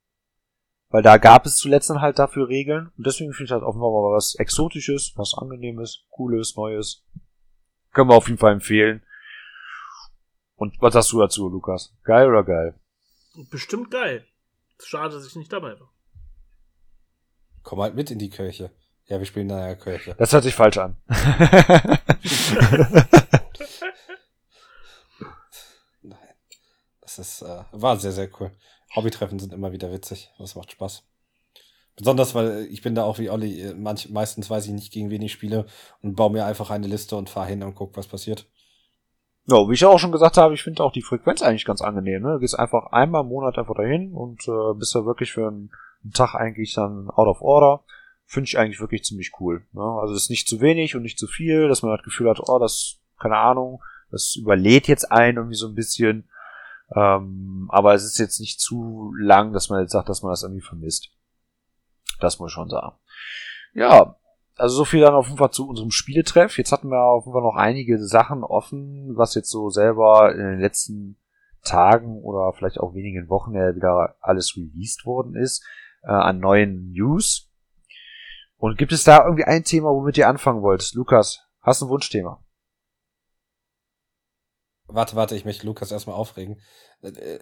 Weil 0.92 1.02
da 1.04 1.18
gab 1.18 1.46
es 1.46 1.56
zuletzt 1.56 1.90
dann 1.90 2.02
halt 2.02 2.20
dafür 2.20 2.50
Regeln. 2.50 2.92
Und 2.98 3.08
deswegen 3.08 3.32
finde 3.34 3.46
ich 3.46 3.52
halt 3.52 3.64
offenbar 3.64 3.92
mal 3.92 4.14
was 4.16 4.36
Exotisches, 4.36 5.14
was 5.16 5.34
Angenehmes, 5.34 6.06
Cooles, 6.10 6.58
Neues. 6.58 7.06
Können 7.94 8.10
wir 8.10 8.16
auf 8.16 8.28
jeden 8.28 8.40
Fall 8.40 8.52
empfehlen. 8.54 9.02
Und 10.56 10.76
was 10.82 10.94
sagst 10.94 11.14
du 11.14 11.20
dazu, 11.20 11.48
Lukas? 11.48 11.96
Geil 12.04 12.28
oder 12.28 12.44
geil? 12.44 12.78
Bestimmt 13.50 13.90
geil. 13.90 14.28
Schade, 14.84 15.16
dass 15.16 15.26
ich 15.26 15.36
nicht 15.36 15.54
dabei 15.54 15.80
war. 15.80 15.94
Komm 17.64 17.82
halt 17.82 17.96
mit 17.96 18.12
in 18.12 18.20
die 18.20 18.30
Kirche. 18.30 18.72
Ja, 19.06 19.18
wir 19.18 19.26
spielen 19.26 19.50
in 19.50 19.56
einer 19.56 19.76
Kirche. 19.76 20.16
Das 20.18 20.34
hört 20.34 20.44
sich 20.44 20.56
falsch 20.56 20.78
an. 20.78 20.98
Nein. 26.02 26.36
Das 27.02 27.18
ist, 27.18 27.42
äh, 27.44 27.64
war 27.72 27.98
sehr, 27.98 28.12
sehr 28.12 28.30
cool. 28.40 28.52
Hobbytreffen 28.96 29.40
sind 29.40 29.54
immer 29.54 29.72
wieder 29.72 29.92
witzig. 29.92 30.32
Das 30.38 30.56
macht 30.56 30.72
Spaß. 30.72 31.04
Besonders, 31.96 32.34
weil 32.36 32.68
ich 32.72 32.82
bin 32.82 32.96
da 32.96 33.04
auch 33.04 33.20
wie 33.20 33.30
Olli, 33.30 33.62
äh, 33.62 33.74
manch, 33.74 34.10
meistens 34.10 34.50
weiß 34.50 34.66
ich 34.66 34.72
nicht, 34.72 34.92
gegen 34.94 35.10
wen 35.10 35.22
ich 35.22 35.34
spiele 35.34 35.66
und 36.02 36.16
baue 36.16 36.32
mir 36.32 36.46
einfach 36.46 36.70
eine 36.70 36.88
Liste 36.88 37.16
und 37.16 37.30
fahre 37.30 37.48
hin 37.48 37.64
und 37.64 37.76
guck, 37.76 37.98
was 37.98 38.08
passiert. 38.08 38.48
Ja, 39.48 39.58
wie 39.68 39.74
ich 39.74 39.86
auch 39.86 40.00
schon 40.00 40.12
gesagt 40.12 40.38
habe, 40.38 40.54
ich 40.54 40.64
finde 40.64 40.84
auch 40.84 40.94
die 40.94 41.02
Frequenz 41.02 41.42
eigentlich 41.42 41.66
ganz 41.66 41.82
angenehm. 41.82 42.22
Ne? 42.22 42.34
Du 42.34 42.40
gehst 42.40 42.58
einfach 42.58 42.92
einmal 42.92 43.24
im 43.24 43.30
Monat 43.30 43.58
einfach 43.58 43.76
dahin 43.76 44.14
und 44.14 44.48
äh, 44.48 44.74
bist 44.78 44.96
da 44.96 45.06
wirklich 45.06 45.34
für 45.34 45.48
einen, 45.48 45.72
einen 46.04 46.14
Tag 46.14 46.36
eigentlich 46.36 46.74
dann 46.74 47.10
out 47.10 47.28
of 47.28 47.42
order. 47.42 47.84
Finde 48.26 48.48
ich 48.48 48.58
eigentlich 48.58 48.80
wirklich 48.80 49.04
ziemlich 49.04 49.34
cool. 49.40 49.66
Ne? 49.74 49.82
Also 49.82 50.14
es 50.14 50.24
ist 50.24 50.30
nicht 50.30 50.48
zu 50.48 50.62
wenig 50.62 50.96
und 50.96 51.02
nicht 51.02 51.20
zu 51.20 51.28
viel, 51.28 51.68
dass 51.68 51.82
man 51.82 51.96
das 51.96 52.06
Gefühl 52.06 52.30
hat, 52.30 52.40
oh, 52.40 52.60
das, 52.60 53.00
keine 53.20 53.38
Ahnung, 53.38 53.84
das 54.12 54.36
überlädt 54.36 54.88
jetzt 54.88 55.12
ein 55.12 55.36
irgendwie 55.36 55.56
so 55.56 55.68
ein 55.68 55.76
bisschen. 55.76 56.30
Ähm, 56.96 57.68
aber 57.72 57.94
es 57.94 58.04
ist 58.04 58.18
jetzt 58.18 58.40
nicht 58.40 58.60
zu 58.60 59.14
lang, 59.18 59.54
dass 59.54 59.70
man 59.70 59.82
jetzt 59.82 59.92
sagt, 59.92 60.10
dass 60.10 60.24
man 60.24 60.32
das 60.32 60.44
irgendwie 60.44 60.66
vermisst. 60.66 61.10
Das 62.20 62.40
muss 62.40 62.52
ich 62.52 62.54
schon 62.54 62.70
sagen. 62.70 62.96
Ja, 63.74 64.16
also 64.58 64.76
so 64.76 64.86
viel 64.86 65.02
dann 65.02 65.16
auf 65.16 65.28
jeden 65.28 65.38
Fall 65.38 65.52
zu 65.52 65.68
unserem 65.68 65.92
Spieletreff. 65.92 66.58
Jetzt 66.58 66.72
hatten 66.72 66.90
wir 66.90 67.02
auf 67.04 67.26
jeden 67.26 67.34
Fall 67.34 67.42
noch 67.42 67.56
einige 67.56 68.04
Sachen 68.06 68.44
offen, 68.44 69.16
was 69.16 69.36
jetzt 69.36 69.50
so 69.50 69.70
selber 69.70 70.34
in 70.34 70.40
den 70.40 70.60
letzten 70.60 71.18
Tagen 71.64 72.22
oder 72.22 72.54
vielleicht 72.54 72.80
auch 72.80 72.94
wenigen 72.94 73.30
Wochen 73.30 73.54
ja 73.54 73.76
wieder 73.76 74.16
alles 74.20 74.56
released 74.58 75.06
worden 75.06 75.36
ist, 75.36 75.64
äh, 76.04 76.12
an 76.12 76.40
neuen 76.40 76.92
News. 76.92 77.50
Und 78.58 78.78
gibt 78.78 78.92
es 78.92 79.04
da 79.04 79.24
irgendwie 79.24 79.46
ein 79.46 79.64
Thema, 79.64 79.90
womit 79.90 80.18
ihr 80.18 80.28
anfangen 80.28 80.62
wollt? 80.62 80.94
Lukas, 80.94 81.48
hast 81.62 81.82
du 81.82 81.86
ein 81.86 81.90
Wunschthema? 81.90 82.41
Warte, 84.94 85.16
warte, 85.16 85.36
ich 85.36 85.46
möchte 85.46 85.66
Lukas 85.66 85.92
erstmal 85.92 86.16
aufregen. 86.16 86.62
Äh, 87.02 87.10
äh, 87.10 87.40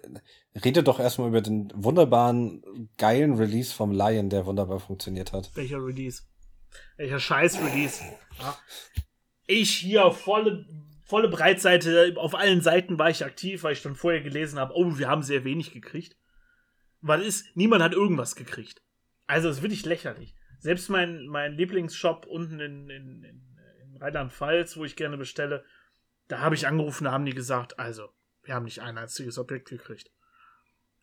rede 0.64 0.84
doch 0.84 1.00
erstmal 1.00 1.30
über 1.30 1.42
den 1.42 1.72
wunderbaren, 1.76 2.64
geilen 2.98 3.36
Release 3.36 3.74
vom 3.74 3.92
Lion, 3.92 4.30
der 4.30 4.46
wunderbar 4.46 4.80
funktioniert 4.80 5.34
hat. 5.34 5.52
Welcher 5.56 5.84
Release? 5.84 6.24
Welcher 6.98 7.20
Scheiß-Release? 7.20 8.04
Ja. 8.40 8.58
Ich 9.48 9.72
hier 9.72 10.12
volle, 10.12 10.66
volle 11.04 11.28
Breitseite, 11.28 12.14
auf 12.18 12.36
allen 12.36 12.62
Seiten 12.62 13.00
war 13.00 13.10
ich 13.10 13.26
aktiv, 13.26 13.64
weil 13.64 13.74
ich 13.74 13.80
schon 13.80 13.96
vorher 13.96 14.22
gelesen 14.22 14.60
habe, 14.60 14.74
oh, 14.76 14.98
wir 14.98 15.08
haben 15.08 15.24
sehr 15.24 15.44
wenig 15.44 15.72
gekriegt. 15.72 16.16
Weil 17.02 17.22
ist, 17.22 17.46
niemand 17.56 17.82
hat 17.82 17.94
irgendwas 17.94 18.36
gekriegt. 18.36 18.82
Also, 19.26 19.50
es 19.50 19.58
ist 19.58 19.64
wirklich 19.64 19.86
lächerlich. 19.86 20.36
Selbst 20.60 20.90
mein, 20.90 21.26
mein 21.28 21.54
Lieblingsshop 21.54 22.26
unten 22.26 22.60
in, 22.60 22.90
in, 22.90 23.24
in 23.24 23.98
Rheinland-Pfalz, 24.00 24.76
wo 24.78 24.84
ich 24.84 24.96
gerne 24.96 25.18
bestelle, 25.18 25.64
da 26.30 26.40
habe 26.40 26.56
ich 26.56 26.68
angerufen, 26.68 27.04
da 27.04 27.12
haben 27.12 27.26
die 27.26 27.34
gesagt, 27.34 27.78
also, 27.78 28.08
wir 28.44 28.54
haben 28.56 28.64
nicht 28.64 28.82
ein 28.82 28.98
einziges 28.98 29.38
Objekt 29.38 29.68
gekriegt. 29.68 30.12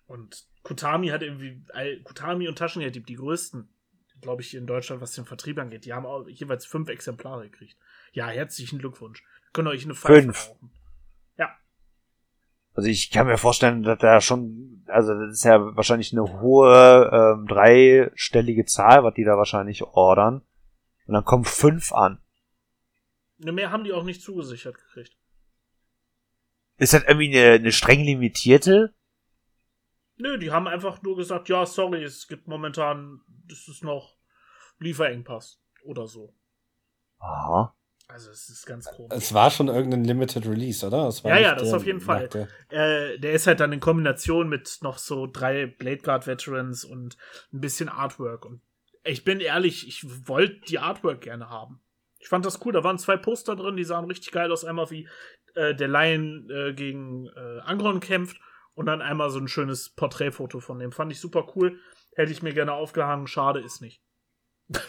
Und 0.06 0.46
Kutami 0.62 1.08
hat 1.08 1.22
irgendwie, 1.22 1.64
Kutami 2.04 2.48
und 2.48 2.56
Taschengelddieb, 2.56 3.06
die 3.06 3.16
größten, 3.16 3.68
glaube 4.20 4.42
ich, 4.42 4.50
hier 4.50 4.60
in 4.60 4.66
Deutschland, 4.66 5.02
was 5.02 5.12
den 5.12 5.26
Vertrieb 5.26 5.58
angeht, 5.58 5.84
die 5.84 5.92
haben 5.92 6.06
auch 6.06 6.26
jeweils 6.28 6.64
fünf 6.64 6.88
Exemplare 6.88 7.50
gekriegt. 7.50 7.76
Ja, 8.12 8.28
herzlichen 8.28 8.78
Glückwunsch. 8.78 9.22
Könnt 9.52 9.68
ihr 9.68 9.72
euch 9.72 9.84
eine 9.84 9.94
Pfeife 9.94 10.22
fünf. 10.22 10.46
Brauchen. 10.46 10.70
Ja. 11.38 11.56
Also 12.74 12.88
ich 12.88 13.10
kann 13.10 13.26
mir 13.26 13.36
vorstellen, 13.36 13.82
dass 13.82 13.98
da 13.98 14.20
schon, 14.20 14.84
also 14.86 15.12
das 15.12 15.34
ist 15.34 15.44
ja 15.44 15.76
wahrscheinlich 15.76 16.12
eine 16.12 16.40
hohe 16.40 17.10
ähm, 17.12 17.46
dreistellige 17.48 18.64
Zahl, 18.64 19.02
was 19.02 19.14
die 19.14 19.24
da 19.24 19.36
wahrscheinlich 19.36 19.82
ordern. 19.82 20.42
Und 21.06 21.14
dann 21.14 21.24
kommen 21.24 21.44
fünf 21.44 21.92
an. 21.92 22.20
Ne, 23.38 23.53
mehr 23.53 23.70
haben 23.70 23.85
die 23.85 23.92
auch 23.92 24.05
nicht 24.05 24.22
zugesichert 24.22 24.77
gekriegt. 24.77 25.16
Ist 26.79 26.92
das 26.92 27.05
irgendwie 27.05 27.37
eine, 27.37 27.55
eine 27.55 27.72
streng 27.72 28.05
limitierte? 28.05 28.94
Nö, 30.18 30.38
die 30.38 30.51
haben 30.51 30.66
einfach 30.66 31.03
nur 31.03 31.16
gesagt, 31.16 31.49
ja, 31.49 31.66
sorry, 31.66 32.03
es 32.03 32.27
gibt 32.27 32.49
momentan, 32.49 33.20
das 33.46 33.68
ist 33.68 33.85
noch 33.85 34.16
Lieferengpass 34.79 35.61
oder 35.85 36.07
so. 36.07 36.35
Aha. 37.18 37.75
Also 38.09 38.31
es 38.31 38.49
ist 38.49 38.66
ganz 38.66 38.87
komisch. 38.87 39.12
Es 39.16 39.35
war 39.35 39.51
schon 39.51 39.68
irgendein 39.68 40.05
Limited 40.05 40.46
Release, 40.46 40.87
oder? 40.87 41.12
ja, 41.25 41.38
ja, 41.38 41.55
das 41.55 41.72
auf 41.72 41.85
jeden 41.85 42.01
Fall. 42.01 42.29
Äh, 42.68 43.18
der 43.18 43.33
ist 43.33 43.46
halt 43.46 43.61
dann 43.61 43.72
in 43.72 43.81
Kombination 43.81 44.49
mit 44.49 44.79
noch 44.83 44.99
so 44.99 45.27
drei 45.27 45.66
Blade 45.66 46.03
Guard 46.03 46.27
Veterans 46.27 46.85
und 46.85 47.16
ein 47.53 47.61
bisschen 47.61 47.88
Artwork. 47.88 48.44
Und 48.44 48.62
ich 49.05 49.25
bin 49.25 49.40
ehrlich, 49.40 49.88
ich 49.88 50.29
wollte 50.29 50.61
die 50.68 50.79
Artwork 50.79 51.20
gerne 51.22 51.51
haben. 51.51 51.81
Ich 52.18 52.29
fand 52.29 52.44
das 52.44 52.64
cool. 52.64 52.72
Da 52.72 52.83
waren 52.83 52.98
zwei 52.98 53.16
Poster 53.16 53.57
drin, 53.57 53.76
die 53.76 53.85
sahen 53.85 54.07
richtig 54.07 54.33
geil 54.33 54.50
aus. 54.50 54.64
Einmal 54.64 54.90
wie 54.90 55.09
äh, 55.55 55.74
der 55.74 55.88
Lion 55.88 56.48
äh, 56.50 56.72
gegen 56.72 57.26
äh, 57.29 57.61
Angron 57.61 58.00
kämpft 58.00 58.38
und 58.74 58.87
dann 58.87 59.02
einmal 59.02 59.31
so 59.31 59.38
ein 59.38 59.48
schönes 59.48 59.90
Porträtfoto 59.90 60.61
von 60.61 60.79
dem. 60.79 60.92
Fand 60.92 61.12
ich 61.12 61.20
super 61.20 61.52
cool. 61.57 61.81
Hätte 62.14 62.33
ich 62.33 62.42
mir 62.42 62.52
gerne 62.52 62.72
aufgehangen. 62.72 63.26
Schade 63.26 63.61
ist 63.61 63.81
nicht. 63.81 64.02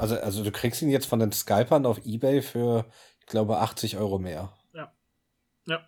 Also, 0.00 0.18
also 0.18 0.42
du 0.42 0.50
kriegst 0.50 0.80
ihn 0.80 0.88
jetzt 0.88 1.04
von 1.04 1.18
den 1.18 1.30
Skypern 1.30 1.84
auf 1.84 2.06
Ebay 2.06 2.40
für, 2.40 2.90
ich 3.18 3.26
glaube, 3.26 3.58
80 3.58 3.98
Euro 3.98 4.18
mehr. 4.18 4.56
Ja. 4.72 4.94
Ja. 5.66 5.86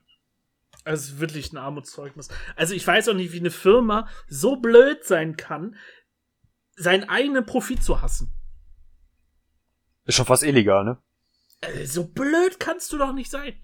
Also 0.85 1.19
wirklich 1.19 1.51
ein 1.51 1.57
Armutszeugnis. 1.57 2.29
Also 2.55 2.75
ich 2.75 2.87
weiß 2.87 3.09
auch 3.09 3.15
nicht, 3.15 3.33
wie 3.33 3.41
eine 3.41 3.51
Firma 3.51 4.07
so 4.29 4.57
blöd 4.57 5.03
sein 5.03 5.39
kann, 5.39 5.77
seinen 6.77 7.09
eigenen 7.09 7.47
Profit 7.47 7.83
zu 7.83 8.03
hassen. 8.03 8.35
Ist 10.05 10.17
schon 10.17 10.27
fast 10.27 10.43
illegal, 10.43 10.85
ne? 10.85 10.99
Also, 11.61 12.03
so 12.03 12.09
blöd 12.09 12.59
kannst 12.59 12.93
du 12.93 12.99
doch 12.99 13.13
nicht 13.13 13.31
sein. 13.31 13.55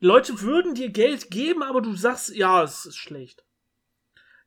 Leute 0.00 0.40
würden 0.40 0.74
dir 0.74 0.90
Geld 0.90 1.30
geben, 1.30 1.62
aber 1.62 1.80
du 1.80 1.94
sagst, 1.94 2.34
ja, 2.34 2.62
es 2.64 2.86
ist 2.86 2.96
schlecht. 2.96 3.44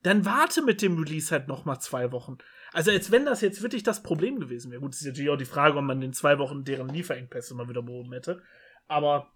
Dann 0.04 0.26
warte 0.26 0.62
mit 0.62 0.82
dem 0.82 0.98
Release 0.98 1.32
halt 1.32 1.48
noch 1.48 1.66
mal 1.66 1.80
zwei 1.80 2.12
Wochen. 2.12 2.38
Also 2.74 2.92
als 2.92 3.10
wenn 3.10 3.26
das 3.26 3.42
jetzt 3.42 3.62
wirklich 3.62 3.84
das 3.84 4.04
Problem 4.04 4.40
gewesen 4.40 4.70
wäre. 4.70 4.82
Gut, 4.82 4.94
es 4.94 5.02
ist 5.02 5.08
natürlich 5.08 5.30
auch 5.30 5.38
die 5.38 5.46
Frage, 5.46 5.78
ob 5.78 5.84
man 5.86 6.02
in 6.02 6.14
zwei 6.14 6.38
Wochen 6.38 6.66
deren 6.66 6.90
Lieferengpässe 6.90 7.56
mal 7.56 7.70
wieder 7.70 7.82
behoben 7.82 8.12
hätte. 8.12 8.44
Aber 8.88 9.32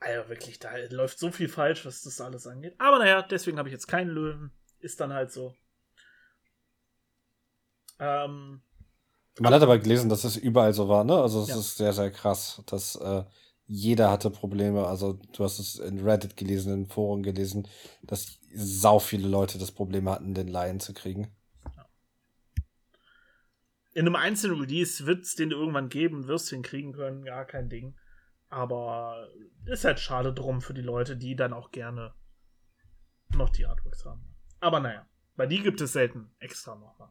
also 0.00 0.28
wirklich, 0.28 0.58
da 0.58 0.70
läuft 0.90 1.18
so 1.18 1.30
viel 1.30 1.48
falsch, 1.48 1.84
was 1.86 2.02
das 2.02 2.20
alles 2.20 2.46
angeht. 2.46 2.74
Aber 2.78 2.98
naja, 2.98 3.22
deswegen 3.22 3.58
habe 3.58 3.68
ich 3.68 3.72
jetzt 3.72 3.86
keinen 3.86 4.10
Löwen. 4.10 4.50
Ist 4.80 5.00
dann 5.00 5.12
halt 5.12 5.30
so. 5.30 5.54
Ähm, 8.00 8.62
Man 9.40 9.54
hat 9.54 9.62
aber 9.62 9.78
gelesen, 9.78 10.08
dass 10.08 10.24
es 10.24 10.36
überall 10.36 10.74
so 10.74 10.88
war, 10.88 11.04
ne? 11.04 11.14
Also 11.14 11.42
es 11.42 11.48
ja. 11.48 11.56
ist 11.56 11.76
sehr, 11.76 11.92
sehr 11.92 12.10
krass, 12.10 12.62
dass 12.66 12.96
äh, 12.96 13.24
jeder 13.66 14.10
hatte 14.10 14.30
Probleme. 14.30 14.86
Also 14.86 15.18
du 15.32 15.44
hast 15.44 15.58
es 15.58 15.78
in 15.78 16.00
Reddit 16.00 16.36
gelesen, 16.36 16.72
in 16.74 16.86
Foren 16.86 17.22
gelesen, 17.22 17.66
dass 18.02 18.38
sau 18.54 18.98
viele 18.98 19.28
Leute 19.28 19.58
das 19.58 19.72
Problem 19.72 20.08
hatten, 20.08 20.34
den 20.34 20.48
Lion 20.48 20.80
zu 20.80 20.92
kriegen 20.92 21.34
in 23.94 24.06
einem 24.06 24.16
einzelnen 24.16 24.58
Release 24.58 25.06
wird 25.06 25.22
es 25.22 25.34
den 25.34 25.50
irgendwann 25.50 25.88
geben, 25.88 26.26
wirst 26.26 26.50
du 26.50 26.56
ihn 26.56 26.62
kriegen 26.62 26.92
können, 26.92 27.24
ja, 27.24 27.44
kein 27.44 27.68
Ding. 27.68 27.94
Aber 28.48 29.28
ist 29.66 29.84
halt 29.84 30.00
schade 30.00 30.32
drum 30.32 30.60
für 30.60 30.74
die 30.74 30.82
Leute, 30.82 31.16
die 31.16 31.36
dann 31.36 31.52
auch 31.52 31.70
gerne 31.70 32.14
noch 33.34 33.50
die 33.50 33.66
Artworks 33.66 34.04
haben. 34.04 34.34
Aber 34.60 34.80
naja, 34.80 35.06
bei 35.36 35.46
die 35.46 35.62
gibt 35.62 35.80
es 35.80 35.92
selten 35.92 36.34
extra 36.38 36.74
nochmal. 36.74 37.10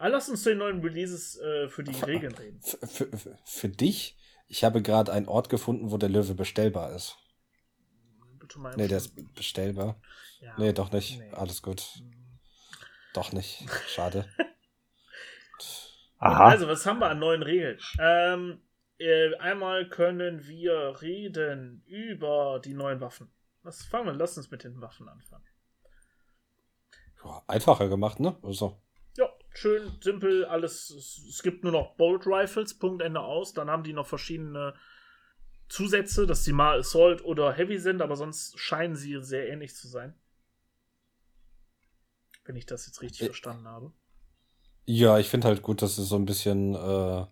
Aber 0.00 0.08
lass 0.08 0.30
uns 0.30 0.42
zu 0.42 0.48
den 0.48 0.58
neuen 0.58 0.80
Releases 0.80 1.38
äh, 1.38 1.68
für 1.68 1.84
die 1.84 1.92
Regeln 2.00 2.34
reden. 2.34 2.58
Für, 2.62 3.06
für, 3.18 3.38
für 3.44 3.68
dich? 3.68 4.16
Ich 4.46 4.64
habe 4.64 4.80
gerade 4.80 5.12
einen 5.12 5.28
Ort 5.28 5.50
gefunden, 5.50 5.90
wo 5.90 5.98
der 5.98 6.08
Löwe 6.08 6.32
bestellbar 6.34 6.94
ist. 6.94 7.18
Bitte 8.38 8.58
mal 8.60 8.74
nee, 8.76 8.88
der 8.88 8.96
ist 8.96 9.12
bestellbar. 9.34 10.00
Ja. 10.40 10.54
Nee, 10.56 10.72
doch 10.72 10.90
nicht. 10.90 11.18
Nee. 11.18 11.30
Alles 11.32 11.60
gut. 11.60 11.86
Mhm. 12.00 12.40
Doch 13.12 13.32
nicht. 13.32 13.62
Schade. 13.88 14.24
Aha. 16.18 16.48
Also, 16.48 16.66
was 16.66 16.86
haben 16.86 17.00
wir 17.00 17.10
an 17.10 17.18
neuen 17.18 17.42
Regeln? 17.42 17.78
Ähm, 17.98 18.62
äh, 18.96 19.36
einmal 19.36 19.86
können 19.86 20.46
wir 20.48 21.02
reden 21.02 21.82
über 21.84 22.58
die 22.64 22.72
neuen 22.72 23.02
Waffen. 23.02 23.30
Was 23.62 23.84
fangen 23.84 24.06
wir? 24.06 24.14
Lass 24.14 24.38
uns 24.38 24.50
mit 24.50 24.64
den 24.64 24.80
Waffen 24.80 25.10
anfangen. 25.10 25.44
Ja, 27.22 27.42
einfacher 27.46 27.90
gemacht, 27.90 28.18
ne? 28.18 28.38
Also. 28.42 28.80
Schön, 29.52 29.92
simpel, 30.00 30.44
alles. 30.44 30.90
Es 31.28 31.42
gibt 31.42 31.64
nur 31.64 31.72
noch 31.72 31.96
Bolt 31.96 32.26
Rifles, 32.26 32.78
Punkt, 32.78 33.02
Ende 33.02 33.20
aus. 33.20 33.52
Dann 33.52 33.68
haben 33.68 33.82
die 33.82 33.92
noch 33.92 34.06
verschiedene 34.06 34.74
Zusätze, 35.68 36.26
dass 36.26 36.44
sie 36.44 36.52
mal 36.52 36.80
Assault 36.80 37.24
oder 37.24 37.52
Heavy 37.52 37.78
sind, 37.78 38.02
aber 38.02 38.16
sonst 38.16 38.58
scheinen 38.58 38.96
sie 38.96 39.22
sehr 39.22 39.48
ähnlich 39.48 39.74
zu 39.74 39.88
sein. 39.88 40.14
Wenn 42.44 42.56
ich 42.56 42.66
das 42.66 42.86
jetzt 42.86 43.02
richtig 43.02 43.22
äh, 43.22 43.26
verstanden 43.26 43.66
habe. 43.66 43.92
Ja, 44.86 45.18
ich 45.18 45.28
finde 45.28 45.48
halt 45.48 45.62
gut, 45.62 45.82
dass 45.82 45.96
sie 45.96 46.04
so 46.04 46.16
ein 46.16 46.24
bisschen 46.24 46.74
äh, 46.74 47.26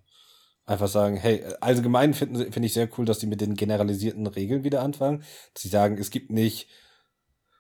einfach 0.65 0.89
sagen, 0.89 1.17
hey, 1.17 1.45
allgemein 1.61 2.15
finde 2.15 2.53
find 2.53 2.65
ich 2.65 2.75
sehr 2.75 2.89
cool, 2.99 3.05
dass 3.05 3.19
die 3.19 3.27
mit 3.27 3.41
den 3.41 3.55
generalisierten 3.55 4.27
Regeln 4.27 4.65
wieder 4.65 4.83
anfangen. 4.83 5.25
Dass 5.55 5.63
sie 5.63 5.69
sagen, 5.69 5.99
es 5.99 6.11
gibt 6.11 6.31
nicht 6.31 6.69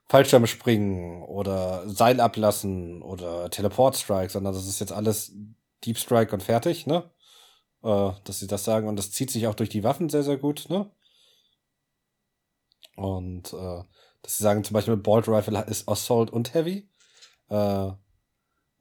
Fallschirmspringen 0.08 1.22
oder 1.22 1.88
Seil 1.88 2.20
ablassen 2.20 3.02
oder 3.02 3.50
Teleport 3.50 3.96
Strike, 3.96 4.30
sondern 4.30 4.54
das 4.54 4.66
ist 4.66 4.80
jetzt 4.80 4.92
alles 4.92 5.32
Deep 5.84 5.98
Strike 5.98 6.32
und 6.32 6.42
fertig, 6.42 6.86
ne? 6.86 7.10
Äh, 7.82 8.12
dass 8.24 8.40
sie 8.40 8.46
das 8.46 8.64
sagen 8.64 8.88
und 8.88 8.96
das 8.96 9.12
zieht 9.12 9.30
sich 9.30 9.46
auch 9.46 9.54
durch 9.54 9.68
die 9.68 9.84
Waffen 9.84 10.08
sehr, 10.08 10.22
sehr 10.22 10.38
gut, 10.38 10.66
ne? 10.68 10.90
Und 12.96 13.52
äh, 13.52 13.82
dass 14.22 14.38
sie 14.38 14.42
sagen, 14.42 14.64
zum 14.64 14.74
Beispiel 14.74 14.96
Bolt 14.96 15.28
Rifle 15.28 15.64
ist 15.64 15.88
Assault 15.88 16.30
und 16.30 16.54
Heavy. 16.54 16.88
Äh, 17.48 17.92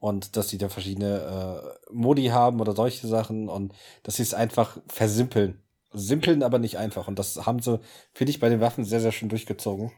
und 0.00 0.36
dass 0.36 0.48
sie 0.48 0.58
da 0.58 0.68
verschiedene 0.68 1.78
äh, 1.88 1.92
Modi 1.92 2.26
haben 2.26 2.60
oder 2.60 2.74
solche 2.74 3.06
Sachen 3.06 3.48
und 3.48 3.74
dass 4.02 4.16
sie 4.16 4.22
es 4.22 4.34
einfach 4.34 4.78
versimpeln. 4.88 5.62
Simpeln, 5.92 6.42
aber 6.42 6.58
nicht 6.58 6.78
einfach. 6.78 7.08
Und 7.08 7.18
das 7.18 7.46
haben 7.46 7.60
sie, 7.60 7.80
finde 8.12 8.30
ich, 8.30 8.40
bei 8.40 8.48
den 8.48 8.60
Waffen 8.60 8.84
sehr, 8.84 9.00
sehr 9.00 9.12
schön 9.12 9.28
durchgezogen. 9.28 9.90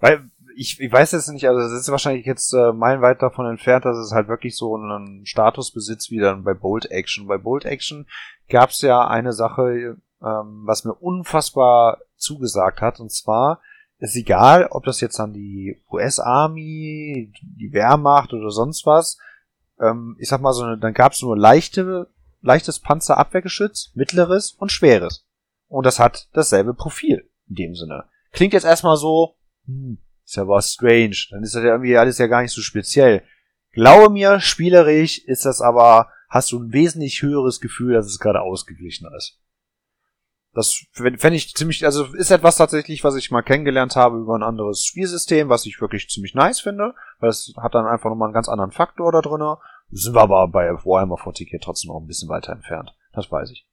Weil 0.00 0.30
ich, 0.58 0.80
ich 0.80 0.92
weiß 0.92 1.12
jetzt 1.12 1.28
nicht, 1.28 1.46
also 1.48 1.60
es 1.60 1.82
ist 1.82 1.88
wahrscheinlich 1.88 2.26
jetzt 2.26 2.52
äh, 2.52 2.72
meilenweit 2.72 3.22
davon 3.22 3.46
entfernt, 3.46 3.84
dass 3.84 3.96
es 3.96 4.10
halt 4.10 4.26
wirklich 4.26 4.56
so 4.56 4.74
einen 4.74 5.24
Status 5.24 5.70
besitzt 5.70 6.10
wie 6.10 6.18
dann 6.18 6.42
bei 6.42 6.52
Bolt 6.52 6.90
Action. 6.90 7.28
Bei 7.28 7.38
Bolt 7.38 7.64
Action 7.64 8.08
gab 8.48 8.70
es 8.70 8.80
ja 8.80 9.06
eine 9.06 9.32
Sache, 9.32 9.98
ähm, 10.20 10.62
was 10.66 10.84
mir 10.84 10.94
unfassbar 10.94 11.98
zugesagt 12.16 12.80
hat, 12.80 12.98
und 12.98 13.12
zwar 13.12 13.60
ist 14.00 14.16
egal, 14.16 14.66
ob 14.72 14.84
das 14.84 15.00
jetzt 15.00 15.20
an 15.20 15.32
die 15.32 15.80
US 15.92 16.18
Army, 16.18 17.32
die 17.40 17.72
Wehrmacht 17.72 18.32
oder 18.32 18.50
sonst 18.50 18.84
was, 18.84 19.16
ähm, 19.80 20.16
ich 20.18 20.28
sag 20.28 20.40
mal 20.40 20.52
so, 20.52 20.74
dann 20.74 20.94
gab 20.94 21.12
es 21.12 21.22
nur 21.22 21.38
leichte, 21.38 22.08
leichtes 22.40 22.80
Panzerabwehrgeschütz, 22.80 23.92
mittleres 23.94 24.52
und 24.52 24.72
schweres. 24.72 25.24
Und 25.68 25.86
das 25.86 26.00
hat 26.00 26.28
dasselbe 26.32 26.74
Profil 26.74 27.30
in 27.48 27.54
dem 27.54 27.74
Sinne. 27.76 28.06
Klingt 28.32 28.54
jetzt 28.54 28.64
erstmal 28.64 28.96
so, 28.96 29.36
hm, 29.66 29.98
ist 30.28 30.36
ja 30.36 30.46
was 30.46 30.72
strange. 30.72 31.16
Dann 31.30 31.42
ist 31.42 31.54
das 31.54 31.62
ja 31.62 31.70
irgendwie 31.70 31.96
alles 31.96 32.18
ja 32.18 32.26
gar 32.26 32.42
nicht 32.42 32.52
so 32.52 32.60
speziell. 32.60 33.22
Glaube 33.72 34.12
mir, 34.12 34.40
spielerisch 34.40 35.18
ist 35.24 35.46
das 35.46 35.60
aber, 35.60 36.10
hast 36.28 36.52
du 36.52 36.58
ein 36.58 36.72
wesentlich 36.72 37.22
höheres 37.22 37.60
Gefühl, 37.60 37.94
dass 37.94 38.06
es 38.06 38.18
gerade 38.18 38.42
ausgeglichen 38.42 39.08
ist. 39.16 39.40
Das 40.52 40.84
fände 40.92 41.36
ich 41.36 41.54
ziemlich, 41.54 41.84
also 41.84 42.04
ist 42.14 42.30
etwas 42.30 42.56
tatsächlich, 42.56 43.04
was 43.04 43.14
ich 43.14 43.30
mal 43.30 43.42
kennengelernt 43.42 43.96
habe 43.96 44.18
über 44.18 44.34
ein 44.34 44.42
anderes 44.42 44.84
Spielsystem, 44.84 45.48
was 45.48 45.66
ich 45.66 45.80
wirklich 45.80 46.08
ziemlich 46.08 46.34
nice 46.34 46.60
finde, 46.60 46.94
weil 47.20 47.30
es 47.30 47.52
hat 47.56 47.74
dann 47.74 47.86
einfach 47.86 48.10
nochmal 48.10 48.28
einen 48.28 48.34
ganz 48.34 48.48
anderen 48.48 48.72
Faktor 48.72 49.12
da 49.12 49.20
drin. 49.20 49.56
Sind 49.90 50.14
wir 50.14 50.22
aber 50.22 50.48
bei 50.48 50.68
Warhammer 50.84 51.16
40k 51.16 51.60
trotzdem 51.62 51.88
noch 51.88 52.00
ein 52.00 52.06
bisschen 52.06 52.28
weiter 52.28 52.52
entfernt. 52.52 52.94
Das 53.12 53.30
weiß 53.30 53.50
ich. 53.50 53.67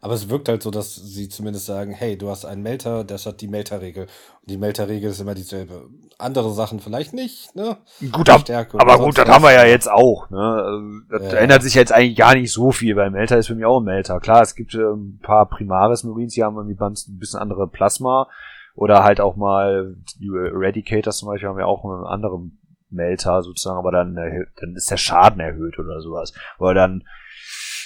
Aber 0.00 0.14
es 0.14 0.28
wirkt 0.28 0.48
halt 0.48 0.62
so, 0.62 0.70
dass 0.70 0.94
sie 0.94 1.28
zumindest 1.28 1.66
sagen, 1.66 1.92
hey, 1.92 2.16
du 2.16 2.30
hast 2.30 2.44
einen 2.44 2.62
Melter, 2.62 3.02
das 3.02 3.26
hat 3.26 3.40
die 3.40 3.48
Melterregel. 3.48 4.04
Und 4.04 4.50
die 4.50 4.56
Melterregel 4.56 5.10
ist 5.10 5.20
immer 5.20 5.34
dieselbe. 5.34 5.88
Andere 6.18 6.52
Sachen 6.52 6.78
vielleicht 6.78 7.14
nicht, 7.14 7.54
ne? 7.56 7.78
Gut, 8.12 8.30
ab, 8.30 8.44
aber 8.74 8.98
gut, 8.98 9.18
das 9.18 9.28
haben 9.28 9.42
wir 9.42 9.52
ja 9.52 9.64
jetzt 9.64 9.90
auch, 9.90 10.30
ne? 10.30 11.02
Das 11.10 11.32
ja. 11.32 11.38
ändert 11.38 11.62
sich 11.62 11.74
jetzt 11.74 11.92
eigentlich 11.92 12.16
gar 12.16 12.34
nicht 12.34 12.52
so 12.52 12.70
viel, 12.70 12.94
weil 12.96 13.10
Melter 13.10 13.38
ist 13.38 13.48
für 13.48 13.56
mich 13.56 13.64
auch 13.64 13.80
ein 13.80 13.84
Melter. 13.84 14.20
Klar, 14.20 14.42
es 14.42 14.54
gibt 14.54 14.74
äh, 14.74 14.78
ein 14.78 15.18
paar 15.20 15.48
Primaris 15.48 16.04
Marines, 16.04 16.34
die 16.34 16.44
haben 16.44 16.56
irgendwie 16.56 16.80
ein 16.80 17.18
bisschen 17.18 17.40
andere 17.40 17.66
Plasma. 17.66 18.28
Oder 18.74 19.02
halt 19.02 19.20
auch 19.20 19.34
mal 19.34 19.96
die 20.20 20.28
Eradicators 20.28 21.18
zum 21.18 21.28
Beispiel 21.28 21.48
haben 21.48 21.58
ja 21.58 21.66
auch 21.66 21.84
einen 21.84 22.04
anderen 22.04 22.60
Melter 22.90 23.42
sozusagen, 23.42 23.78
aber 23.78 23.90
dann, 23.90 24.14
dann 24.14 24.74
ist 24.76 24.90
der 24.90 24.96
Schaden 24.96 25.40
erhöht 25.40 25.80
oder 25.80 26.00
sowas. 26.00 26.32
Oder 26.58 26.74
dann 26.74 27.04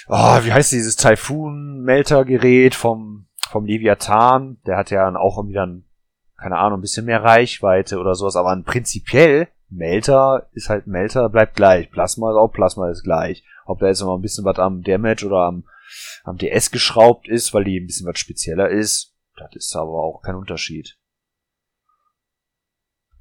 oh, 0.07 0.43
wie 0.43 0.53
heißt 0.53 0.71
dieses 0.71 0.95
Typhoon-Melter-Gerät 0.95 2.75
vom, 2.75 3.27
vom 3.49 3.65
Leviathan, 3.65 4.57
der 4.65 4.77
hat 4.77 4.91
ja 4.91 5.05
dann 5.05 5.17
auch 5.17 5.43
wieder, 5.47 5.65
ein, 5.65 5.85
keine 6.37 6.57
Ahnung, 6.57 6.79
ein 6.79 6.81
bisschen 6.81 7.05
mehr 7.05 7.23
Reichweite 7.23 7.99
oder 7.99 8.15
sowas, 8.15 8.35
aber 8.35 8.55
prinzipiell, 8.63 9.47
Melter 9.69 10.47
ist 10.51 10.69
halt 10.69 10.87
Melter, 10.87 11.29
bleibt 11.29 11.55
gleich. 11.55 11.89
Plasma 11.89 12.29
ist 12.31 12.37
auch 12.37 12.49
Plasma 12.49 12.89
ist 12.89 13.03
gleich. 13.03 13.43
Ob 13.65 13.79
da 13.79 13.87
jetzt 13.87 14.01
noch 14.01 14.07
mal 14.07 14.15
ein 14.15 14.21
bisschen 14.21 14.45
was 14.45 14.59
am 14.59 14.83
Damage 14.83 15.25
oder 15.25 15.45
am, 15.45 15.63
am 16.23 16.37
DS 16.37 16.71
geschraubt 16.71 17.27
ist, 17.27 17.53
weil 17.53 17.63
die 17.63 17.79
ein 17.79 17.87
bisschen 17.87 18.07
was 18.07 18.19
spezieller 18.19 18.69
ist, 18.69 19.15
das 19.35 19.55
ist 19.55 19.75
aber 19.75 20.03
auch 20.03 20.21
kein 20.21 20.35
Unterschied. 20.35 20.97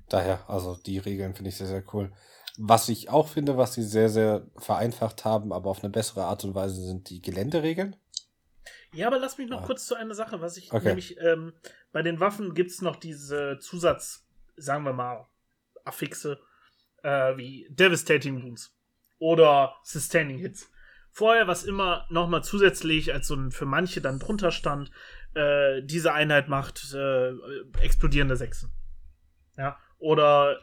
Daher, 0.09 0.41
also 0.49 0.77
die 0.77 0.99
Regeln 0.99 1.35
finde 1.35 1.49
ich 1.49 1.57
sehr, 1.57 1.67
sehr 1.67 1.85
cool. 1.95 2.13
Was 2.65 2.89
ich 2.89 3.11
auch 3.11 3.27
finde, 3.27 3.57
was 3.57 3.75
sie 3.75 3.83
sehr, 3.83 4.09
sehr 4.09 4.47
vereinfacht 4.57 5.25
haben, 5.25 5.53
aber 5.53 5.69
auf 5.69 5.83
eine 5.83 5.91
bessere 5.91 6.23
Art 6.23 6.45
und 6.45 6.55
Weise, 6.55 6.81
sind 6.81 7.11
die 7.11 7.21
Geländeregeln. 7.21 7.97
Ja, 8.93 9.09
aber 9.09 9.19
lass 9.19 9.37
mich 9.37 9.49
noch 9.49 9.63
ah. 9.63 9.67
kurz 9.67 9.85
zu 9.85 9.97
einer 9.97 10.15
Sache, 10.15 10.41
was 10.41 10.57
ich 10.57 10.73
okay. 10.73 10.87
nämlich 10.87 11.19
ähm, 11.19 11.55
bei 11.91 12.03
den 12.03 12.21
Waffen 12.21 12.55
gibt 12.55 12.71
es 12.71 12.81
noch 12.81 12.95
diese 12.95 13.59
Zusatz, 13.59 14.25
sagen 14.57 14.85
wir 14.85 14.93
mal, 14.93 15.27
Affixe, 15.85 16.39
äh, 17.03 17.37
wie 17.37 17.67
Devastating 17.69 18.41
Wounds 18.41 18.73
oder 19.19 19.75
Sustaining 19.83 20.39
Hits. 20.39 20.71
Vorher 21.11 21.49
was 21.49 21.65
immer 21.65 22.07
nochmal 22.11 22.45
zusätzlich 22.45 23.13
als 23.13 23.27
so 23.27 23.35
ein 23.35 23.51
für 23.51 23.67
manche 23.67 24.01
dann 24.01 24.21
drunter 24.21 24.53
stand, 24.53 24.93
äh, 25.35 25.83
diese 25.83 26.13
Einheit 26.13 26.49
macht 26.49 26.95
äh, 26.95 27.33
explodierende 27.81 28.37
Sechsen. 28.37 28.71
Ja, 29.57 29.81
oder 29.99 30.61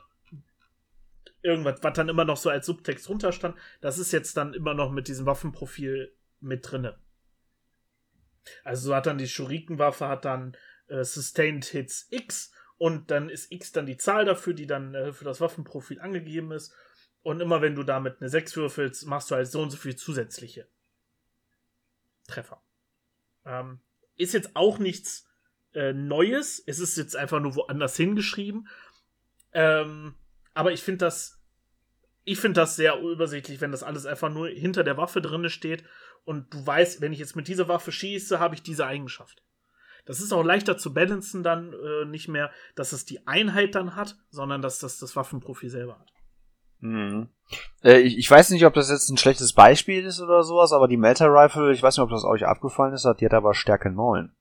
irgendwas, 1.42 1.80
was 1.82 1.94
dann 1.94 2.10
immer 2.10 2.26
noch 2.26 2.38
so 2.38 2.50
als 2.50 2.66
Subtext 2.66 3.08
drunter 3.08 3.32
stand, 3.32 3.56
das 3.82 3.98
ist 3.98 4.12
jetzt 4.12 4.36
dann 4.38 4.54
immer 4.54 4.74
noch 4.74 4.92
mit 4.92 5.08
diesem 5.08 5.26
Waffenprofil 5.26 6.14
mit 6.40 6.70
drinne. 6.70 6.98
Also 8.64 8.88
so 8.88 8.96
hat 8.96 9.06
dann 9.06 9.18
die 9.18 9.28
Shuriken-Waffe 9.28 10.08
hat 10.08 10.26
dann 10.26 10.56
äh, 10.88 11.04
Sustained 11.04 11.66
Hits 11.66 12.08
X 12.10 12.52
und 12.78 13.12
dann 13.12 13.30
ist 13.30 13.52
X 13.52 13.72
dann 13.72 13.86
die 13.86 13.98
Zahl 13.98 14.26
dafür, 14.26 14.54
die 14.54 14.68
dann 14.68 14.96
äh, 14.96 15.14
für 15.14 15.26
das 15.26 15.42
Waffenprofil 15.42 16.00
angegeben 16.00 16.52
ist. 16.52 16.74
Und 17.22 17.42
immer 17.42 17.62
wenn 17.62 17.76
du 17.76 17.84
damit 17.84 18.22
eine 18.22 18.30
6 18.30 18.56
würfelst, 18.56 19.06
machst 19.06 19.30
du 19.30 19.36
halt 19.36 19.48
so 19.48 19.62
und 19.62 19.72
so 19.72 19.78
viel 19.78 19.96
zusätzliche 19.96 20.68
Treffer. 22.28 22.62
Ähm, 23.46 23.82
ist 24.16 24.34
jetzt 24.34 24.56
auch 24.56 24.80
nichts 24.80 25.28
äh, 25.74 25.94
Neues. 25.94 26.64
Es 26.66 26.80
ist 26.80 26.98
jetzt 26.98 27.16
einfach 27.16 27.40
nur 27.40 27.56
woanders 27.56 27.98
hingeschrieben. 27.98 28.68
Ähm, 29.52 30.16
aber 30.60 30.74
ich 30.74 30.84
finde 30.84 31.06
das, 31.06 31.42
ich 32.26 32.38
finde 32.38 32.60
das 32.60 32.76
sehr 32.76 33.00
übersichtlich, 33.00 33.62
wenn 33.62 33.72
das 33.72 33.82
alles 33.82 34.06
einfach 34.06 34.30
nur 34.30 34.50
hinter 34.50 34.84
der 34.84 34.98
Waffe 34.98 35.22
drinne 35.22 35.50
steht 35.50 35.86
und 36.26 36.54
du 36.54 36.68
weißt, 36.68 37.00
wenn 37.00 37.14
ich 37.14 37.20
jetzt 37.20 37.38
mit 37.38 37.48
dieser 37.48 37.70
Waffe 37.70 37.94
schieße, 37.94 38.42
habe 38.42 38.56
ich 38.56 38.62
diese 38.62 38.86
Eigenschaft. 38.86 39.42
Das 40.06 40.20
ist 40.20 40.34
auch 40.34 40.44
leichter 40.44 40.78
zu 40.78 40.94
balancen 40.94 41.44
dann 41.44 41.72
äh, 41.72 42.04
nicht 42.04 42.28
mehr, 42.28 42.52
dass 42.76 42.92
es 42.92 43.06
die 43.06 43.26
Einheit 43.26 43.74
dann 43.74 43.96
hat, 43.96 44.18
sondern 44.32 44.62
dass 44.62 44.80
das 44.80 44.98
das 44.98 45.16
Waffenprofil 45.16 45.70
selber 45.70 45.98
hat. 45.98 46.12
Mhm. 46.80 47.30
Äh, 47.82 48.00
ich, 48.00 48.18
ich, 48.18 48.30
weiß 48.30 48.50
nicht, 48.50 48.66
ob 48.66 48.74
das 48.74 48.90
jetzt 48.90 49.10
ein 49.10 49.18
schlechtes 49.18 49.54
Beispiel 49.54 50.04
ist 50.04 50.20
oder 50.20 50.44
sowas, 50.44 50.74
aber 50.74 50.90
die 50.90 50.98
Melter 50.98 51.28
Rifle, 51.28 51.72
ich 51.72 51.82
weiß 51.82 51.96
nicht, 51.96 52.04
ob 52.04 52.10
das 52.10 52.26
euch 52.26 52.46
aufgefallen 52.46 52.94
ist, 52.94 53.08
die 53.22 53.26
hat 53.26 53.34
aber 53.34 53.54
Stärke 53.54 53.92
9. 53.92 54.36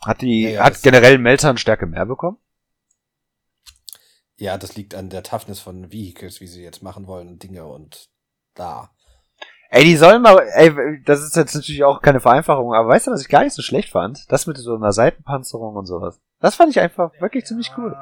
Hat 0.00 0.22
die, 0.22 0.44
ja, 0.44 0.50
ja, 0.50 0.64
hat 0.64 0.82
generell 0.82 1.18
Melter 1.18 1.50
eine 1.50 1.58
Stärke 1.58 1.84
mehr 1.84 2.06
bekommen? 2.06 2.38
Ja, 4.38 4.56
das 4.56 4.76
liegt 4.76 4.94
an 4.94 5.10
der 5.10 5.24
Toughness 5.24 5.60
von 5.60 5.92
Vehicles, 5.92 6.40
wie 6.40 6.46
sie 6.46 6.62
jetzt 6.62 6.82
machen 6.82 7.06
wollen 7.06 7.28
und 7.28 7.42
Dinge 7.42 7.66
und 7.66 8.08
da. 8.54 8.90
Ey, 9.70 9.84
die 9.84 9.96
sollen 9.96 10.22
mal, 10.22 10.38
ey, 10.54 11.02
das 11.04 11.22
ist 11.22 11.36
jetzt 11.36 11.54
natürlich 11.54 11.84
auch 11.84 12.00
keine 12.00 12.20
Vereinfachung, 12.20 12.72
aber 12.72 12.88
weißt 12.88 13.08
du, 13.08 13.10
was 13.10 13.20
ich 13.20 13.28
gar 13.28 13.42
nicht 13.42 13.52
so 13.52 13.62
schlecht 13.62 13.90
fand? 13.90 14.24
Das 14.32 14.46
mit 14.46 14.56
so 14.56 14.76
einer 14.76 14.92
Seitenpanzerung 14.92 15.76
und 15.76 15.86
sowas. 15.86 16.20
Das 16.40 16.54
fand 16.54 16.70
ich 16.70 16.80
einfach 16.80 17.12
wirklich 17.20 17.44
ja, 17.44 17.48
ziemlich 17.48 17.72
cool. 17.76 17.94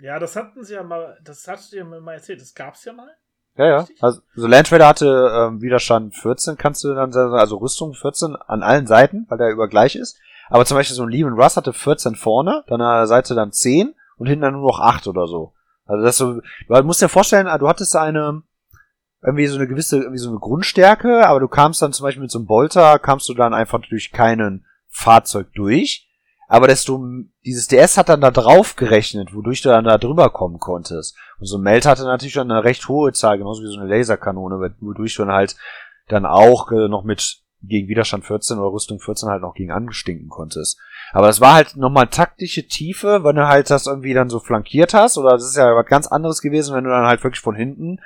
Ja, 0.00 0.18
das 0.18 0.36
hatten 0.36 0.64
sie 0.64 0.74
ja 0.74 0.82
mal, 0.82 1.16
das 1.24 1.46
hast 1.48 1.72
du 1.72 1.76
ja 1.76 1.84
mal 1.84 2.14
erzählt, 2.14 2.40
das 2.40 2.54
gab's 2.54 2.84
ja 2.84 2.92
mal. 2.92 3.08
Ja, 3.56 3.66
ja. 3.66 3.86
Also, 4.00 4.20
also 4.34 4.46
Land 4.48 4.72
Raider 4.72 4.88
hatte 4.88 5.30
ähm, 5.32 5.62
Widerstand 5.62 6.14
14, 6.16 6.56
kannst 6.56 6.82
du 6.82 6.92
dann 6.92 7.12
sagen, 7.12 7.34
also 7.34 7.56
Rüstung 7.58 7.94
14 7.94 8.34
an 8.34 8.62
allen 8.62 8.86
Seiten, 8.86 9.26
weil 9.28 9.38
der 9.38 9.50
über 9.50 9.68
gleich 9.68 9.94
ist. 9.94 10.18
Aber 10.48 10.66
zum 10.66 10.76
Beispiel 10.76 10.96
so 10.96 11.04
ein 11.04 11.08
Lehman 11.08 11.40
Russ 11.40 11.56
hatte 11.56 11.72
14 11.72 12.16
vorne, 12.16 12.64
dann 12.66 12.80
an 12.80 12.98
der 12.98 13.06
Seite 13.06 13.34
dann 13.34 13.52
10 13.52 13.94
und 14.16 14.26
hinten 14.26 14.42
dann 14.42 14.54
nur 14.54 14.68
noch 14.68 14.80
8 14.80 15.06
oder 15.06 15.26
so. 15.26 15.54
Also 15.86 16.04
das 16.04 16.16
so, 16.16 16.40
du 16.68 16.82
musst 16.82 17.02
dir 17.02 17.08
vorstellen, 17.08 17.46
du 17.58 17.68
hattest 17.68 17.94
eine, 17.96 18.42
irgendwie 19.22 19.46
so 19.46 19.56
eine 19.56 19.66
gewisse, 19.66 19.98
irgendwie 19.98 20.18
so 20.18 20.30
eine 20.30 20.38
Grundstärke, 20.38 21.26
aber 21.26 21.40
du 21.40 21.48
kamst 21.48 21.82
dann 21.82 21.92
zum 21.92 22.04
Beispiel 22.04 22.22
mit 22.22 22.30
so 22.30 22.38
einem 22.38 22.46
Bolter, 22.46 22.98
kamst 22.98 23.28
du 23.28 23.34
dann 23.34 23.54
einfach 23.54 23.80
durch 23.88 24.12
keinen 24.12 24.66
Fahrzeug 24.88 25.52
durch. 25.54 26.08
Aber 26.46 26.68
desto, 26.68 27.02
dieses 27.44 27.68
DS 27.68 27.96
hat 27.96 28.10
dann 28.10 28.20
da 28.20 28.30
drauf 28.30 28.76
gerechnet, 28.76 29.34
wodurch 29.34 29.62
du 29.62 29.70
dann 29.70 29.84
da 29.84 29.98
drüber 29.98 30.30
kommen 30.30 30.58
konntest. 30.58 31.16
Und 31.38 31.46
so 31.46 31.56
ein 31.56 31.62
Melt 31.62 31.86
hatte 31.86 32.04
natürlich 32.04 32.34
dann 32.34 32.50
eine 32.50 32.64
recht 32.64 32.86
hohe 32.88 33.12
Zahl, 33.12 33.38
genauso 33.38 33.62
wie 33.62 33.72
so 33.72 33.80
eine 33.80 33.88
Laserkanone, 33.88 34.74
wodurch 34.80 35.16
du 35.16 35.24
dann 35.24 35.34
halt 35.34 35.56
dann 36.08 36.26
auch 36.26 36.70
äh, 36.70 36.88
noch 36.88 37.02
mit 37.02 37.44
gegen 37.62 37.88
Widerstand 37.88 38.26
14 38.26 38.58
oder 38.58 38.72
Rüstung 38.72 39.00
14 39.00 39.30
halt 39.30 39.42
noch 39.42 39.54
gegen 39.54 39.72
angestinken 39.72 40.28
konntest. 40.28 40.78
Aber 41.12 41.26
das 41.26 41.40
war 41.40 41.54
halt 41.54 41.76
nochmal 41.76 42.08
taktische 42.08 42.66
Tiefe, 42.66 43.24
wenn 43.24 43.36
du 43.36 43.46
halt 43.46 43.70
das 43.70 43.86
irgendwie 43.86 44.14
dann 44.14 44.28
so 44.28 44.40
flankiert 44.40 44.94
hast, 44.94 45.18
oder 45.18 45.30
das 45.30 45.44
ist 45.44 45.56
ja 45.56 45.74
was 45.74 45.86
ganz 45.86 46.06
anderes 46.06 46.40
gewesen, 46.40 46.74
wenn 46.74 46.84
du 46.84 46.90
dann 46.90 47.06
halt 47.06 47.22
wirklich 47.22 47.40
von 47.40 47.54
hinten 47.54 47.98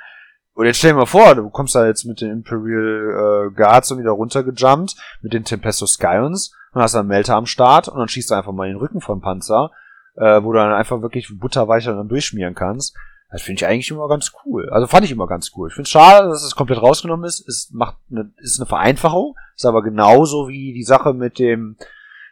und 0.59 0.65
jetzt 0.65 0.79
stell 0.79 0.91
dir 0.91 0.97
mal 0.97 1.05
vor, 1.05 1.35
du 1.35 1.49
kommst 1.49 1.73
da 1.73 1.87
jetzt 1.87 2.03
mit 2.03 2.19
den 2.19 2.31
Imperial 2.31 3.47
äh, 3.47 3.55
Guards 3.55 3.91
und 3.91 3.99
wieder 3.99 4.11
runtergejumpt, 4.11 4.93
mit 5.21 5.31
den 5.31 5.45
Tempesto 5.45 5.85
Scions 5.85 6.53
und 6.73 6.81
hast 6.81 6.95
dann 6.95 7.07
Melter 7.07 7.35
am 7.35 7.45
Start 7.45 7.87
und 7.87 7.97
dann 7.97 8.09
schießt 8.09 8.29
du 8.29 8.35
einfach 8.35 8.51
mal 8.51 8.67
den 8.67 8.75
Rücken 8.75 8.99
vom 8.99 9.21
Panzer, 9.21 9.71
äh, 10.17 10.43
wo 10.43 10.51
du 10.51 10.59
dann 10.59 10.73
einfach 10.73 11.01
wirklich 11.01 11.31
butterweicher 11.39 11.95
dann 11.95 12.09
durchschmieren 12.09 12.55
kannst. 12.55 12.93
Das 13.31 13.41
finde 13.41 13.59
ich 13.59 13.67
eigentlich 13.67 13.89
immer 13.89 14.09
ganz 14.09 14.33
cool. 14.43 14.69
Also 14.69 14.87
fand 14.87 15.05
ich 15.05 15.11
immer 15.13 15.27
ganz 15.27 15.49
cool. 15.55 15.69
Ich 15.69 15.75
finde 15.75 15.85
es 15.85 15.91
schade, 15.91 16.27
dass 16.27 16.43
es 16.43 16.57
komplett 16.57 16.81
rausgenommen 16.81 17.25
ist. 17.25 17.47
Es 17.47 17.69
macht 17.71 17.95
eine, 18.11 18.33
ist 18.39 18.59
eine 18.59 18.67
Vereinfachung, 18.67 19.35
ist 19.55 19.65
aber 19.65 19.81
genauso 19.81 20.49
wie 20.49 20.73
die 20.73 20.83
Sache 20.83 21.13
mit 21.13 21.39
dem, 21.39 21.77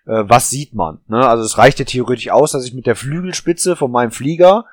äh, 0.08 0.24
was 0.28 0.50
sieht 0.50 0.74
man. 0.74 1.00
Ne? 1.08 1.28
Also 1.28 1.44
es 1.44 1.58
reicht 1.58 1.80
ja 1.80 1.86
theoretisch 1.86 2.30
aus, 2.30 2.54
dass 2.54 2.66
ich 2.66 2.74
mit 2.74 2.88
der 2.88 2.96
Flügelspitze 2.96 3.76
von 3.76 3.92
meinem 3.92 4.12
Flieger 4.12 4.66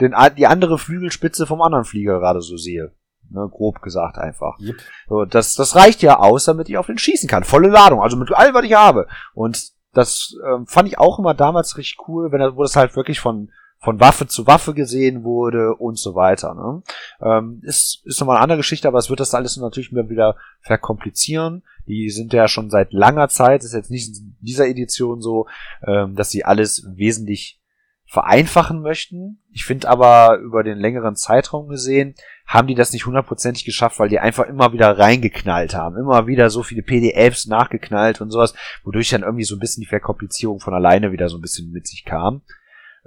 den, 0.00 0.14
die 0.36 0.46
andere 0.46 0.78
Flügelspitze 0.78 1.46
vom 1.46 1.62
anderen 1.62 1.84
Flieger 1.84 2.20
gerade 2.20 2.40
so 2.40 2.56
sehe. 2.56 2.92
Ne, 3.30 3.48
grob 3.50 3.80
gesagt 3.80 4.18
einfach. 4.18 4.58
Yep. 4.60 4.76
So, 5.08 5.24
das, 5.24 5.54
das 5.54 5.74
reicht 5.74 6.02
ja 6.02 6.18
aus, 6.18 6.44
damit 6.44 6.68
ich 6.68 6.76
auf 6.76 6.86
den 6.86 6.98
schießen 6.98 7.28
kann. 7.28 7.42
Volle 7.42 7.68
Ladung, 7.68 8.02
also 8.02 8.16
mit 8.16 8.30
allem, 8.32 8.54
was 8.54 8.64
ich 8.64 8.74
habe. 8.74 9.08
Und 9.32 9.72
das 9.94 10.36
ähm, 10.46 10.66
fand 10.66 10.88
ich 10.88 10.98
auch 10.98 11.18
immer 11.18 11.32
damals 11.32 11.78
richtig 11.78 12.06
cool, 12.06 12.32
wenn 12.32 12.40
das, 12.40 12.54
wo 12.54 12.62
das 12.62 12.76
halt 12.76 12.94
wirklich 12.96 13.20
von, 13.20 13.50
von 13.84 14.00
Waffe 14.00 14.26
zu 14.26 14.46
Waffe 14.46 14.72
gesehen 14.72 15.24
wurde 15.24 15.74
und 15.74 15.98
so 15.98 16.14
weiter. 16.14 16.54
Ne? 16.54 16.82
Ähm, 17.20 17.60
ist, 17.62 18.02
ist 18.06 18.18
nochmal 18.18 18.36
eine 18.36 18.44
andere 18.44 18.58
Geschichte, 18.58 18.88
aber 18.88 18.98
es 18.98 19.10
wird 19.10 19.20
das 19.20 19.34
alles 19.34 19.58
natürlich 19.58 19.92
wieder 19.92 20.36
verkomplizieren. 20.62 21.62
Die 21.86 22.08
sind 22.08 22.32
ja 22.32 22.48
schon 22.48 22.70
seit 22.70 22.94
langer 22.94 23.28
Zeit, 23.28 23.62
ist 23.62 23.74
jetzt 23.74 23.90
nicht 23.90 24.16
in 24.16 24.36
dieser 24.40 24.66
Edition 24.68 25.20
so, 25.20 25.48
ähm, 25.86 26.14
dass 26.16 26.30
sie 26.30 26.46
alles 26.46 26.86
wesentlich 26.96 27.60
vereinfachen 28.06 28.80
möchten. 28.80 29.42
Ich 29.52 29.66
finde 29.66 29.88
aber 29.88 30.38
über 30.38 30.62
den 30.62 30.78
längeren 30.78 31.14
Zeitraum 31.16 31.68
gesehen, 31.68 32.14
haben 32.46 32.68
die 32.68 32.74
das 32.74 32.92
nicht 32.92 33.04
hundertprozentig 33.04 33.66
geschafft, 33.66 33.98
weil 33.98 34.08
die 34.08 34.18
einfach 34.18 34.46
immer 34.46 34.72
wieder 34.72 34.98
reingeknallt 34.98 35.74
haben. 35.74 35.98
Immer 35.98 36.26
wieder 36.26 36.48
so 36.48 36.62
viele 36.62 36.82
PDFs 36.82 37.46
nachgeknallt 37.46 38.22
und 38.22 38.30
sowas, 38.30 38.54
wodurch 38.82 39.10
dann 39.10 39.24
irgendwie 39.24 39.44
so 39.44 39.56
ein 39.56 39.60
bisschen 39.60 39.82
die 39.82 39.88
Verkomplizierung 39.88 40.60
von 40.60 40.72
alleine 40.72 41.12
wieder 41.12 41.28
so 41.28 41.36
ein 41.36 41.42
bisschen 41.42 41.70
mit 41.70 41.86
sich 41.86 42.04
kam. 42.04 42.42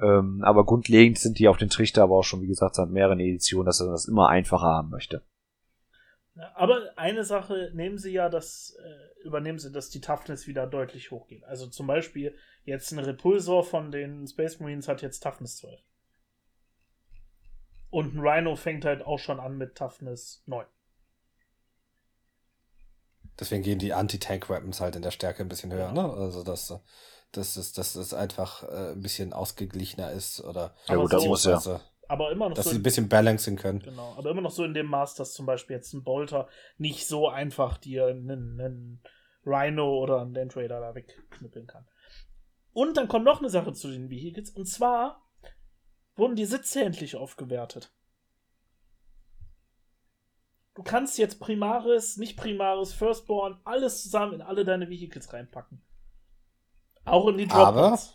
Ähm, 0.01 0.43
aber 0.43 0.65
grundlegend 0.65 1.17
sind 1.17 1.39
die 1.39 1.47
auf 1.47 1.57
den 1.57 1.69
Trichter 1.69 2.03
aber 2.03 2.17
auch 2.17 2.23
schon, 2.23 2.41
wie 2.41 2.47
gesagt, 2.47 2.75
seit 2.75 2.89
mehreren 2.89 3.19
Editionen, 3.19 3.65
dass 3.65 3.79
er 3.79 3.87
das 3.87 4.07
immer 4.07 4.29
einfacher 4.29 4.67
haben 4.67 4.89
möchte. 4.89 5.23
Aber 6.53 6.81
eine 6.97 7.23
Sache 7.23 7.71
nehmen 7.73 7.97
sie 7.97 8.11
ja, 8.11 8.29
das 8.29 8.77
äh, 8.83 9.25
übernehmen 9.25 9.57
sie, 9.57 9.71
dass 9.71 9.89
die 9.89 10.01
Toughness 10.01 10.45
wieder 10.45 10.67
deutlich 10.67 11.09
hochgeht. 11.09 11.43
Also 11.45 11.67
zum 11.67 11.87
Beispiel 11.87 12.35
jetzt 12.63 12.91
ein 12.91 12.99
Repulsor 12.99 13.63
von 13.63 13.91
den 13.91 14.27
Space 14.27 14.59
Marines 14.59 14.87
hat 14.87 15.01
jetzt 15.01 15.23
Toughness 15.23 15.57
12. 15.57 15.79
Und 17.89 18.15
ein 18.15 18.19
Rhino 18.19 18.55
fängt 18.55 18.85
halt 18.85 19.03
auch 19.03 19.17
schon 19.17 19.39
an 19.39 19.57
mit 19.57 19.75
Toughness 19.75 20.43
9. 20.45 20.65
Deswegen 23.39 23.63
gehen 23.63 23.79
die 23.79 23.93
Anti-Tank-Weapons 23.93 24.81
halt 24.81 24.95
in 24.95 25.01
der 25.01 25.11
Stärke 25.11 25.43
ein 25.43 25.49
bisschen 25.49 25.71
höher, 25.71 25.91
ne? 25.91 26.01
Also 26.01 26.43
dass, 26.43 26.73
dass, 27.31 27.55
dass, 27.55 27.73
dass 27.73 27.95
es 27.95 28.13
einfach 28.13 28.63
äh, 28.63 28.91
ein 28.91 29.01
bisschen 29.01 29.33
ausgeglichener 29.33 30.11
ist 30.11 30.41
oder 30.41 30.75
ja, 30.87 30.95
gut, 30.95 31.13
das 31.13 31.25
muss 31.25 31.45
ja. 31.45 31.81
aber 32.07 32.31
immer 32.31 32.49
noch 32.49 32.55
dass 32.55 32.65
so 32.65 32.71
sie 32.71 32.77
ein 32.77 32.83
bisschen 32.83 33.09
balancing 33.09 33.57
können. 33.57 33.79
Genau, 33.79 34.15
aber 34.17 34.31
immer 34.31 34.41
noch 34.41 34.51
so 34.51 34.63
in 34.63 34.73
dem 34.73 34.87
Maß, 34.87 35.15
dass 35.15 35.33
zum 35.33 35.45
Beispiel 35.45 35.75
jetzt 35.75 35.93
ein 35.93 36.03
Bolter 36.03 36.47
nicht 36.77 37.07
so 37.07 37.27
einfach 37.27 37.77
dir 37.77 38.07
einen, 38.07 38.59
einen 38.59 39.03
Rhino 39.45 39.99
oder 39.99 40.21
einen 40.21 40.33
Land 40.33 40.55
Raider 40.55 40.79
da 40.79 40.95
wegknüppeln 40.95 41.67
kann. 41.67 41.87
Und 42.73 42.97
dann 42.97 43.07
kommt 43.07 43.25
noch 43.25 43.39
eine 43.39 43.49
Sache 43.49 43.73
zu 43.73 43.89
den 43.89 44.09
Vehicles 44.09 44.49
und 44.49 44.65
zwar 44.65 45.23
wurden 46.15 46.35
die 46.35 46.45
Sitze 46.45 46.83
endlich 46.83 47.15
aufgewertet. 47.15 47.91
Du 50.75 50.83
kannst 50.83 51.17
jetzt 51.17 51.39
Primaris, 51.39 52.17
nicht 52.17 52.37
Primaris, 52.37 52.93
Firstborn, 52.93 53.59
alles 53.63 54.03
zusammen 54.03 54.35
in 54.35 54.41
alle 54.43 54.63
deine 54.63 54.89
Vehicles 54.89 55.33
reinpacken. 55.33 55.81
Auch 57.07 57.27
in 57.29 57.37
die 57.37 57.47
Dropbox. 57.47 58.13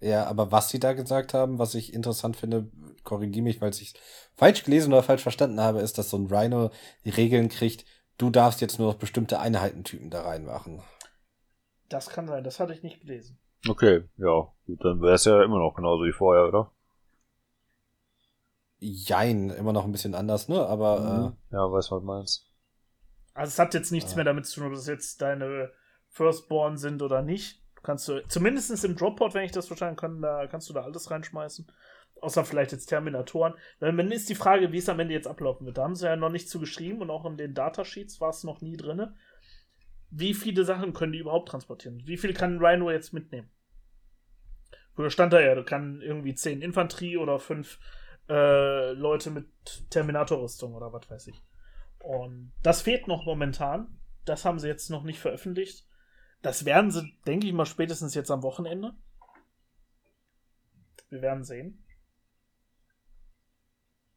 Ja, 0.00 0.26
aber 0.26 0.52
was 0.52 0.68
sie 0.68 0.80
da 0.80 0.92
gesagt 0.92 1.32
haben, 1.32 1.58
was 1.58 1.74
ich 1.74 1.94
interessant 1.94 2.36
finde, 2.36 2.70
korrigiere 3.04 3.42
mich, 3.42 3.60
weil 3.60 3.70
ich 3.70 3.94
falsch 4.36 4.64
gelesen 4.64 4.92
oder 4.92 5.02
falsch 5.02 5.22
verstanden 5.22 5.60
habe, 5.60 5.80
ist, 5.80 5.96
dass 5.96 6.10
so 6.10 6.18
ein 6.18 6.26
Rhino 6.26 6.70
die 7.04 7.10
Regeln 7.10 7.48
kriegt, 7.48 7.86
du 8.18 8.30
darfst 8.30 8.60
jetzt 8.60 8.78
nur 8.78 8.88
noch 8.88 8.98
bestimmte 8.98 9.38
Einheitentypen 9.38 10.10
da 10.10 10.22
reinmachen. 10.22 10.82
Das 11.88 12.10
kann 12.10 12.26
sein, 12.26 12.44
das 12.44 12.60
hatte 12.60 12.72
ich 12.72 12.82
nicht 12.82 13.00
gelesen. 13.00 13.38
Okay, 13.68 14.04
ja, 14.18 14.52
gut, 14.66 14.84
dann 14.84 15.00
wäre 15.00 15.14
es 15.14 15.24
ja 15.24 15.42
immer 15.42 15.58
noch 15.58 15.74
genauso 15.74 16.04
wie 16.04 16.12
vorher, 16.12 16.48
oder? 16.48 16.70
Jein, 18.78 19.48
immer 19.48 19.72
noch 19.72 19.84
ein 19.84 19.92
bisschen 19.92 20.14
anders, 20.14 20.48
ne? 20.48 20.66
Aber. 20.66 21.00
Mhm. 21.00 21.36
Äh, 21.50 21.54
ja, 21.54 21.72
weiß, 21.72 21.90
was 21.90 22.00
du 22.00 22.06
meinst. 22.06 22.52
Also, 23.32 23.48
es 23.48 23.58
hat 23.58 23.72
jetzt 23.72 23.90
nichts 23.90 24.10
ja. 24.12 24.16
mehr 24.16 24.24
damit 24.26 24.44
zu 24.44 24.60
tun, 24.60 24.68
ob 24.68 24.74
das 24.74 24.86
jetzt 24.86 25.22
deine 25.22 25.72
Firstborn 26.08 26.76
sind 26.76 27.00
oder 27.00 27.22
nicht. 27.22 27.63
Kannst 27.84 28.08
du, 28.08 28.26
zumindest 28.28 28.84
im 28.84 28.96
Dropport, 28.96 29.34
wenn 29.34 29.44
ich 29.44 29.52
das 29.52 29.66
verstanden 29.66 29.96
kann, 29.96 30.22
da 30.22 30.46
kannst 30.46 30.68
du 30.70 30.72
da 30.72 30.82
alles 30.82 31.10
reinschmeißen. 31.10 31.70
Außer 32.20 32.44
vielleicht 32.44 32.72
jetzt 32.72 32.86
Terminatoren. 32.86 33.54
Dann 33.78 34.10
ist 34.10 34.30
die 34.30 34.34
Frage, 34.34 34.72
wie 34.72 34.78
es 34.78 34.88
am 34.88 34.98
Ende 34.98 35.12
jetzt 35.12 35.26
ablaufen 35.26 35.66
wird. 35.66 35.76
Da 35.76 35.82
haben 35.82 35.94
sie 35.94 36.06
ja 36.06 36.16
noch 36.16 36.30
nicht 36.30 36.48
zu 36.48 36.58
geschrieben 36.58 37.02
und 37.02 37.10
auch 37.10 37.26
in 37.26 37.36
den 37.36 37.52
Datasheets 37.52 38.20
war 38.22 38.30
es 38.30 38.42
noch 38.42 38.62
nie 38.62 38.78
drin. 38.78 39.14
Wie 40.10 40.32
viele 40.32 40.64
Sachen 40.64 40.94
können 40.94 41.12
die 41.12 41.18
überhaupt 41.18 41.50
transportieren? 41.50 42.02
Wie 42.06 42.16
viel 42.16 42.32
kann 42.32 42.64
Rhino 42.64 42.90
jetzt 42.90 43.12
mitnehmen? 43.12 43.50
Früher 44.94 45.10
stand 45.10 45.34
da 45.34 45.40
ja, 45.40 45.60
kann 45.62 46.00
irgendwie 46.00 46.34
zehn 46.34 46.62
Infanterie 46.62 47.18
oder 47.18 47.38
fünf 47.38 47.78
äh, 48.30 48.92
Leute 48.92 49.30
mit 49.30 49.46
Terminator-Rüstung 49.90 50.72
oder 50.74 50.92
was 50.92 51.10
weiß 51.10 51.26
ich. 51.26 51.42
Und 51.98 52.52
das 52.62 52.80
fehlt 52.80 53.08
noch 53.08 53.26
momentan. 53.26 53.98
Das 54.24 54.46
haben 54.46 54.58
sie 54.58 54.68
jetzt 54.68 54.88
noch 54.88 55.02
nicht 55.02 55.18
veröffentlicht. 55.18 55.86
Das 56.44 56.66
werden 56.66 56.90
sie, 56.90 57.10
denke 57.26 57.46
ich 57.46 57.54
mal, 57.54 57.64
spätestens 57.64 58.14
jetzt 58.14 58.30
am 58.30 58.42
Wochenende. 58.42 58.92
Wir 61.08 61.22
werden 61.22 61.42
sehen. 61.42 61.82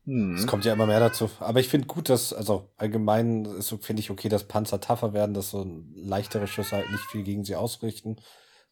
Hm. 0.04 0.36
Es 0.36 0.46
kommt 0.46 0.66
ja 0.66 0.74
immer 0.74 0.88
mehr 0.88 1.00
dazu. 1.00 1.32
Aber 1.40 1.62
ich 1.62 1.70
finde 1.70 1.88
gut, 1.88 2.10
dass, 2.10 2.34
also 2.34 2.70
allgemein 2.76 3.62
finde 3.62 4.02
ich 4.02 4.12
okay, 4.12 4.28
dass 4.28 4.44
Panzer 4.44 4.82
tougher 4.82 5.14
werden, 5.14 5.34
dass 5.34 5.52
so 5.52 5.66
leichtere 5.96 6.48
Schüsse 6.48 6.76
halt 6.76 6.92
nicht 6.92 7.06
viel 7.06 7.24
gegen 7.24 7.46
sie 7.46 7.56
ausrichten. 7.56 8.18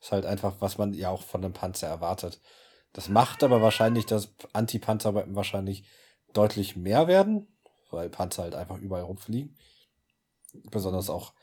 Ist 0.02 0.12
halt 0.12 0.26
einfach, 0.26 0.56
was 0.60 0.78
man 0.78 0.94
ja 0.94 1.10
auch 1.10 1.24
von 1.24 1.42
einem 1.42 1.54
Panzer 1.54 1.88
erwartet. 1.88 2.42
Das 2.92 3.08
macht 3.08 3.42
aber 3.42 3.62
wahrscheinlich, 3.62 4.06
dass 4.06 4.36
Anti-Panzerwaffen 4.52 5.34
wahrscheinlich 5.34 5.88
deutlich 6.34 6.76
mehr 6.76 7.08
werden, 7.08 7.48
weil 7.90 8.10
Panzer 8.10 8.44
halt 8.44 8.56
einfach 8.56 8.80
überall 8.80 9.04
rumfliegen. 9.04 9.58
Besonders 10.72 11.10
auch. 11.10 11.34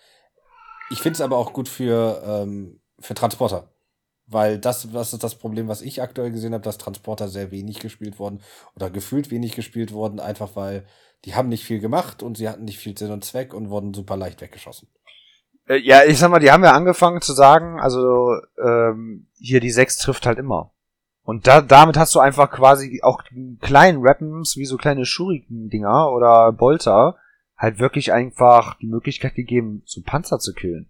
Ich 0.93 1.01
finde 1.01 1.17
es 1.17 1.21
aber 1.23 1.39
auch 1.39 1.55
gut 1.55 1.69
für, 1.69 2.23
ähm, 2.25 2.81
für 3.01 3.15
Transporter. 3.15 3.71
Weil 4.27 4.59
das, 4.59 4.93
was 4.93 5.13
ist 5.13 5.25
das 5.25 5.35
Problem, 5.35 5.67
was 5.67 5.83
ich 5.83 6.03
aktuell 6.03 6.31
gesehen 6.31 6.53
habe, 6.53 6.63
dass 6.63 6.79
Transporter 6.79 7.29
sehr 7.29 7.51
wenig 7.51 7.81
gespielt 7.81 8.19
wurden 8.19 8.41
oder 8.77 8.91
gefühlt 8.91 9.31
wenig 9.31 9.55
gespielt 9.55 9.93
wurden, 9.93 10.21
einfach 10.21 10.55
weil 10.55 10.85
die 11.25 11.35
haben 11.35 11.49
nicht 11.49 11.65
viel 11.65 11.81
gemacht 11.81 12.23
und 12.23 12.37
sie 12.37 12.49
hatten 12.49 12.65
nicht 12.65 12.79
viel 12.79 12.97
Sinn 12.97 13.11
und 13.11 13.25
Zweck 13.25 13.55
und 13.55 13.71
wurden 13.71 13.95
super 13.95 14.17
leicht 14.17 14.41
weggeschossen. 14.41 14.89
Äh, 15.67 15.79
ja, 15.79 16.05
ich 16.05 16.19
sag 16.19 16.31
mal, 16.31 16.41
die 16.41 16.51
haben 16.51 16.65
ja 16.65 16.73
angefangen 16.73 17.21
zu 17.21 17.33
sagen, 17.33 17.81
also 17.81 18.37
ähm, 18.63 19.29
hier 19.39 19.61
die 19.61 19.71
6 19.71 19.99
trifft 19.99 20.27
halt 20.27 20.39
immer. 20.39 20.73
Und 21.25 21.47
da, 21.47 21.63
damit 21.63 21.97
hast 21.97 22.15
du 22.15 22.21
einfach 22.21 22.51
quasi 22.51 23.01
auch 23.03 23.23
kleinen 23.61 24.03
Weapons, 24.03 24.57
wie 24.57 24.67
so 24.67 24.77
kleine 24.77 25.07
Schuriken-Dinger 25.07 26.11
oder 26.11 26.53
Bolter, 26.53 27.17
halt 27.63 27.79
wirklich 27.79 28.13
einfach 28.13 28.77
die 28.79 28.89
Möglichkeit 28.89 29.37
gegeben, 29.37 29.83
so 29.87 30.03
Panzer 30.05 30.41
zu 30.41 30.53
killen. 30.53 30.89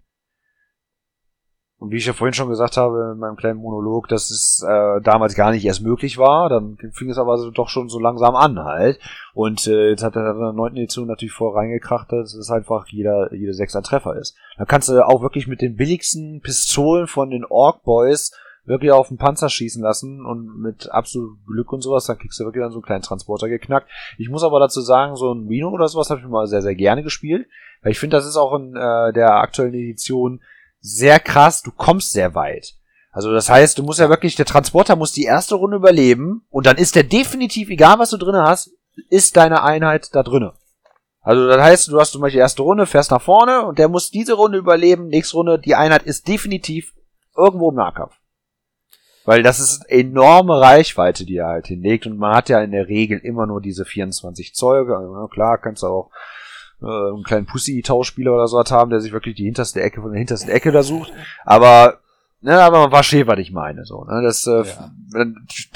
Und 1.77 1.91
wie 1.91 1.97
ich 1.97 2.07
ja 2.07 2.13
vorhin 2.13 2.33
schon 2.33 2.49
gesagt 2.49 2.77
habe 2.77 3.11
in 3.13 3.19
meinem 3.19 3.37
kleinen 3.37 3.59
Monolog, 3.59 4.07
dass 4.09 4.31
es 4.31 4.65
äh, 4.67 5.01
damals 5.03 5.35
gar 5.35 5.51
nicht 5.51 5.65
erst 5.65 5.83
möglich 5.83 6.17
war, 6.17 6.49
dann 6.49 6.79
fing 6.93 7.11
es 7.11 7.19
aber 7.19 7.51
doch 7.53 7.69
schon 7.69 7.89
so 7.89 7.99
langsam 7.99 8.37
an 8.37 8.59
halt. 8.61 9.01
Und 9.35 9.67
äh, 9.67 9.91
jetzt 9.91 10.05
hat 10.05 10.15
er 10.15 10.31
in 10.31 10.39
der 10.39 10.53
neunten 10.53 10.79
Edition 10.79 11.09
natürlich 11.09 11.35
voll 11.35 11.53
reingekracht, 11.55 12.11
dass 12.13 12.35
es 12.35 12.51
einfach 12.51 12.87
jeder, 12.87 13.35
jede 13.35 13.53
Sechser 13.53 13.83
Treffer 13.83 14.17
ist. 14.17 14.37
Dann 14.57 14.69
kannst 14.69 14.89
du 14.89 15.05
auch 15.05 15.23
wirklich 15.23 15.49
mit 15.49 15.61
den 15.61 15.75
billigsten 15.77 16.41
Pistolen 16.41 17.09
von 17.09 17.31
den 17.31 17.45
Ork 17.45 17.83
Boys 17.83 18.31
wirklich 18.65 18.93
auf 18.93 19.09
den 19.09 19.17
Panzer 19.17 19.49
schießen 19.49 19.83
lassen 19.83 20.25
und 20.25 20.61
mit 20.61 20.91
absolut 20.91 21.39
Glück 21.47 21.73
und 21.73 21.81
sowas, 21.81 22.07
dann 22.07 22.19
kriegst 22.19 22.39
du 22.39 22.45
wirklich 22.45 22.63
dann 22.63 22.71
so 22.71 22.79
einen 22.79 22.85
kleinen 22.85 23.03
Transporter 23.03 23.49
geknackt. 23.49 23.91
Ich 24.19 24.29
muss 24.29 24.45
aber 24.45 24.61
dazu 24.61 24.81
sagen, 24.81 25.17
so 25.17 25.33
ein 25.33 25.49
Reno 25.49 25.71
oder 25.71 25.89
sowas 25.89 26.11
habe 26.11 26.21
ich 26.21 26.27
mal 26.27 26.47
sehr, 26.47 26.63
sehr 26.63 26.75
gerne 26.75 27.03
gespielt, 27.03 27.49
weil 27.83 27.93
ich 27.93 27.99
finde, 27.99 28.17
das 28.17 28.27
ist 28.27 28.37
auch 28.37 28.55
in 28.55 28.77
äh, 28.77 29.13
der 29.13 29.35
aktuellen 29.37 29.75
Edition 29.75 30.41
sehr 30.81 31.19
krass, 31.19 31.63
du 31.63 31.71
kommst 31.71 32.13
sehr 32.13 32.35
weit. 32.35 32.75
Also 33.11 33.33
das 33.33 33.51
heißt, 33.51 33.79
du 33.79 33.83
musst 33.83 34.01
ja 34.01 34.09
wirklich, 34.09 34.37
der 34.37 34.47
Transporter 34.47 34.97
muss 34.97 35.13
die 35.13 35.25
erste 35.25 35.57
Runde 35.57 35.77
überleben 35.77 36.47
und 36.49 36.67
dann 36.67 36.79
ist 36.79 36.95
der 36.95 37.05
definitiv, 37.05 37.69
egal 37.69 37.99
was 37.99 38.11
du 38.11 38.17
drinne 38.17 38.45
hast, 38.45 38.71
ist 39.11 39.37
deine 39.37 39.63
Einheit 39.63 40.15
da 40.15 40.23
drinne. 40.23 40.55
Also 41.21 41.47
das 41.47 41.61
heißt, 41.61 41.89
du 41.89 42.01
hast 42.01 42.13
zum 42.13 42.21
Beispiel 42.21 42.39
die 42.39 42.43
erste 42.43 42.63
Runde, 42.63 42.87
fährst 42.87 43.11
nach 43.11 43.23
vorne 43.23 43.67
und 43.67 43.79
der 43.79 43.89
muss 43.89 44.11
diese 44.11 44.35
Runde 44.35 44.59
überleben, 44.59 45.09
nächste 45.09 45.37
Runde, 45.37 45.59
die 45.59 45.75
Einheit 45.75 46.03
ist 46.05 46.27
definitiv 46.27 46.95
irgendwo 47.37 47.71
im 47.71 47.77
Nahkampf. 47.77 48.15
Weil 49.25 49.43
das 49.43 49.61
ist 49.61 49.85
enorme 49.89 50.61
Reichweite, 50.61 51.25
die 51.25 51.37
er 51.37 51.47
halt 51.47 51.69
hinlegt 51.69 52.07
und 52.07 52.19
man 52.19 52.35
hat 52.35 52.49
ja 52.49 52.61
in 52.61 52.73
der 52.73 52.89
Regel 52.89 53.19
immer 53.19 53.47
nur 53.47 53.61
diese 53.61 53.85
24 53.85 54.55
Zoll. 54.55 54.93
Also, 54.93 55.29
klar, 55.29 55.59
kannst 55.59 55.83
du 55.83 55.87
auch 55.87 56.11
äh, 56.83 56.87
einen 56.87 57.23
kleinen 57.23 57.47
Pussy-Tauschspieler 57.47 58.35
oder 58.35 58.49
so 58.49 58.63
haben, 58.63 58.91
der 58.91 59.01
sich 59.01 59.13
wirklich 59.13 59.37
die 59.37 59.45
hinterste 59.45 59.81
Ecke 59.81 60.01
von 60.01 60.11
der 60.11 60.19
hintersten 60.19 60.51
Ecke 60.51 60.73
da 60.73 60.83
sucht. 60.83 61.13
Aber 61.45 61.99
Ne, 62.45 62.61
aber 62.61 62.81
man 62.81 62.91
versteht, 62.91 63.29
was 63.29 63.39
ich 63.39 63.53
meine, 63.53 63.85
so, 63.85 64.05
ne, 64.05 64.21
das, 64.21 64.49
äh, 64.49 64.65
ja. 64.65 65.25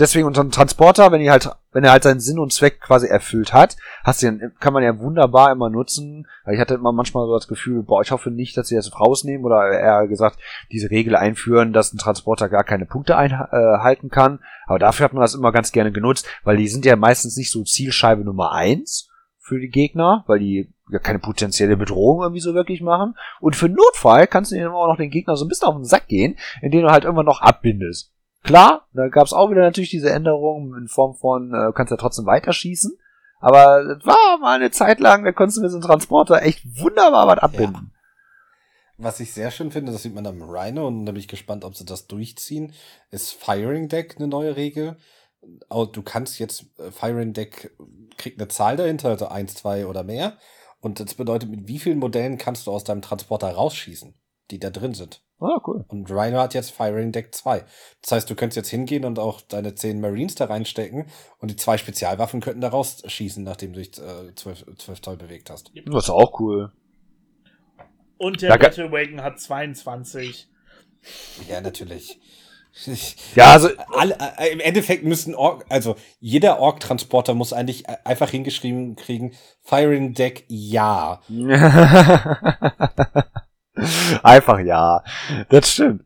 deswegen 0.01 0.27
unter 0.27 0.41
einem 0.41 0.51
Transporter, 0.51 1.13
wenn 1.13 1.21
ihr 1.21 1.31
halt, 1.31 1.49
wenn 1.71 1.85
er 1.85 1.93
halt 1.93 2.03
seinen 2.03 2.19
Sinn 2.19 2.41
und 2.41 2.53
Zweck 2.53 2.81
quasi 2.81 3.07
erfüllt 3.07 3.53
hat, 3.53 3.77
hast 4.03 4.25
du, 4.25 4.51
kann 4.59 4.73
man 4.73 4.83
ja 4.83 4.99
wunderbar 4.99 5.53
immer 5.53 5.71
nutzen, 5.71 6.27
weil 6.45 6.55
ich 6.55 6.61
hatte 6.61 6.75
immer 6.75 6.91
manchmal 6.91 7.25
so 7.27 7.35
das 7.35 7.47
Gefühl, 7.47 7.85
boah, 7.85 8.03
ich 8.03 8.11
hoffe 8.11 8.33
nicht, 8.33 8.57
dass 8.57 8.67
sie 8.67 8.75
das 8.75 8.99
rausnehmen 8.99 9.47
oder 9.47 9.71
eher 9.71 10.09
gesagt, 10.09 10.41
diese 10.73 10.91
Regel 10.91 11.15
einführen, 11.15 11.73
dass 11.73 11.93
ein 11.93 11.99
Transporter 11.99 12.49
gar 12.49 12.65
keine 12.65 12.85
Punkte 12.85 13.17
einhalten 13.17 14.09
äh, 14.09 14.11
kann, 14.11 14.41
aber 14.67 14.81
dafür 14.81 15.05
hat 15.05 15.13
man 15.13 15.23
das 15.23 15.37
immer 15.37 15.53
ganz 15.53 15.71
gerne 15.71 15.93
genutzt, 15.93 16.27
weil 16.43 16.57
die 16.57 16.67
sind 16.67 16.85
ja 16.85 16.97
meistens 16.97 17.37
nicht 17.37 17.53
so 17.53 17.63
Zielscheibe 17.63 18.25
Nummer 18.25 18.51
eins, 18.51 19.09
für 19.47 19.61
die 19.61 19.69
Gegner, 19.69 20.25
weil 20.27 20.41
die 20.41 20.75
ja 20.91 20.99
keine 20.99 21.19
potenzielle 21.19 21.77
Bedrohung 21.77 22.23
irgendwie 22.23 22.41
so 22.41 22.55
wirklich 22.55 22.81
machen. 22.81 23.15
Und 23.41 23.57
für 23.57 23.69
Notfall 23.69 24.27
kannst 24.27 24.53
du 24.53 24.57
ihnen 24.57 24.69
auch 24.69 24.89
noch 24.89 24.97
den 24.97 25.11
Gegner 25.11 25.37
so 25.37 25.45
ein 25.45 25.49
bisschen 25.49 25.69
auf 25.69 25.75
den 25.75 25.85
Sack 25.85 26.09
gehen, 26.09 26.39
indem 26.63 26.83
du 26.83 26.91
halt 26.91 27.05
irgendwann 27.05 27.27
noch 27.27 27.41
abbindest. 27.41 28.13
Klar, 28.43 28.87
da 28.93 29.09
gab 29.09 29.27
es 29.27 29.33
auch 29.33 29.51
wieder 29.51 29.63
natürlich 29.63 29.91
diese 29.91 30.11
Änderung 30.11 30.75
in 30.77 30.87
Form 30.87 31.15
von, 31.15 31.53
äh, 31.53 31.73
kannst 31.75 31.91
ja 31.91 31.97
trotzdem 31.97 32.27
weiterschießen. 32.27 32.97
Aber 33.41 33.81
es 33.99 34.07
war 34.07 34.39
mal 34.39 34.57
eine 34.57 34.71
Zeit 34.71 35.01
lang, 35.01 35.25
da 35.25 35.33
konntest 35.33 35.59
du 35.59 35.63
mit 35.63 35.71
so 35.71 35.77
einem 35.77 35.85
Transporter 35.87 36.43
echt 36.43 36.65
wunderbar 36.79 37.27
was 37.27 37.39
abbinden. 37.39 37.91
Ja. 37.93 37.97
Was 38.99 39.21
ich 39.21 39.33
sehr 39.33 39.51
schön 39.51 39.71
finde, 39.71 39.93
das 39.93 40.03
sieht 40.03 40.15
man 40.15 40.27
am 40.27 40.41
Rhino 40.41 40.87
und 40.87 41.05
da 41.05 41.13
bin 41.13 41.21
ich 41.21 41.29
gespannt, 41.29 41.65
ob 41.65 41.77
sie 41.77 41.85
das 41.85 42.07
durchziehen, 42.07 42.73
ist 43.11 43.35
Firing 43.35 43.89
Deck 43.89 44.15
eine 44.17 44.29
neue 44.29 44.57
Regel 44.57 44.97
du 45.69 46.03
kannst 46.03 46.39
jetzt 46.39 46.67
äh, 46.79 46.91
Firing 46.91 47.33
Deck 47.33 47.75
kriegt 48.17 48.41
eine 48.41 48.49
Zahl 48.49 48.77
dahinter, 48.77 49.11
also 49.11 49.29
1, 49.29 49.55
2 49.55 49.87
oder 49.87 50.03
mehr. 50.03 50.39
Und 50.81 51.01
das 51.01 51.15
bedeutet, 51.15 51.51
mit 51.51 51.69
wie 51.69 51.79
vielen 51.79 51.99
Modellen 51.99 52.39
kannst 52.39 52.67
du 52.67 52.73
aus 52.73 52.85
deinem 52.85 53.03
Transporter 53.03 53.51
rausschießen, 53.51 54.15
die 54.51 54.59
da 54.59 54.71
drin 54.71 54.95
sind. 54.95 55.23
Ah, 55.39 55.61
cool. 55.67 55.85
Und 55.89 56.11
Rhino 56.11 56.39
hat 56.39 56.55
jetzt 56.55 56.71
Firing 56.71 57.13
Deck 57.13 57.35
2. 57.35 57.65
Das 58.01 58.13
heißt, 58.13 58.31
du 58.31 58.35
könntest 58.35 58.57
jetzt 58.57 58.71
hingehen 58.71 59.05
und 59.05 59.19
auch 59.19 59.43
deine 59.43 59.75
10 59.75 60.01
Marines 60.01 60.35
da 60.35 60.47
reinstecken 60.47 61.07
und 61.39 61.51
die 61.51 61.57
zwei 61.57 61.77
Spezialwaffen 61.77 62.41
könnten 62.41 62.63
da 62.63 62.69
rausschießen, 62.69 63.45
nachdem 63.45 63.75
du 63.75 63.81
dich 63.81 63.99
äh, 63.99 64.35
12, 64.35 64.77
12 64.79 65.03
Zoll 65.03 65.17
bewegt 65.19 65.51
hast. 65.51 65.73
Das 65.87 66.05
ist 66.05 66.11
auch 66.11 66.41
cool. 66.41 66.73
Und 68.19 68.41
der 68.41 68.57
Battle 68.57 68.91
Wagon 68.91 69.23
hat 69.23 69.39
22. 69.39 70.49
Ja, 71.49 71.61
natürlich. 71.61 72.19
Ja, 73.35 73.53
also 73.53 73.69
alle, 73.95 74.17
äh, 74.39 74.53
im 74.53 74.61
Endeffekt 74.61 75.05
müssen 75.05 75.35
Ork, 75.35 75.65
also 75.69 75.97
jeder 76.21 76.59
Ork-Transporter 76.61 77.35
muss 77.35 77.53
eigentlich 77.53 77.85
einfach 78.05 78.31
hingeschrieben 78.31 78.97
kriegen, 78.97 79.33
Firing 79.63 80.13
Deck 80.13 80.45
ja. 80.49 81.21
einfach 84.23 84.61
ja. 84.61 85.03
Das 85.49 85.73
stimmt. 85.73 86.05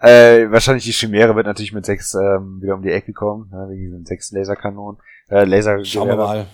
Äh, 0.00 0.50
wahrscheinlich 0.50 0.84
die 0.84 0.92
Chimäre 0.92 1.36
wird 1.36 1.46
natürlich 1.46 1.72
mit 1.72 1.86
sechs 1.86 2.12
ähm, 2.14 2.60
wieder 2.60 2.74
um 2.74 2.82
die 2.82 2.90
Ecke 2.90 3.12
kommen, 3.12 3.48
ne, 3.50 3.68
wegen 3.70 3.82
diesen 3.82 4.04
sechs 4.04 4.32
Laserkanonen. 4.32 5.00
Äh, 5.30 5.44
Laser 5.44 5.84
Schauen 5.84 6.08
wir 6.08 6.16
mal. 6.16 6.46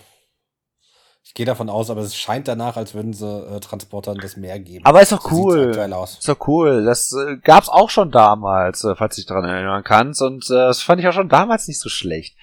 Ich 1.39 1.41
gehe 1.41 1.47
davon 1.47 1.71
aus, 1.71 1.89
aber 1.89 2.01
es 2.01 2.17
scheint 2.17 2.49
danach, 2.49 2.77
als 2.77 2.95
würden 2.95 3.13
sie 3.13 3.25
äh, 3.25 3.61
Transportern 3.61 4.19
das 4.19 4.37
mehr 4.37 4.59
geben. 4.59 4.85
Aber 4.85 5.01
ist 5.01 5.13
doch 5.13 5.23
so 5.23 5.37
cool. 5.37 5.71
Ist 5.71 6.29
doch 6.29 6.49
cool. 6.49 6.85
Das 6.85 7.13
äh, 7.13 7.37
gab's 7.37 7.69
auch 7.69 7.91
schon 7.91 8.11
damals, 8.11 8.83
äh, 8.83 8.97
falls 8.97 9.15
du 9.15 9.21
dich 9.21 9.27
daran 9.27 9.45
erinnern 9.45 9.85
kannst. 9.85 10.21
Und 10.21 10.51
äh, 10.51 10.55
das 10.55 10.83
fand 10.83 11.01
ich 11.01 11.07
auch 11.07 11.13
schon 11.13 11.29
damals 11.29 11.69
nicht 11.69 11.79
so 11.79 11.89
schlecht. 11.89 12.37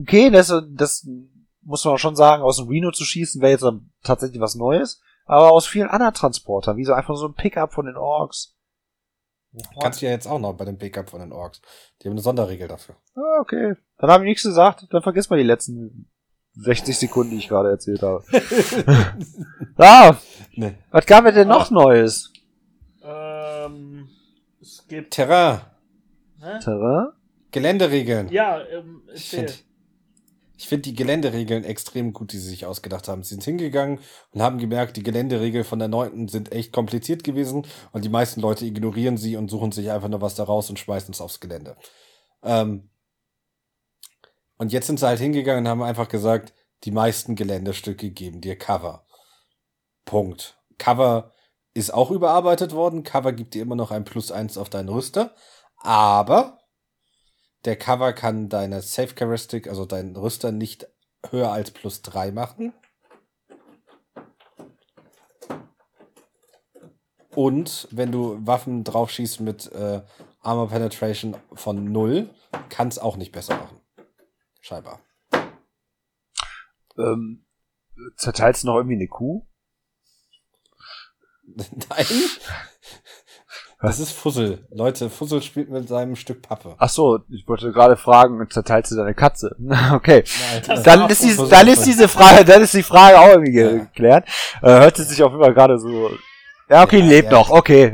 Okay, 0.00 0.30
das, 0.30 0.54
das 0.70 1.08
muss 1.62 1.84
man 1.84 1.98
schon 1.98 2.14
sagen, 2.14 2.44
aus 2.44 2.58
dem 2.58 2.68
Reno 2.68 2.92
zu 2.92 3.02
schießen 3.02 3.42
wäre 3.42 3.50
jetzt 3.50 3.66
tatsächlich 4.04 4.40
was 4.40 4.54
Neues. 4.54 5.00
Aber 5.24 5.50
aus 5.50 5.66
vielen 5.66 5.88
anderen 5.88 6.14
Transportern, 6.14 6.76
wie 6.76 6.84
so 6.84 6.92
einfach 6.92 7.16
so 7.16 7.26
ein 7.26 7.34
Pickup 7.34 7.72
von 7.72 7.86
den 7.86 7.96
Orks. 7.96 8.54
Kannst 9.82 10.02
du 10.02 10.06
ja 10.06 10.12
jetzt 10.12 10.28
auch 10.28 10.38
noch 10.38 10.52
bei 10.52 10.66
dem 10.66 10.78
Pickup 10.78 11.10
von 11.10 11.18
den 11.18 11.32
Orks. 11.32 11.62
Die 12.00 12.06
haben 12.06 12.12
eine 12.12 12.22
Sonderregel 12.22 12.68
dafür. 12.68 12.94
Ah, 13.16 13.40
okay. 13.40 13.74
Dann 13.98 14.08
habe 14.08 14.22
ich 14.22 14.28
nichts 14.28 14.44
gesagt. 14.44 14.86
Dann 14.90 15.02
vergiss 15.02 15.30
mal 15.30 15.36
die 15.36 15.42
letzten 15.42 16.08
60 16.54 16.98
Sekunden, 16.98 17.30
die 17.32 17.38
ich 17.38 17.48
gerade 17.48 17.70
erzählt 17.70 18.02
habe. 18.02 18.24
ah, 19.76 20.16
nee. 20.54 20.74
was 20.90 21.06
gab 21.06 21.24
es 21.26 21.34
denn 21.34 21.48
noch 21.48 21.70
Neues? 21.70 22.32
Ähm, 23.02 24.08
es 24.60 24.84
gibt 24.88 25.12
Terrain. 25.12 25.60
Hä? 26.40 26.58
Terrain? 26.62 27.08
Geländeregeln. 27.50 28.28
Ja, 28.30 28.60
ähm, 28.66 29.02
ich 29.14 29.30
finde 29.30 29.52
ich 30.60 30.68
find 30.68 30.84
die 30.84 30.94
Geländeregeln 30.94 31.64
extrem 31.64 32.12
gut, 32.12 32.32
die 32.32 32.38
sie 32.38 32.50
sich 32.50 32.66
ausgedacht 32.66 33.08
haben. 33.08 33.22
Sie 33.22 33.30
sind 33.30 33.42
hingegangen 33.42 33.98
und 34.32 34.42
haben 34.42 34.58
gemerkt, 34.58 34.98
die 34.98 35.02
Geländeregeln 35.02 35.64
von 35.64 35.78
der 35.78 35.88
neunten 35.88 36.28
sind 36.28 36.52
echt 36.52 36.70
kompliziert 36.70 37.24
gewesen 37.24 37.66
und 37.92 38.04
die 38.04 38.10
meisten 38.10 38.42
Leute 38.42 38.66
ignorieren 38.66 39.16
sie 39.16 39.36
und 39.36 39.48
suchen 39.50 39.72
sich 39.72 39.90
einfach 39.90 40.08
nur 40.08 40.20
was 40.20 40.34
daraus 40.34 40.68
und 40.68 40.78
schmeißen 40.78 41.14
es 41.14 41.22
aufs 41.22 41.40
Gelände. 41.40 41.78
Ähm, 42.42 42.89
und 44.60 44.72
jetzt 44.72 44.88
sind 44.88 45.00
sie 45.00 45.06
halt 45.06 45.20
hingegangen 45.20 45.64
und 45.64 45.70
haben 45.70 45.82
einfach 45.82 46.10
gesagt, 46.10 46.52
die 46.84 46.90
meisten 46.90 47.34
Geländestücke 47.34 48.10
geben 48.10 48.42
dir 48.42 48.58
Cover. 48.58 49.06
Punkt. 50.04 50.58
Cover 50.76 51.32
ist 51.72 51.94
auch 51.94 52.10
überarbeitet 52.10 52.74
worden. 52.74 53.02
Cover 53.02 53.32
gibt 53.32 53.54
dir 53.54 53.62
immer 53.62 53.74
noch 53.74 53.90
ein 53.90 54.04
Plus 54.04 54.30
eins 54.30 54.58
auf 54.58 54.68
deinen 54.68 54.90
Rüster. 54.90 55.34
Aber 55.78 56.58
der 57.64 57.76
Cover 57.76 58.12
kann 58.12 58.50
deine 58.50 58.82
Safe 58.82 59.14
Charistic, 59.14 59.66
also 59.66 59.86
deinen 59.86 60.14
Rüster, 60.14 60.52
nicht 60.52 60.86
höher 61.30 61.50
als 61.52 61.70
plus 61.70 62.02
3 62.02 62.30
machen. 62.30 62.74
Und 67.34 67.88
wenn 67.92 68.12
du 68.12 68.46
Waffen 68.46 68.84
draufschießt 68.84 69.40
mit 69.40 69.72
äh, 69.72 70.02
Armor 70.42 70.68
Penetration 70.68 71.34
von 71.54 71.90
0, 71.90 72.28
kann 72.68 72.88
es 72.88 72.98
auch 72.98 73.16
nicht 73.16 73.32
besser 73.32 73.56
machen. 73.56 73.79
Scheinbar. 74.70 75.00
Ähm, 76.96 77.44
zerteilst 78.16 78.62
du 78.62 78.68
noch 78.68 78.76
irgendwie 78.76 78.94
eine 78.94 79.08
Kuh? 79.08 79.44
Nein. 81.56 82.06
Das 83.82 83.98
ist 83.98 84.12
Fussel. 84.12 84.68
Leute, 84.70 85.10
Fussel 85.10 85.42
spielt 85.42 85.70
mit 85.70 85.88
seinem 85.88 86.14
Stück 86.14 86.42
Pappe. 86.42 86.76
Ach 86.78 86.88
so, 86.88 87.18
ich 87.30 87.48
wollte 87.48 87.72
gerade 87.72 87.96
fragen, 87.96 88.48
zerteilst 88.48 88.92
du 88.92 88.96
deine 88.96 89.14
Katze? 89.14 89.56
okay. 89.92 90.22
Nein, 90.68 90.82
dann 90.84 91.10
ist, 91.10 91.24
die, 91.24 91.36
dann 91.48 91.66
ist 91.66 91.84
diese 91.84 92.06
Frage, 92.06 92.44
dann 92.44 92.62
ist 92.62 92.74
die 92.74 92.84
Frage 92.84 93.18
auch 93.18 93.28
irgendwie 93.30 93.58
ja. 93.58 93.70
geklärt. 93.70 94.28
Äh, 94.62 94.68
hört 94.68 94.98
sie 94.98 95.02
sich 95.02 95.20
auch 95.24 95.34
immer 95.34 95.52
gerade 95.52 95.80
so. 95.80 96.10
Ja, 96.68 96.84
okay, 96.84 97.00
ja, 97.00 97.06
lebt 97.06 97.32
ja. 97.32 97.38
noch, 97.38 97.50
okay. 97.50 97.90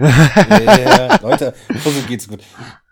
Leute, 1.23 1.55
Fussel 1.83 2.03
geht's 2.03 2.29
gut. 2.29 2.41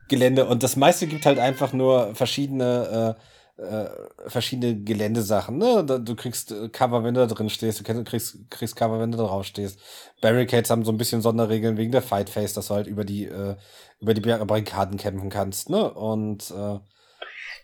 Gelände 0.09 0.47
und 0.47 0.63
das 0.63 0.77
meiste 0.77 1.07
gibt 1.07 1.27
halt 1.27 1.39
einfach 1.39 1.75
nur 1.75 2.15
verschiedene 2.15 3.17
äh, 3.19 3.34
äh, 3.57 3.89
verschiedene 4.27 4.83
Geländesachen. 4.83 5.59
Ne? 5.59 5.85
Du 5.85 6.17
kriegst 6.17 6.51
äh, 6.51 6.69
Cover, 6.69 7.05
wenn 7.05 7.15
du 7.15 7.27
da 7.27 7.33
drin 7.33 7.51
stehst, 7.51 7.87
du 7.87 8.05
kriegst, 8.05 8.51
kriegst 8.51 8.77
Cover, 8.77 8.99
wenn 8.99 9.13
du 9.13 9.19
da 9.19 9.25
drauf 9.25 9.45
stehst. 9.45 9.79
Barricades 10.21 10.71
haben 10.71 10.85
so 10.85 10.91
ein 10.91 10.99
bisschen 10.99 11.21
Sonderregeln 11.21 11.77
wegen 11.77 11.93
der 11.93 12.03
Fight 12.03 12.31
Face, 12.31 12.55
dass 12.55 12.69
du 12.69 12.75
halt 12.75 12.87
über 12.87 13.05
die, 13.05 13.27
äh, 13.27 13.57
über 14.01 14.15
die 14.15 14.21
Barrikaden 14.21 14.99
kämpfen 14.99 15.31
kannst. 15.31 15.71
Ne? 15.71 15.93
Und, 15.93 16.51
äh, 16.51 16.79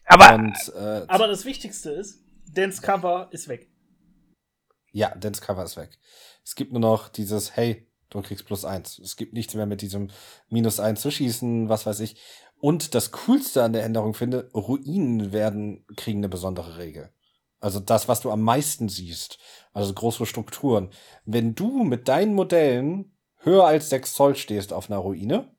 aber, 0.07 0.35
und, 0.35 0.73
äh, 0.77 1.05
aber 1.09 1.27
das 1.27 1.45
Wichtigste 1.45 1.91
ist, 1.91 2.25
Dance 2.53 2.83
Cover 2.83 3.29
ist 3.33 3.49
weg. 3.49 3.69
Ja, 4.93 5.15
Dance 5.17 5.41
Cover 5.41 5.65
ist 5.65 5.77
weg. 5.77 5.99
Es 6.45 6.55
gibt 6.55 6.73
nur 6.73 6.81
noch 6.81 7.09
dieses, 7.09 7.57
hey, 7.57 7.89
du 8.11 8.23
kriegst 8.23 8.47
plus 8.47 8.65
eins. 8.65 8.99
Es 8.99 9.17
gibt 9.17 9.33
nichts 9.33 9.55
mehr 9.55 9.67
mit 9.67 9.83
diesem 9.83 10.11
minus 10.49 10.81
eins 10.81 11.01
zu 11.01 11.11
schießen, 11.11 11.69
was 11.69 11.87
weiß 11.87 12.01
ich. 12.01 12.21
Und 12.61 12.95
das 12.95 13.11
Coolste 13.11 13.63
an 13.63 13.73
der 13.73 13.85
Änderung 13.85 14.15
finde, 14.15 14.51
Ruinen 14.53 15.33
werden, 15.33 15.87
kriegen 15.97 16.21
eine 16.21 16.29
besondere 16.29 16.77
Regel. 16.79 17.11
Also 17.59 17.81
das, 17.81 18.09
was 18.09 18.21
du 18.21 18.31
am 18.31 18.43
meisten 18.43 18.89
siehst. 18.89 19.39
Also 19.73 19.93
große 19.93 20.27
Strukturen. 20.27 20.91
Wenn 21.25 21.55
du 21.55 21.85
mit 21.85 22.09
deinen 22.09 22.35
Modellen 22.35 23.17
höher 23.39 23.65
als 23.65 23.89
6 23.91 24.15
Zoll 24.15 24.37
stehst 24.37 24.73
auf 24.73 24.91
einer 24.91 24.99
Ruine, 24.99 25.55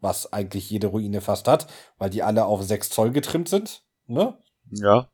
was 0.00 0.32
eigentlich 0.32 0.70
jede 0.70 0.88
Ruine 0.88 1.20
fast 1.20 1.48
hat, 1.48 1.66
weil 1.98 2.10
die 2.10 2.22
alle 2.22 2.44
auf 2.44 2.62
6 2.62 2.90
Zoll 2.90 3.10
getrimmt 3.10 3.48
sind, 3.48 3.84
ne? 4.06 4.38
Ja. 4.70 5.08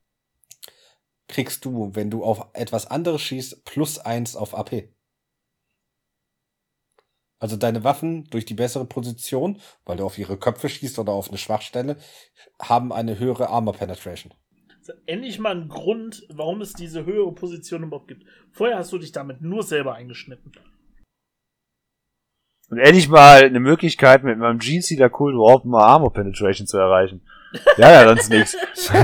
Kriegst 1.28 1.64
du, 1.64 1.95
wenn 1.95 2.11
du 2.11 2.24
auf 2.24 2.49
etwas 2.55 2.86
anderes 2.86 3.22
schießt, 3.22 3.64
plus 3.64 3.99
eins 3.99 4.34
auf 4.36 4.55
AP. 4.55 4.91
Also 7.41 7.57
deine 7.57 7.84
Waffen 7.84 8.28
durch 8.30 8.45
die 8.45 8.55
bessere 8.55 8.84
Position, 8.84 9.59
weil 9.86 9.97
du 9.97 10.05
auf 10.05 10.18
ihre 10.18 10.36
Köpfe 10.36 10.68
schießt 10.68 10.99
oder 10.99 11.12
auf 11.12 11.30
eine 11.30 11.38
Schwachstelle, 11.38 11.97
haben 12.61 12.93
eine 12.93 13.18
höhere 13.18 13.49
Armor 13.49 13.72
Penetration. 13.74 14.32
endlich 15.07 15.38
mal 15.38 15.57
ein 15.57 15.68
Grund, 15.68 16.26
warum 16.28 16.61
es 16.61 16.74
diese 16.74 17.07
höhere 17.07 17.32
Position 17.32 17.84
überhaupt 17.84 18.09
gibt. 18.09 18.24
Vorher 18.53 18.76
hast 18.76 18.93
du 18.93 18.99
dich 18.99 19.12
damit 19.12 19.41
nur 19.41 19.62
selber 19.62 19.95
eingeschnitten. 19.95 20.53
Und 22.68 22.78
endlich 22.78 23.09
mal 23.09 23.43
eine 23.45 23.61
Möglichkeit, 23.61 24.22
mit 24.22 24.38
meinem 24.38 24.61
Jeans 24.61 24.91
wieder 24.91 25.11
cool 25.18 25.34
überhaupt 25.34 25.64
mal 25.64 25.82
Armor 25.82 26.12
Penetration 26.12 26.66
zu 26.66 26.76
erreichen. 26.76 27.22
Ja, 27.78 27.91
ja, 27.91 28.09
sonst 28.09 28.28
nichts. 28.30 28.57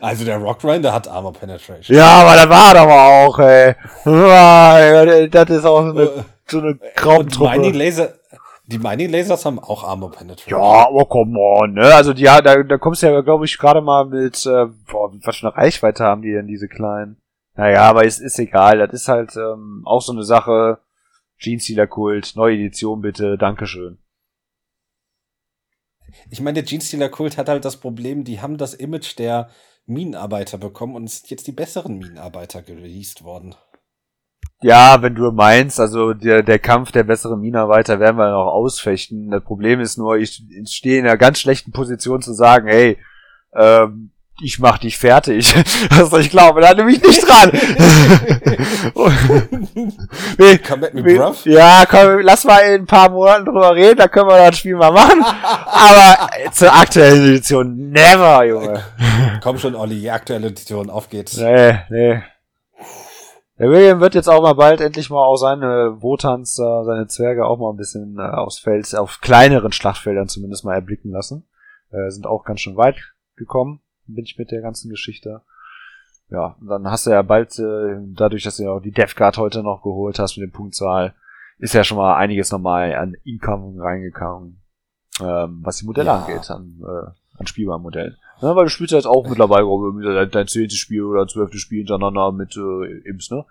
Also 0.00 0.24
der 0.24 0.38
Rock 0.38 0.60
Grinder 0.60 0.92
hat 0.92 1.06
Armor 1.06 1.32
Penetration. 1.32 1.96
Ja, 1.96 2.22
aber 2.22 2.34
das 2.34 2.48
war 2.48 2.74
aber 2.76 3.26
auch, 3.26 3.38
ey. 3.38 3.74
Das 5.30 5.50
ist 5.50 5.64
auch 5.64 5.82
so 5.82 5.90
eine 5.90 6.24
so 6.46 6.60
eine 6.60 6.76
Krautentruppe. 6.94 7.50
Mining 7.50 7.74
Laser, 7.74 8.14
die 8.66 8.78
Mining 8.78 9.10
Lasers 9.10 9.44
haben 9.44 9.58
auch 9.58 9.84
Armor 9.84 10.10
Penetration. 10.10 10.60
Ja, 10.60 10.88
aber 10.88 11.04
come 11.04 11.38
on, 11.38 11.74
ne? 11.74 11.94
Also 11.94 12.12
die, 12.12 12.24
da, 12.24 12.40
da 12.40 12.78
kommst 12.78 13.02
du 13.02 13.06
ja, 13.06 13.20
glaube 13.20 13.44
ich, 13.44 13.58
gerade 13.58 13.80
mal 13.80 14.06
mit, 14.06 14.44
äh, 14.46 14.66
boah, 14.90 15.12
was 15.24 15.36
für 15.36 15.46
eine 15.46 15.56
Reichweite 15.56 16.04
haben 16.04 16.22
die 16.22 16.32
denn, 16.32 16.48
diese 16.48 16.68
kleinen? 16.68 17.20
Naja, 17.54 17.82
aber 17.82 18.04
es 18.04 18.18
ist 18.18 18.38
egal. 18.38 18.78
Das 18.78 18.92
ist 18.92 19.08
halt 19.08 19.36
ähm, 19.36 19.82
auch 19.84 20.02
so 20.02 20.12
eine 20.12 20.24
Sache. 20.24 20.80
Jeans 21.38 21.70
Kult, 21.90 22.32
neue 22.34 22.56
Edition 22.56 23.00
bitte, 23.00 23.36
Dankeschön. 23.38 23.98
Ich 26.30 26.40
meine, 26.40 26.62
der 26.62 26.64
Jeans 26.64 26.94
Kult 27.10 27.36
hat 27.36 27.48
halt 27.48 27.64
das 27.64 27.76
Problem, 27.76 28.24
die 28.24 28.40
haben 28.40 28.56
das 28.56 28.74
Image 28.74 29.18
der 29.18 29.50
Minenarbeiter 29.84 30.58
bekommen 30.58 30.96
und 30.96 31.04
es 31.04 31.18
sind 31.18 31.30
jetzt 31.30 31.46
die 31.46 31.52
besseren 31.52 31.98
Minenarbeiter 31.98 32.66
released 32.66 33.22
worden. 33.22 33.54
Ja, 34.62 35.02
wenn 35.02 35.14
du 35.14 35.30
meinst, 35.32 35.78
also 35.78 36.14
der, 36.14 36.42
der 36.42 36.58
Kampf 36.58 36.90
der 36.90 37.04
besseren 37.04 37.40
Minenarbeiter 37.40 38.00
werden 38.00 38.16
wir 38.16 38.30
noch 38.30 38.50
ausfechten. 38.52 39.30
Das 39.30 39.44
Problem 39.44 39.80
ist 39.80 39.98
nur, 39.98 40.16
ich, 40.16 40.42
ich 40.50 40.70
stehe 40.70 40.98
in 40.98 41.06
einer 41.06 41.18
ganz 41.18 41.40
schlechten 41.40 41.72
Position 41.72 42.22
zu 42.22 42.32
sagen, 42.32 42.66
hey, 42.66 42.98
ähm, 43.54 44.12
ich 44.42 44.58
mach 44.58 44.78
dich 44.78 44.98
fertig. 44.98 45.54
Also 45.90 46.18
ich 46.18 46.30
glaube, 46.30 46.60
da 46.60 46.74
nehme 46.74 46.90
ich 46.90 47.02
nicht 47.02 47.26
dran. 47.26 47.50
nee, 50.38 50.58
Come 50.58 50.90
me, 50.92 51.02
bruv. 51.02 51.46
Ja, 51.46 51.84
komm, 51.88 52.20
lass 52.20 52.44
mal 52.44 52.58
in 52.60 52.82
ein 52.82 52.86
paar 52.86 53.08
Monaten 53.08 53.46
drüber 53.46 53.74
reden, 53.74 53.96
da 53.96 54.08
können 54.08 54.28
wir 54.28 54.36
das 54.36 54.58
Spiel 54.58 54.76
mal 54.76 54.90
machen. 54.90 55.22
Aber 55.66 56.28
zur 56.52 56.74
aktuellen 56.74 57.28
Edition, 57.28 57.90
never, 57.90 58.44
Junge. 58.44 58.84
Komm 59.42 59.58
schon, 59.58 59.74
Olli, 59.74 60.00
die 60.00 60.10
aktuelle 60.10 60.48
Edition, 60.48 60.90
auf 60.90 61.08
geht's. 61.08 61.36
Nee, 61.38 61.78
nee. 61.88 62.22
Der 63.58 63.70
William 63.70 64.00
wird 64.00 64.14
jetzt 64.14 64.28
auch 64.28 64.42
mal 64.42 64.52
bald 64.52 64.82
endlich 64.82 65.08
mal 65.08 65.24
auch 65.24 65.36
seine 65.36 66.02
Wotans, 66.02 66.58
äh, 66.58 66.84
seine 66.84 67.06
Zwerge 67.06 67.46
auch 67.46 67.58
mal 67.58 67.70
ein 67.70 67.78
bisschen 67.78 68.18
äh, 68.18 68.22
aufs 68.22 68.58
Feld, 68.58 68.94
auf 68.94 69.20
kleineren 69.22 69.72
Schlachtfeldern 69.72 70.28
zumindest 70.28 70.64
mal 70.64 70.74
erblicken 70.74 71.10
lassen. 71.10 71.46
Äh, 71.90 72.10
sind 72.10 72.26
auch 72.26 72.44
ganz 72.44 72.60
schön 72.60 72.76
weit 72.76 72.96
gekommen, 73.34 73.80
bin 74.06 74.24
ich 74.24 74.36
mit 74.36 74.50
der 74.50 74.60
ganzen 74.60 74.90
Geschichte. 74.90 75.40
Ja, 76.28 76.56
und 76.60 76.66
dann 76.66 76.90
hast 76.90 77.06
du 77.06 77.10
ja 77.10 77.22
bald, 77.22 77.58
äh, 77.58 77.96
dadurch, 78.14 78.42
dass 78.42 78.58
du 78.58 78.64
ja 78.64 78.72
auch 78.72 78.80
die 78.80 78.92
Death 78.92 79.16
Guard 79.16 79.38
heute 79.38 79.62
noch 79.62 79.82
geholt 79.82 80.18
hast 80.18 80.36
mit 80.36 80.50
dem 80.50 80.52
Punktzahl, 80.52 81.14
ist 81.58 81.72
ja 81.72 81.82
schon 81.82 81.96
mal 81.96 82.16
einiges 82.16 82.52
nochmal 82.52 82.94
an 82.94 83.14
Income 83.24 83.82
reingekommen, 83.82 84.60
ähm, 85.20 85.60
was 85.62 85.78
die 85.78 85.86
Modelle 85.86 86.08
ja. 86.08 86.18
angeht, 86.18 86.50
an, 86.50 86.78
äh, 86.82 87.38
an 87.38 87.46
spielbaren 87.46 87.82
Modellen. 87.82 88.16
Ja, 88.40 88.54
weil 88.54 88.64
du 88.64 88.70
spielst 88.70 88.92
jetzt 88.92 89.06
auch 89.06 89.26
mittlerweile 89.26 89.66
dein, 90.14 90.30
dein 90.30 90.48
zehntes 90.48 90.78
Spiel 90.78 91.02
oder 91.02 91.26
zwölftes 91.26 91.60
Spiel 91.60 91.78
hintereinander 91.78 92.32
mit 92.32 92.56
äh, 92.56 93.08
Imps, 93.08 93.30
ne? 93.30 93.44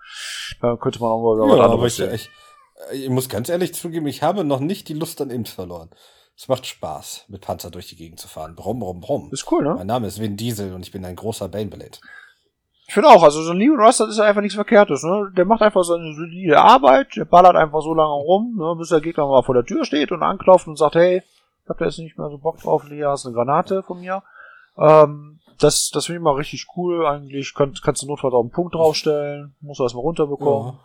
Da 0.60 0.76
könnte 0.76 1.00
man 1.00 1.10
auch 1.10 1.22
mal 1.22 1.46
ja, 1.46 1.52
was 1.52 1.60
anderes 1.60 2.00
aber 2.00 2.14
ich, 2.14 2.28
ich, 2.92 3.04
ich 3.04 3.10
muss 3.10 3.28
ganz 3.28 3.48
ehrlich 3.48 3.74
zugeben, 3.74 4.06
ich 4.06 4.22
habe 4.22 4.44
noch 4.44 4.60
nicht 4.60 4.88
die 4.88 4.94
Lust 4.94 5.20
an 5.20 5.30
Imps 5.30 5.50
verloren. 5.50 5.90
Es 6.36 6.48
macht 6.48 6.66
Spaß, 6.66 7.24
mit 7.28 7.40
Panzer 7.40 7.70
durch 7.70 7.88
die 7.88 7.96
Gegend 7.96 8.20
zu 8.20 8.28
fahren. 8.28 8.54
Brumm, 8.54 8.78
brumm, 8.78 9.00
brumm. 9.00 9.30
Ist 9.32 9.50
cool, 9.50 9.64
ne? 9.64 9.74
Mein 9.74 9.86
Name 9.86 10.06
ist 10.06 10.20
Vin 10.20 10.36
Diesel 10.36 10.74
und 10.74 10.82
ich 10.82 10.92
bin 10.92 11.04
ein 11.04 11.16
großer 11.16 11.48
Baneblade. 11.48 11.98
Ich 12.86 12.94
finde 12.94 13.08
auch, 13.08 13.22
also 13.22 13.42
so 13.42 13.50
ein 13.50 13.56
Leon 13.56 13.78
das 13.78 13.98
ist 14.00 14.20
einfach 14.20 14.42
nichts 14.42 14.54
Verkehrtes, 14.54 15.02
ne? 15.02 15.32
Der 15.36 15.44
macht 15.44 15.62
einfach 15.62 15.82
seine 15.82 16.14
solide 16.14 16.60
Arbeit, 16.60 17.16
der 17.16 17.24
ballert 17.24 17.56
einfach 17.56 17.80
so 17.80 17.94
lange 17.94 18.12
rum, 18.12 18.54
ne, 18.56 18.76
bis 18.78 18.90
der 18.90 19.00
Gegner 19.00 19.26
mal 19.26 19.42
vor 19.42 19.54
der 19.54 19.64
Tür 19.64 19.84
steht 19.84 20.12
und 20.12 20.22
anklopft 20.22 20.68
und 20.68 20.76
sagt, 20.76 20.94
hey, 20.94 21.22
ich 21.64 21.68
hab 21.68 21.78
da 21.78 21.86
jetzt 21.86 21.98
nicht 21.98 22.16
mehr 22.16 22.30
so 22.30 22.38
Bock 22.38 22.58
drauf, 22.58 22.84
hier 22.86 23.08
hast 23.08 23.26
eine 23.26 23.34
Granate 23.34 23.82
von 23.82 23.98
mir. 23.98 24.22
Ähm, 24.78 25.40
das 25.58 25.90
das 25.90 26.06
finde 26.06 26.18
ich 26.18 26.22
mal 26.24 26.34
richtig 26.34 26.66
cool 26.76 27.06
eigentlich. 27.06 27.54
Kann, 27.54 27.74
kannst 27.82 28.02
du 28.02 28.06
notfalls 28.06 28.34
auch 28.34 28.40
einen 28.42 28.50
Punkt 28.50 28.74
draufstellen. 28.74 29.54
Musst 29.60 29.80
du 29.80 29.84
erstmal 29.84 30.02
runterbekommen. 30.04 30.74
Ja. 30.74 30.80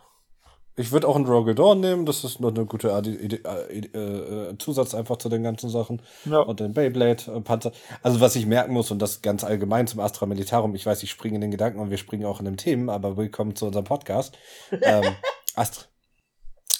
Ich 0.74 0.90
würde 0.90 1.06
auch 1.06 1.16
einen 1.16 1.26
Rogue 1.26 1.54
Dawn 1.54 1.80
nehmen, 1.80 2.06
das 2.06 2.24
ist 2.24 2.40
noch 2.40 2.48
eine 2.48 2.64
gute 2.64 2.94
Adi- 2.94 3.14
Ide- 3.14 3.42
äh, 3.44 3.76
Ide- 3.76 4.48
äh, 4.52 4.56
Zusatz 4.58 4.94
einfach 4.94 5.18
zu 5.18 5.28
den 5.28 5.42
ganzen 5.42 5.68
Sachen. 5.68 6.00
Ja. 6.24 6.38
Und 6.40 6.60
den 6.60 6.72
Beyblade-Panzer. 6.72 7.72
Also 8.02 8.22
was 8.22 8.36
ich 8.36 8.46
merken 8.46 8.72
muss, 8.72 8.90
und 8.90 8.98
das 9.02 9.20
ganz 9.20 9.44
allgemein 9.44 9.86
zum 9.86 10.00
Astra 10.00 10.24
Militarum, 10.24 10.74
ich 10.74 10.86
weiß, 10.86 11.02
ich 11.02 11.10
springe 11.10 11.34
in 11.34 11.42
den 11.42 11.50
Gedanken 11.50 11.78
und 11.78 11.90
wir 11.90 11.98
springen 11.98 12.24
auch 12.24 12.38
in 12.38 12.46
den 12.46 12.56
Themen, 12.56 12.88
aber 12.88 13.18
willkommen 13.18 13.54
zu 13.54 13.66
unserem 13.66 13.84
Podcast. 13.84 14.38
ähm, 14.80 15.14
Astra. 15.54 15.84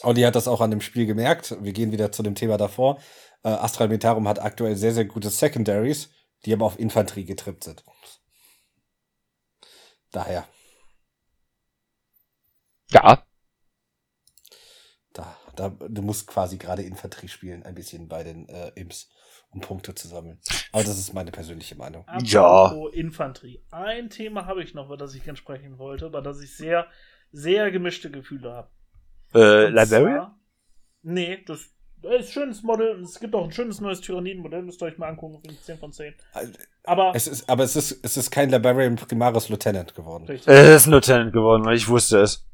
Audi 0.00 0.22
hat 0.22 0.36
das 0.36 0.48
auch 0.48 0.62
an 0.62 0.70
dem 0.70 0.80
Spiel 0.80 1.04
gemerkt. 1.04 1.54
Wir 1.60 1.72
gehen 1.74 1.92
wieder 1.92 2.10
zu 2.12 2.22
dem 2.22 2.34
Thema 2.34 2.56
davor. 2.56 2.96
Äh, 3.44 3.50
Astra 3.50 3.86
Militarum 3.88 4.26
hat 4.26 4.40
aktuell 4.42 4.74
sehr, 4.74 4.92
sehr 4.94 5.04
gute 5.04 5.28
Secondaries, 5.28 6.08
die 6.44 6.52
aber 6.52 6.66
auf 6.66 6.78
Infanterie 6.78 7.24
getrippt 7.24 7.64
sind. 7.64 7.84
Daher, 10.10 10.46
Ja. 12.90 13.24
da, 15.14 15.36
da, 15.56 15.68
du 15.70 16.02
musst 16.02 16.26
quasi 16.26 16.58
gerade 16.58 16.82
Infanterie 16.82 17.28
spielen, 17.28 17.62
ein 17.62 17.74
bisschen 17.74 18.08
bei 18.08 18.22
den 18.22 18.48
äh, 18.48 18.68
Imps, 18.74 19.10
um 19.50 19.60
Punkte 19.60 19.94
zu 19.94 20.08
sammeln. 20.08 20.40
Aber 20.72 20.84
das 20.84 20.98
ist 20.98 21.12
meine 21.14 21.30
persönliche 21.30 21.74
Meinung. 21.76 22.06
Ja. 22.24 22.74
Infanterie. 22.92 23.64
Ein 23.70 24.10
Thema 24.10 24.46
habe 24.46 24.62
ich 24.62 24.74
noch, 24.74 24.86
über 24.86 24.96
das 24.96 25.14
ich 25.14 25.24
gerne 25.24 25.36
sprechen 25.36 25.78
wollte, 25.78 26.06
über 26.06 26.22
das 26.22 26.40
ich 26.40 26.56
sehr, 26.56 26.86
sehr 27.30 27.70
gemischte 27.70 28.10
Gefühle 28.10 28.52
habe. 28.52 28.70
Äh, 29.34 29.68
zwar- 29.86 30.38
Nee, 31.02 31.42
das 31.44 31.70
ist 32.10 32.28
ein 32.28 32.32
schönes 32.32 32.62
Modell. 32.62 32.96
und 32.96 33.02
Es 33.04 33.18
gibt 33.20 33.34
auch 33.34 33.44
ein 33.44 33.52
schönes 33.52 33.80
neues 33.80 34.00
Tyranniden-Modell, 34.00 34.62
müsst 34.62 34.82
ihr 34.82 34.86
euch 34.86 34.98
mal 34.98 35.08
angucken. 35.08 35.40
finde 35.40 35.54
ich 35.54 35.62
10 35.62 35.78
von 35.78 35.92
10. 35.92 36.14
Also, 36.32 36.52
Aber, 36.84 37.12
Es 37.14 37.26
ist, 37.26 37.48
aber 37.48 37.64
es 37.64 37.76
ist, 37.76 38.04
es 38.04 38.16
ist 38.16 38.30
kein 38.30 38.50
Librarian 38.50 38.96
Primaris 38.96 39.48
Lieutenant 39.48 39.94
geworden. 39.94 40.24
richtig. 40.24 40.48
Äh, 40.52 40.74
ist 40.76 40.86
ein 40.86 40.92
Lieutenant 40.92 41.32
geworden, 41.32 41.64
weil 41.64 41.76
ich 41.76 41.88
wusste 41.88 42.20
es. 42.20 42.46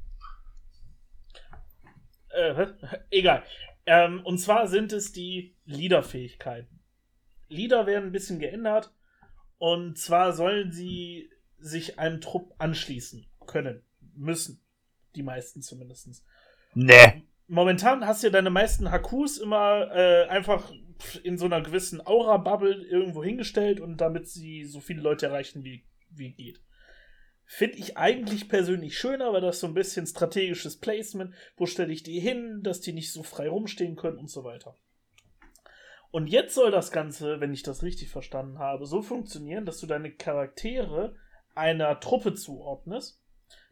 Äh, 2.31 2.67
egal. 3.11 3.43
Ähm, 3.87 4.21
und 4.25 4.39
zwar 4.39 4.69
sind 4.69 4.93
es 4.93 5.13
die 5.13 5.57
Leader-Fähigkeiten. 5.65 6.81
Leader 7.49 7.87
werden 7.87 8.07
ein 8.07 8.13
bisschen 8.13 8.39
geändert. 8.39 8.93
Und 9.57 9.99
zwar 9.99 10.33
sollen 10.35 10.73
sie 10.73 11.31
sich 11.59 11.99
einem 11.99 12.21
Trupp 12.21 12.55
anschließen 12.59 13.27
können. 13.47 13.83
Müssen. 14.15 14.63
Die 15.17 15.23
meisten 15.23 15.63
zumindest. 15.63 16.23
Nee. 16.75 17.25
Momentan 17.49 18.07
hast 18.07 18.23
du 18.23 18.27
ja 18.27 18.33
deine 18.33 18.51
meisten 18.51 18.91
Hakus 18.91 19.39
immer 19.39 19.91
äh, 19.91 20.27
einfach 20.29 20.71
in 21.23 21.39
so 21.39 21.47
einer 21.47 21.63
gewissen 21.63 22.07
Aura-Bubble 22.07 22.85
irgendwo 22.85 23.25
hingestellt 23.25 23.81
und 23.81 23.97
damit 23.97 24.29
sie 24.29 24.65
so 24.65 24.81
viele 24.81 25.01
Leute 25.01 25.27
erreichen, 25.27 25.65
wie, 25.65 25.85
wie 26.11 26.33
geht. 26.33 26.61
Finde 27.47 27.79
ich 27.79 27.97
eigentlich 27.97 28.51
persönlich 28.51 28.99
schöner, 28.99 29.33
weil 29.33 29.41
das 29.41 29.61
so 29.61 29.67
ein 29.67 29.73
bisschen 29.73 30.07
strategisches 30.07 30.79
Placement, 30.79 31.35
wo 31.57 31.65
stelle 31.65 31.93
ich 31.93 32.03
die 32.03 32.21
hin, 32.21 32.61
dass 32.63 32.81
die 32.83 32.93
nicht 32.93 33.13
so 33.13 33.23
frei 33.23 33.49
rumstehen 33.49 33.97
können 33.97 34.19
und 34.19 34.29
so 34.29 34.45
weiter. 34.45 34.77
Und 36.11 36.27
jetzt 36.27 36.55
soll 36.55 36.71
das 36.71 36.91
Ganze, 36.91 37.41
wenn 37.41 37.55
ich 37.55 37.63
das 37.63 37.83
richtig 37.83 38.11
verstanden 38.11 38.59
habe, 38.59 38.85
so 38.85 39.01
funktionieren, 39.01 39.65
dass 39.65 39.79
du 39.81 39.87
deine 39.87 40.13
Charaktere 40.13 41.17
einer 41.55 41.99
Truppe 42.01 42.35
zuordnest. 42.35 43.23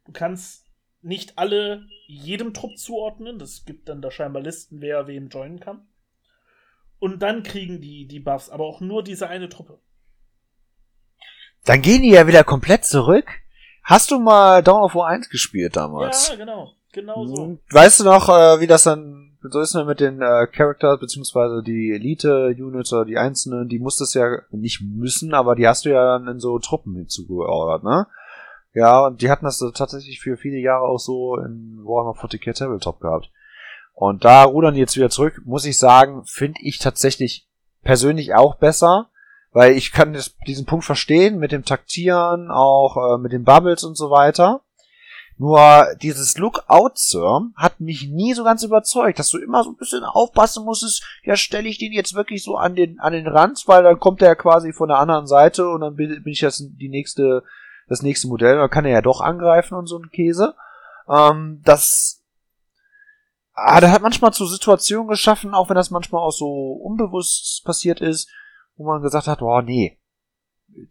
Du 0.07 0.13
kannst 0.13 0.66
nicht 1.07 1.39
alle 1.39 1.87
jedem 2.07 2.53
Trupp 2.53 2.77
zuordnen. 2.77 3.39
Das 3.39 3.65
gibt 3.65 3.89
dann 3.89 4.03
da 4.03 4.11
scheinbar 4.11 4.43
Listen, 4.43 4.81
wer 4.81 5.07
wem 5.07 5.29
joinen 5.29 5.61
kann. 5.61 5.87
Und 6.99 7.23
dann 7.23 7.43
kriegen 7.43 7.81
die 7.81 8.07
die 8.07 8.21
Buffs, 8.21 8.51
aber 8.51 8.65
auch 8.65 8.81
nur 8.81 9.03
diese 9.03 9.29
eine 9.29 9.49
Truppe. 9.49 9.79
Dann 11.65 11.83
gehen 11.83 12.03
die 12.03 12.11
ja 12.11 12.27
wieder 12.27 12.45
komplett 12.45 12.85
zurück. 12.85 13.27
Hast 13.83 14.11
du 14.11 14.19
mal 14.19 14.63
Dawn 14.63 14.83
of 14.83 14.95
War 14.95 15.09
1 15.09 15.29
gespielt 15.29 15.77
damals? 15.77 16.29
Ja, 16.29 16.37
genau. 16.37 16.73
Genau 16.93 17.27
so. 17.27 17.45
Hm. 17.45 17.59
Weißt 17.71 18.01
du 18.01 18.05
noch, 18.05 18.29
äh, 18.29 18.61
wie 18.61 18.67
das 18.67 18.85
dann 18.85 19.37
so 19.43 19.61
ist 19.61 19.75
mit 19.75 20.01
den 20.01 20.21
äh, 20.23 20.47
Characters, 20.47 20.99
beziehungsweise 20.99 21.63
die 21.63 21.93
Elite-Units 21.93 22.93
oder 22.93 23.05
die 23.05 23.19
einzelnen, 23.19 23.69
die 23.69 23.79
musstest 23.79 24.15
ja 24.15 24.39
nicht 24.51 24.81
müssen, 24.81 25.35
aber 25.35 25.55
die 25.55 25.69
hast 25.69 25.85
du 25.85 25.91
ja 25.91 26.19
dann 26.19 26.27
in 26.27 26.41
so 26.41 26.59
Truppen 26.59 26.97
hinzugeordert, 26.97 27.85
ne? 27.85 28.07
Ja, 28.77 29.07
und 29.07 29.23
die 29.23 29.31
hatten 29.31 29.47
das 29.47 29.65
tatsächlich 29.75 30.21
für 30.21 30.37
viele 30.37 30.59
Jahre 30.59 30.85
auch 30.85 30.99
so 30.99 31.39
in 31.39 31.79
Warhammer 31.83 32.13
40k 32.21 32.53
Tabletop 32.53 33.01
gehabt. 33.01 33.31
Und 33.95 34.27
da 34.27 34.45
rudern 34.45 34.75
die 34.75 34.81
jetzt 34.81 34.97
wieder 34.97 35.09
zurück, 35.09 35.41
muss 35.47 35.65
ich 35.65 35.79
sagen, 35.79 36.27
finde 36.27 36.61
ich 36.61 36.79
tatsächlich 36.79 37.49
persönlich 37.83 38.35
auch 38.35 38.57
besser, 38.57 39.09
weil 39.53 39.73
ich 39.79 39.93
kann 39.93 40.13
das, 40.13 40.37
diesen 40.47 40.67
Punkt 40.67 40.85
verstehen 40.85 41.39
mit 41.39 41.53
dem 41.53 41.65
Taktieren, 41.65 42.51
auch 42.51 42.99
äh, 42.99 43.19
mit 43.19 43.33
den 43.33 43.45
Bubbles 43.45 43.83
und 43.83 43.97
so 43.97 44.11
weiter. 44.11 44.61
Nur 45.39 45.87
dieses 46.03 46.37
Lookout, 46.37 46.97
Sir, 46.97 47.47
hat 47.57 47.81
mich 47.81 48.11
nie 48.11 48.35
so 48.35 48.45
ganz 48.45 48.63
überzeugt, 48.63 49.19
dass 49.19 49.31
du 49.31 49.39
immer 49.39 49.65
so 49.65 49.71
ein 49.71 49.77
bisschen 49.77 50.05
aufpassen 50.05 50.67
musstest, 50.67 51.03
ja, 51.25 51.35
stelle 51.37 51.71
ich 51.71 51.79
den 51.79 51.95
jetzt 51.95 52.13
wirklich 52.13 52.45
so 52.45 52.57
an 52.57 52.75
den, 52.75 53.01
an 53.01 53.15
den 53.15 53.27
Rand, 53.27 53.63
weil 53.65 53.85
dann 53.85 53.99
kommt 53.99 54.21
er 54.21 54.37
quasi 54.37 54.75
von 54.75 54.89
der 54.89 54.99
anderen 54.99 55.27
Seite 55.27 55.67
und 55.67 55.81
dann 55.81 55.97
bin, 55.97 56.23
ich 56.27 56.41
das 56.41 56.63
die 56.63 56.91
nächste, 56.91 57.43
das 57.87 58.03
nächste 58.03 58.29
Modell, 58.29 58.57
dann 58.57 58.71
kann 58.71 58.85
er 58.85 58.93
ja 58.93 59.03
doch 59.03 59.21
angreifen 59.21 59.75
und 59.75 59.87
so 59.87 59.99
ein 59.99 60.11
Käse. 60.11 60.55
Ähm, 61.09 61.63
das, 61.65 62.25
ah, 63.53 63.81
das 63.81 63.91
hat 63.91 64.03
manchmal 64.03 64.33
zu 64.33 64.47
Situationen 64.47 65.09
geschaffen, 65.09 65.55
auch 65.55 65.69
wenn 65.69 65.77
das 65.77 65.91
manchmal 65.91 66.23
auch 66.23 66.33
so 66.33 66.73
unbewusst 66.73 67.65
passiert 67.65 68.01
ist, 68.01 68.29
wo 68.77 68.85
man 68.85 69.03
gesagt 69.03 69.29
hat, 69.29 69.43
oh 69.43 69.61
nee, 69.61 69.99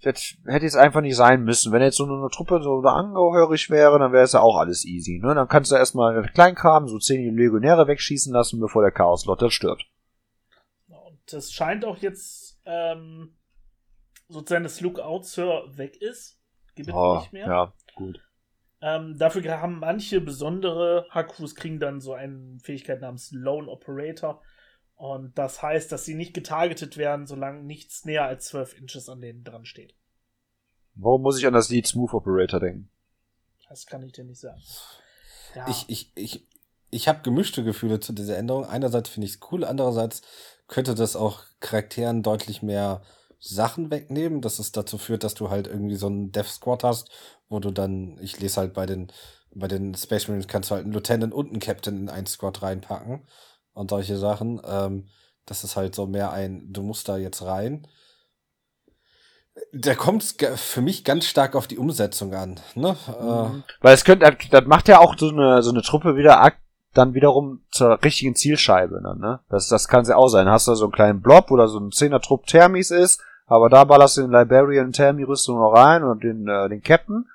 das 0.02 0.36
hätte 0.46 0.66
jetzt 0.66 0.78
einfach 0.78 1.02
nicht 1.02 1.16
sein 1.16 1.44
müssen. 1.44 1.72
Wenn 1.72 1.82
jetzt 1.82 1.98
so 1.98 2.06
eine 2.06 2.30
Truppe 2.30 2.62
so 2.62 2.82
da 2.82 2.94
angehörig 2.94 3.70
wäre, 3.70 4.00
dann 4.00 4.14
wäre 4.14 4.24
es 4.24 4.34
ja 4.34 4.42
auch 4.42 4.58
alles 4.58 4.86
easy. 4.86 5.20
Ne? 5.22 5.36
Dann 5.36 5.48
kannst 5.48 5.72
du 5.72 5.76
erstmal 5.76 6.24
Kleinkram, 6.34 6.88
so 6.88 6.98
zehn 6.98 7.36
Legionäre 7.36 7.88
wegschießen 7.88 8.34
lassen, 8.34 8.60
bevor 8.60 8.82
der 8.82 8.92
Chaos-Lotter 8.92 9.52
stirbt. 9.52 9.86
Und 10.88 11.20
das 11.32 11.52
scheint 11.52 11.86
auch 11.86 11.98
jetzt 11.98 12.60
ähm, 12.66 13.36
sozusagen 14.28 14.64
das 14.64 14.82
Lookout 14.82 15.24
Sir 15.24 15.66
weg 15.76 16.02
ist. 16.02 16.40
Gibt 16.76 16.90
es 16.90 16.96
Oh, 16.96 17.18
nicht 17.20 17.34
mehr. 17.34 17.48
ja, 17.48 17.74
gut. 17.96 18.20
Ähm, 18.82 19.18
dafür 19.18 19.62
haben 19.62 19.80
manche 19.80 20.22
besondere 20.22 21.08
Hakus 21.10 21.56
kriegen 21.56 21.80
dann 21.80 22.02
so 22.02 22.14
eine 22.14 22.60
Fähigkeit 22.62 23.02
namens 23.02 23.32
Lone 23.32 23.70
Operator. 23.70 24.42
Und 24.96 25.38
das 25.38 25.62
heißt, 25.62 25.92
dass 25.92 26.06
sie 26.06 26.14
nicht 26.16 26.34
getargetet 26.34 26.96
werden, 26.98 27.26
solange 27.26 27.64
nichts 27.64 28.06
näher 28.06 28.26
als 28.26 28.46
12 28.46 28.78
Inches 28.78 29.10
an 29.10 29.22
denen 29.22 29.44
dran 29.44 29.66
steht. 29.66 29.96
Warum 30.94 31.22
muss 31.24 31.38
ich 31.38 31.48
an 31.48 31.54
das 31.54 31.70
Lied 31.70 31.88
Smooth 31.88 32.14
Operator 32.14 32.60
denken? 32.60 32.90
Das 33.68 33.86
kann 33.86 34.04
ich 34.04 34.14
dir 34.14 34.24
nicht 34.24 34.40
sagen. 34.40 34.62
Ja, 35.56 35.68
Ich, 35.68 35.86
ich, 35.90 36.12
ich, 36.16 36.48
ich 36.92 37.08
habe 37.08 37.22
gemischte 37.24 37.64
Gefühle 37.64 38.00
zu 38.00 38.14
dieser 38.14 38.38
Änderung. 38.38 38.66
Einerseits 38.66 39.10
finde 39.10 39.28
ich 39.28 39.34
es 39.34 39.40
cool, 39.52 39.66
andererseits 39.66 40.22
könnte 40.68 40.96
das 40.96 41.16
auch 41.16 41.44
Charakteren 41.60 42.24
deutlich 42.24 42.62
mehr 42.62 43.02
Sachen 43.40 43.92
wegnehmen, 43.92 44.42
dass 44.42 44.60
es 44.60 44.72
dazu 44.72 44.98
führt, 44.98 45.24
dass 45.24 45.34
du 45.34 45.50
halt 45.50 45.68
irgendwie 45.68 45.96
so 45.96 46.08
einen 46.08 46.32
Death 46.32 46.48
Squad 46.48 46.84
hast, 46.84 47.10
wo 47.50 47.60
du 47.60 47.72
dann, 47.72 48.18
ich 48.22 48.40
lese 48.40 48.62
halt 48.62 48.74
bei 48.74 48.86
den, 48.86 49.12
bei 49.54 49.68
den 49.68 49.96
Space 49.96 50.28
Marines 50.28 50.48
kannst 50.48 50.70
du 50.70 50.76
halt 50.76 50.84
einen 50.86 50.94
Lieutenant 50.94 51.34
und 51.34 51.50
einen 51.50 51.60
Captain 51.60 51.98
in 51.98 52.10
einen 52.10 52.28
Squad 52.28 52.62
reinpacken 52.62 53.28
und 53.74 53.90
solche 53.90 54.18
Sachen. 54.18 54.62
Ähm, 54.66 55.08
das 55.46 55.64
ist 55.64 55.76
halt 55.76 55.96
so 55.96 56.08
mehr 56.08 56.32
ein, 56.32 56.74
du 56.74 56.82
musst 56.82 57.08
da 57.08 57.18
jetzt 57.18 57.44
rein. 57.44 57.88
Da 59.72 59.96
kommt 59.96 60.24
es 60.24 60.36
für 60.62 60.82
mich 60.82 61.06
ganz 61.06 61.26
stark 61.26 61.56
auf 61.56 61.68
die 61.68 61.78
Umsetzung 61.78 62.34
an. 62.34 62.60
Ne? 62.74 62.98
Äh, 63.08 63.62
Weil 63.82 63.94
es 63.94 64.04
könnte, 64.04 64.36
das 64.52 64.66
macht 64.66 64.88
ja 64.90 65.00
auch 65.00 65.18
so 65.18 65.30
eine, 65.30 65.64
so 65.64 65.72
eine 65.72 65.82
Truppe 65.82 66.18
wieder 66.18 66.42
ak- 66.42 66.60
dann 66.96 67.14
wiederum 67.14 67.62
zur 67.72 68.02
richtigen 68.04 68.36
Zielscheibe 68.36 69.02
ne? 69.02 69.42
Das, 69.50 69.68
das 69.68 69.88
kann 69.88 70.06
ja 70.06 70.16
auch 70.16 70.30
sein. 70.30 70.50
Hast 70.50 70.68
du 70.68 70.76
so 70.76 70.86
einen 70.86 70.94
kleinen 70.94 71.22
Blob 71.22 71.52
oder 71.52 71.68
so 71.68 71.80
ein 71.80 71.92
Zehner-Trupp 71.92 72.48
Thermis 72.48 72.90
ist, 72.90 73.22
aber 73.46 73.70
da 73.70 73.84
ballerst 73.84 74.18
du 74.18 74.22
den 74.22 74.32
Liberian 74.32 74.92
Thermi-Rüstung 74.92 75.60
noch 75.60 75.74
rein 75.74 76.04
und 76.04 76.24
den, 76.24 76.48
äh, 76.48 76.70
den 76.70 76.82
Captain, 76.82 77.26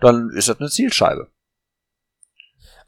dann 0.00 0.30
ist 0.30 0.48
das 0.48 0.60
eine 0.60 0.68
Zielscheibe. 0.68 1.28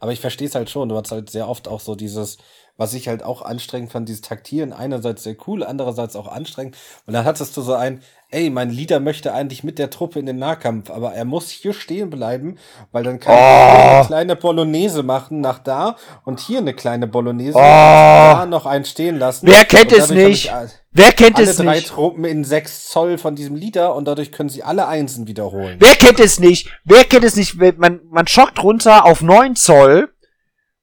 Aber 0.00 0.12
ich 0.12 0.20
verstehe 0.20 0.48
es 0.48 0.54
halt 0.54 0.70
schon. 0.70 0.88
Du 0.88 0.96
hast 0.96 1.10
halt 1.10 1.30
sehr 1.30 1.48
oft 1.48 1.66
auch 1.68 1.80
so 1.80 1.94
dieses, 1.94 2.38
was 2.76 2.94
ich 2.94 3.08
halt 3.08 3.22
auch 3.22 3.42
anstrengend 3.42 3.90
fand, 3.90 4.08
dieses 4.08 4.20
Taktieren. 4.22 4.72
Einerseits 4.72 5.24
sehr 5.24 5.36
cool, 5.46 5.64
andererseits 5.64 6.14
auch 6.14 6.28
anstrengend. 6.28 6.76
Und 7.06 7.14
dann 7.14 7.24
hattest 7.24 7.56
du 7.56 7.62
so 7.62 7.74
ein, 7.74 8.02
ey, 8.30 8.50
mein 8.50 8.70
Leader 8.70 9.00
möchte 9.00 9.32
eigentlich 9.32 9.64
mit 9.64 9.78
der 9.78 9.90
Truppe 9.90 10.18
in 10.18 10.26
den 10.26 10.38
Nahkampf, 10.38 10.90
aber 10.90 11.14
er 11.14 11.24
muss 11.24 11.48
hier 11.50 11.72
stehen 11.72 12.10
bleiben, 12.10 12.56
weil 12.92 13.02
dann 13.04 13.18
kann 13.20 13.32
Oh. 13.34 13.38
er 13.38 13.96
eine 13.98 14.06
kleine 14.06 14.36
Bolognese 14.36 15.02
machen 15.02 15.40
nach 15.40 15.58
da 15.58 15.96
und 16.24 16.40
hier 16.40 16.58
eine 16.58 16.74
kleine 16.74 17.06
Bolognese 17.06 17.56
Oh. 17.56 17.60
und 17.60 17.64
da 17.64 18.46
noch 18.46 18.66
einen 18.66 18.84
stehen 18.84 19.18
lassen. 19.18 19.46
Wer 19.46 19.64
kennt 19.64 19.92
es 19.92 20.10
nicht? 20.10 20.52
Wer 20.92 21.12
kennt 21.12 21.36
Alle 21.36 21.48
es 21.50 21.56
drei 21.56 21.76
nicht? 21.76 21.88
Truppen 21.88 22.24
in 22.24 22.44
sechs 22.44 22.88
Zoll 22.88 23.18
von 23.18 23.34
diesem 23.34 23.56
Leader 23.56 23.94
und 23.94 24.06
dadurch 24.06 24.32
können 24.32 24.48
sie 24.48 24.62
alle 24.62 24.88
Einsen 24.88 25.26
wiederholen. 25.26 25.76
Wer 25.78 25.94
kennt 25.94 26.20
es 26.20 26.38
nicht? 26.40 26.70
Wer 26.84 27.04
kennt 27.04 27.24
es 27.24 27.36
nicht? 27.36 27.56
Man, 27.78 28.00
man 28.10 28.26
schockt 28.26 28.62
runter 28.62 29.04
auf 29.04 29.22
9 29.22 29.54
Zoll 29.56 30.08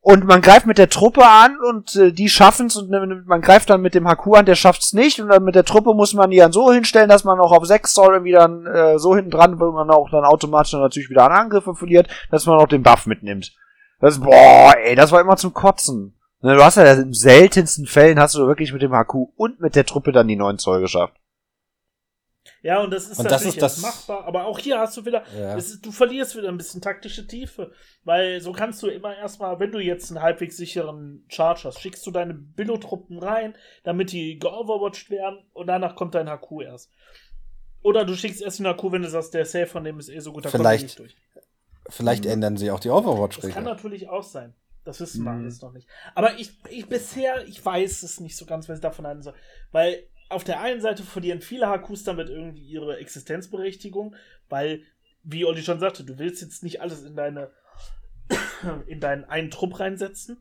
und 0.08 0.24
man 0.26 0.41
greift 0.41 0.68
mit 0.68 0.78
der 0.78 0.88
Truppe 0.88 1.26
an 1.26 1.58
und 1.68 1.95
äh, 1.95 2.12
die 2.12 2.30
schaffen's 2.30 2.76
und 2.76 2.93
äh, 2.93 3.24
man 3.26 3.41
greift 3.41 3.72
dann 3.72 3.82
mit 3.82 3.95
dem 3.95 4.08
Haku 4.08 4.36
an, 4.36 4.45
der 4.45 4.53
schafft's 4.53 4.93
nicht 4.93 5.20
und 5.20 5.30
dann 5.30 5.43
mit 5.43 5.56
der 5.56 5.66
Truppe 5.66 5.95
muss 5.95 6.14
man 6.14 6.30
die 6.30 6.38
dann 6.38 6.51
so 6.51 6.72
hinstellen, 6.72 7.10
dass 7.10 7.24
man 7.24 7.39
auch 7.39 7.51
auf 7.51 7.66
6 7.66 7.91
Zoll 7.91 8.14
irgendwie 8.14 8.34
dann 8.34 8.68
äh, 8.68 8.99
so 8.99 9.16
hinten 9.16 9.32
dran, 9.32 9.60
wo 9.60 9.72
man 9.72 9.89
auch 9.89 10.12
dann 10.12 10.24
automatisch 10.24 10.74
dann 10.74 10.82
natürlich 10.82 11.10
wieder 11.10 11.26
an 11.26 11.32
Angriffe 11.32 11.74
verliert, 11.74 12.08
dass 12.30 12.45
man 12.45 12.60
auch 12.60 12.68
den 12.68 12.84
Buff 12.84 13.08
mitnimmt. 13.08 13.56
Das, 13.99 14.20
boah, 14.20 14.76
ey, 14.78 14.93
das 14.93 15.12
war 15.12 15.22
immer 15.22 15.38
zum 15.38 15.56
Kotzen. 15.56 16.16
Ne, 16.41 16.53
du 16.53 16.64
hast 16.64 16.78
ja 16.78 16.84
in 16.93 17.12
seltensten 17.12 17.88
Fällen 17.88 18.20
hast 18.20 18.36
du 18.36 18.45
wirklich 18.45 18.74
mit 18.74 18.84
dem 18.84 18.93
Haku 18.93 19.30
und 19.36 19.60
mit 19.60 19.76
der 19.76 19.88
Truppe 19.88 20.12
dann 20.12 20.28
die 20.28 20.36
9 20.36 20.60
Zoll 20.60 20.82
geschafft. 20.82 21.16
Ja, 22.66 22.82
und 22.82 22.89
das 22.91 23.03
ist 23.07 23.20
Und 23.20 23.26
natürlich 23.26 23.57
das 23.57 23.78
ist 23.78 23.84
jetzt 23.84 23.95
das- 23.95 24.07
machbar, 24.07 24.26
aber 24.26 24.45
auch 24.45 24.57
hier 24.57 24.80
hast 24.80 24.97
du 24.97 25.05
wieder, 25.05 25.24
Ja. 25.38 25.55
ist, 25.55 25.86
du 25.86 25.91
verlierst 25.91 26.36
wieder 26.36 26.49
ein 26.49 26.57
bisschen 26.57 26.82
taktische 26.82 27.28
Tiefe, 27.28 27.72
weil 28.03 28.41
so 28.41 28.53
kannst 28.53 28.82
du 28.82 28.88
immer 28.88 29.16
erstmal, 29.16 29.59
wenn 29.59 29.72
du 29.72 29.78
jetzt 29.80 30.09
einen 30.09 30.24
halbwegs 30.24 30.57
sicheren 30.57 31.24
Charge 31.28 31.61
hast, 31.66 31.80
schickst 31.80 32.03
du 32.07 32.09
deine 32.09 32.34
Billo-Truppen 32.34 33.20
rein, 33.20 33.55
damit 33.84 34.11
die 34.11 34.39
geoverwatcht 34.39 35.11
werden 35.11 35.45
und 35.53 35.68
danach 35.68 35.95
kommt 35.95 36.16
dein 36.16 36.28
HQ 36.28 36.61
erst. 36.63 36.89
Oder 37.84 38.03
du 38.03 38.16
schickst 38.16 38.41
erst 38.41 38.57
den 38.57 38.66
HQ, 38.66 38.91
wenn 38.91 39.03
du 39.03 39.09
sagst, 39.09 39.36
der 39.36 39.45
Save 39.45 39.68
von 39.68 39.84
dem 39.84 39.99
ist 39.99 40.09
eh 40.09 40.20
so 40.20 40.34
gut, 40.34 40.45
da 40.45 40.49
kommt 40.49 40.61
Vielleicht. 40.63 40.84
nicht 40.86 40.97
durch. 40.97 41.16
Vielleicht 41.89 42.24
Mhm. 42.26 42.32
ändern 42.32 42.57
sie 42.57 42.72
auch 42.72 42.80
die 42.80 42.89
Das 42.89 43.38
kann 43.51 43.63
natürlich 43.63 44.09
auch 44.09 44.24
sein. 44.24 44.55
Das 44.86 44.99
wissen 44.99 45.24
wir 45.24 45.32
Mhm. 45.34 45.43
alles 45.43 45.61
noch 45.61 45.72
nicht. 45.72 45.88
Aber 46.16 46.39
ich, 46.39 46.51
ich 46.70 46.88
bisher, 46.88 47.45
ich 47.47 47.63
weiß 47.63 48.01
es 48.01 48.20
nicht 48.20 48.36
so 48.36 48.47
ganz, 48.47 48.68
was 48.70 48.78
ich 48.78 48.82
davon 48.82 49.05
halten 49.05 49.22
soll. 49.22 49.36
Weil 49.72 50.03
auf 50.36 50.43
der 50.43 50.61
einen 50.61 50.81
Seite 50.81 51.03
verlieren 51.03 51.41
viele 51.41 51.67
HQs 51.67 52.03
damit 52.03 52.29
irgendwie 52.29 52.61
ihre 52.63 52.97
Existenzberechtigung, 52.97 54.15
weil, 54.49 54.81
wie 55.23 55.45
Olli 55.45 55.63
schon 55.63 55.79
sagte, 55.79 56.03
du 56.03 56.19
willst 56.19 56.41
jetzt 56.41 56.61
nicht 56.63 56.81
alles 56.81 57.03
in 57.03 57.15
deine 57.15 57.49
in 58.88 58.99
deinen 58.99 59.23
einen 59.25 59.51
Trupp 59.51 59.79
reinsetzen. 59.79 60.38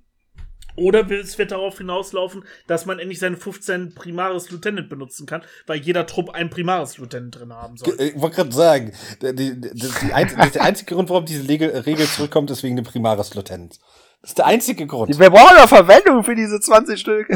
Oder 0.77 1.09
will- 1.09 1.21
es 1.21 1.39
wird 1.39 1.53
darauf 1.53 1.79
hinauslaufen, 1.79 2.45
dass 2.67 2.85
man 2.85 2.99
endlich 2.99 3.21
seine 3.21 3.37
15 3.37 3.95
Primaris 3.95 4.51
Lieutenant 4.51 4.89
benutzen 4.89 5.25
kann, 5.25 5.43
weil 5.67 5.79
jeder 5.79 6.05
Trupp 6.05 6.31
einen 6.31 6.51
Primaris 6.51 6.99
Lieutenant 6.99 7.39
drin 7.39 7.53
haben 7.53 7.77
soll. 7.77 7.95
Ich 8.01 8.21
wollte 8.21 8.37
gerade 8.37 8.53
sagen, 8.53 8.93
die, 9.23 9.35
die, 9.37 9.61
die, 9.61 9.71
die 10.03 10.13
einz 10.13 10.35
der 10.53 10.63
einzige 10.63 10.95
Grund, 10.97 11.11
warum 11.11 11.27
diese 11.27 11.49
Regel, 11.49 11.71
Regel 11.71 12.07
zurückkommt, 12.09 12.51
ist 12.51 12.65
wegen 12.65 12.75
dem 12.75 12.85
Primaris 12.85 13.35
Lieutenant. 13.35 13.79
Das 14.21 14.31
ist 14.31 14.39
der 14.39 14.47
einzige 14.47 14.87
Grund. 14.89 15.17
Wir 15.17 15.31
brauchen 15.31 15.57
doch 15.57 15.69
Verwendung 15.69 16.25
für 16.25 16.35
diese 16.35 16.59
20 16.59 16.99
Stück. 16.99 17.29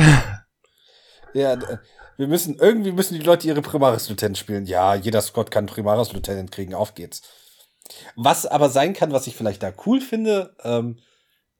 Ja, 1.34 1.56
wir 2.18 2.26
müssen, 2.26 2.56
irgendwie 2.58 2.92
müssen 2.92 3.14
die 3.14 3.24
Leute 3.24 3.46
ihre 3.46 3.62
Primaris 3.62 4.08
Lieutenant 4.10 4.36
spielen. 4.36 4.66
Ja, 4.66 4.94
jeder 4.94 5.22
Squad 5.22 5.50
kann 5.50 5.66
Primaris 5.66 6.12
Lieutenant 6.12 6.50
kriegen, 6.52 6.74
auf 6.74 6.94
geht's. 6.94 7.22
Was 8.16 8.44
aber 8.44 8.68
sein 8.68 8.92
kann, 8.92 9.12
was 9.12 9.26
ich 9.26 9.34
vielleicht 9.36 9.62
da 9.62 9.72
cool 9.86 10.00
finde, 10.02 10.54
ähm, 10.62 10.98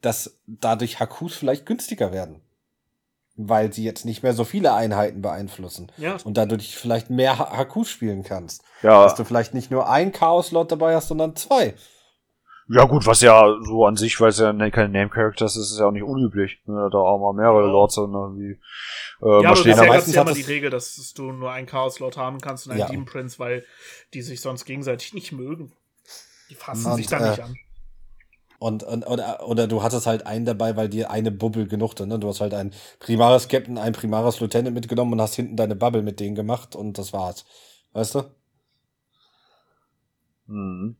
dass 0.02 0.38
dadurch 0.46 1.00
HQs 1.00 1.34
vielleicht 1.34 1.64
günstiger 1.64 2.12
werden. 2.12 2.42
Weil 3.36 3.72
sie 3.72 3.84
jetzt 3.84 4.04
nicht 4.04 4.24
mehr 4.24 4.34
so 4.34 4.42
viele 4.44 4.74
Einheiten 4.74 5.22
beeinflussen. 5.22 5.92
Ja. 5.96 6.16
Und 6.24 6.36
dadurch 6.36 6.76
vielleicht 6.76 7.08
mehr 7.08 7.38
H- 7.38 7.56
HQs 7.56 7.88
spielen 7.88 8.24
kannst. 8.24 8.62
Ja, 8.82 9.04
Dass 9.04 9.14
du 9.14 9.24
vielleicht 9.24 9.54
nicht 9.54 9.70
nur 9.70 9.88
ein 9.88 10.10
Chaos-Lot 10.12 10.72
dabei 10.72 10.96
hast, 10.96 11.06
sondern 11.08 11.36
zwei. 11.36 11.74
Ja 12.68 12.84
gut, 12.84 13.06
was 13.06 13.20
ja 13.22 13.56
so 13.62 13.84
an 13.86 13.96
sich, 13.96 14.20
weil 14.20 14.28
es 14.30 14.38
ja 14.38 14.52
ne- 14.52 14.70
keine 14.70 14.90
Name-Characters 14.90 15.56
ist, 15.56 15.72
ist 15.72 15.78
ja 15.78 15.86
auch 15.86 15.90
nicht 15.92 16.02
unüblich. 16.02 16.60
Ne, 16.66 16.88
da 16.92 16.98
auch 16.98 17.18
mal 17.18 17.32
mehrere 17.32 17.66
Ja. 17.66 17.72
Lords 17.72 17.98
und 17.98 18.12
irgendwie 18.12 18.60
äh, 19.22 19.42
Ja, 19.42 19.48
aber 19.48 19.56
stehen 19.56 19.72
es 19.72 19.86
meistens 19.86 20.14
ja 20.14 20.20
hat 20.20 20.28
immer 20.28 20.36
die 20.36 20.42
Regel, 20.42 20.70
dass 20.70 21.12
du 21.14 21.32
nur 21.32 21.50
einen 21.50 21.66
Chaos-Lord 21.66 22.16
haben 22.16 22.40
kannst 22.40 22.66
und 22.66 22.72
einen 22.72 22.80
Ja. 22.80 22.86
Demon 22.88 23.06
Prince, 23.06 23.38
weil 23.38 23.64
die 24.14 24.22
sich 24.22 24.40
sonst 24.40 24.64
gegenseitig 24.64 25.14
nicht 25.14 25.32
mögen. 25.32 25.72
Die 26.50 26.54
fassen 26.54 26.86
Und, 26.90 26.96
sich 26.96 27.06
da 27.06 27.18
äh, 27.18 27.30
nicht 27.30 27.42
an. 27.42 27.56
Und, 28.60 28.82
und 28.82 29.06
oder, 29.06 29.46
oder 29.46 29.68
du 29.68 29.82
hattest 29.84 30.06
halt 30.06 30.26
einen 30.26 30.44
dabei, 30.44 30.76
weil 30.76 30.88
dir 30.88 31.10
eine 31.10 31.30
Bubble 31.30 31.66
genug 31.68 31.92
hat. 31.98 32.06
Ne? 32.08 32.18
Du 32.18 32.26
hast 32.28 32.40
halt 32.40 32.54
einen 32.54 32.72
Primaris 32.98 33.46
Captain, 33.48 33.78
einen 33.78 33.94
Primaris 33.94 34.40
Lieutenant 34.40 34.74
mitgenommen 34.74 35.12
und 35.12 35.20
hast 35.20 35.36
hinten 35.36 35.56
deine 35.56 35.76
Bubble 35.76 36.02
mit 36.02 36.18
denen 36.18 36.34
gemacht 36.34 36.74
und 36.74 36.98
das 36.98 37.12
war's. 37.12 37.44
Weißt 37.92 38.16
du? 38.16 38.24
Mhm. 40.46 40.96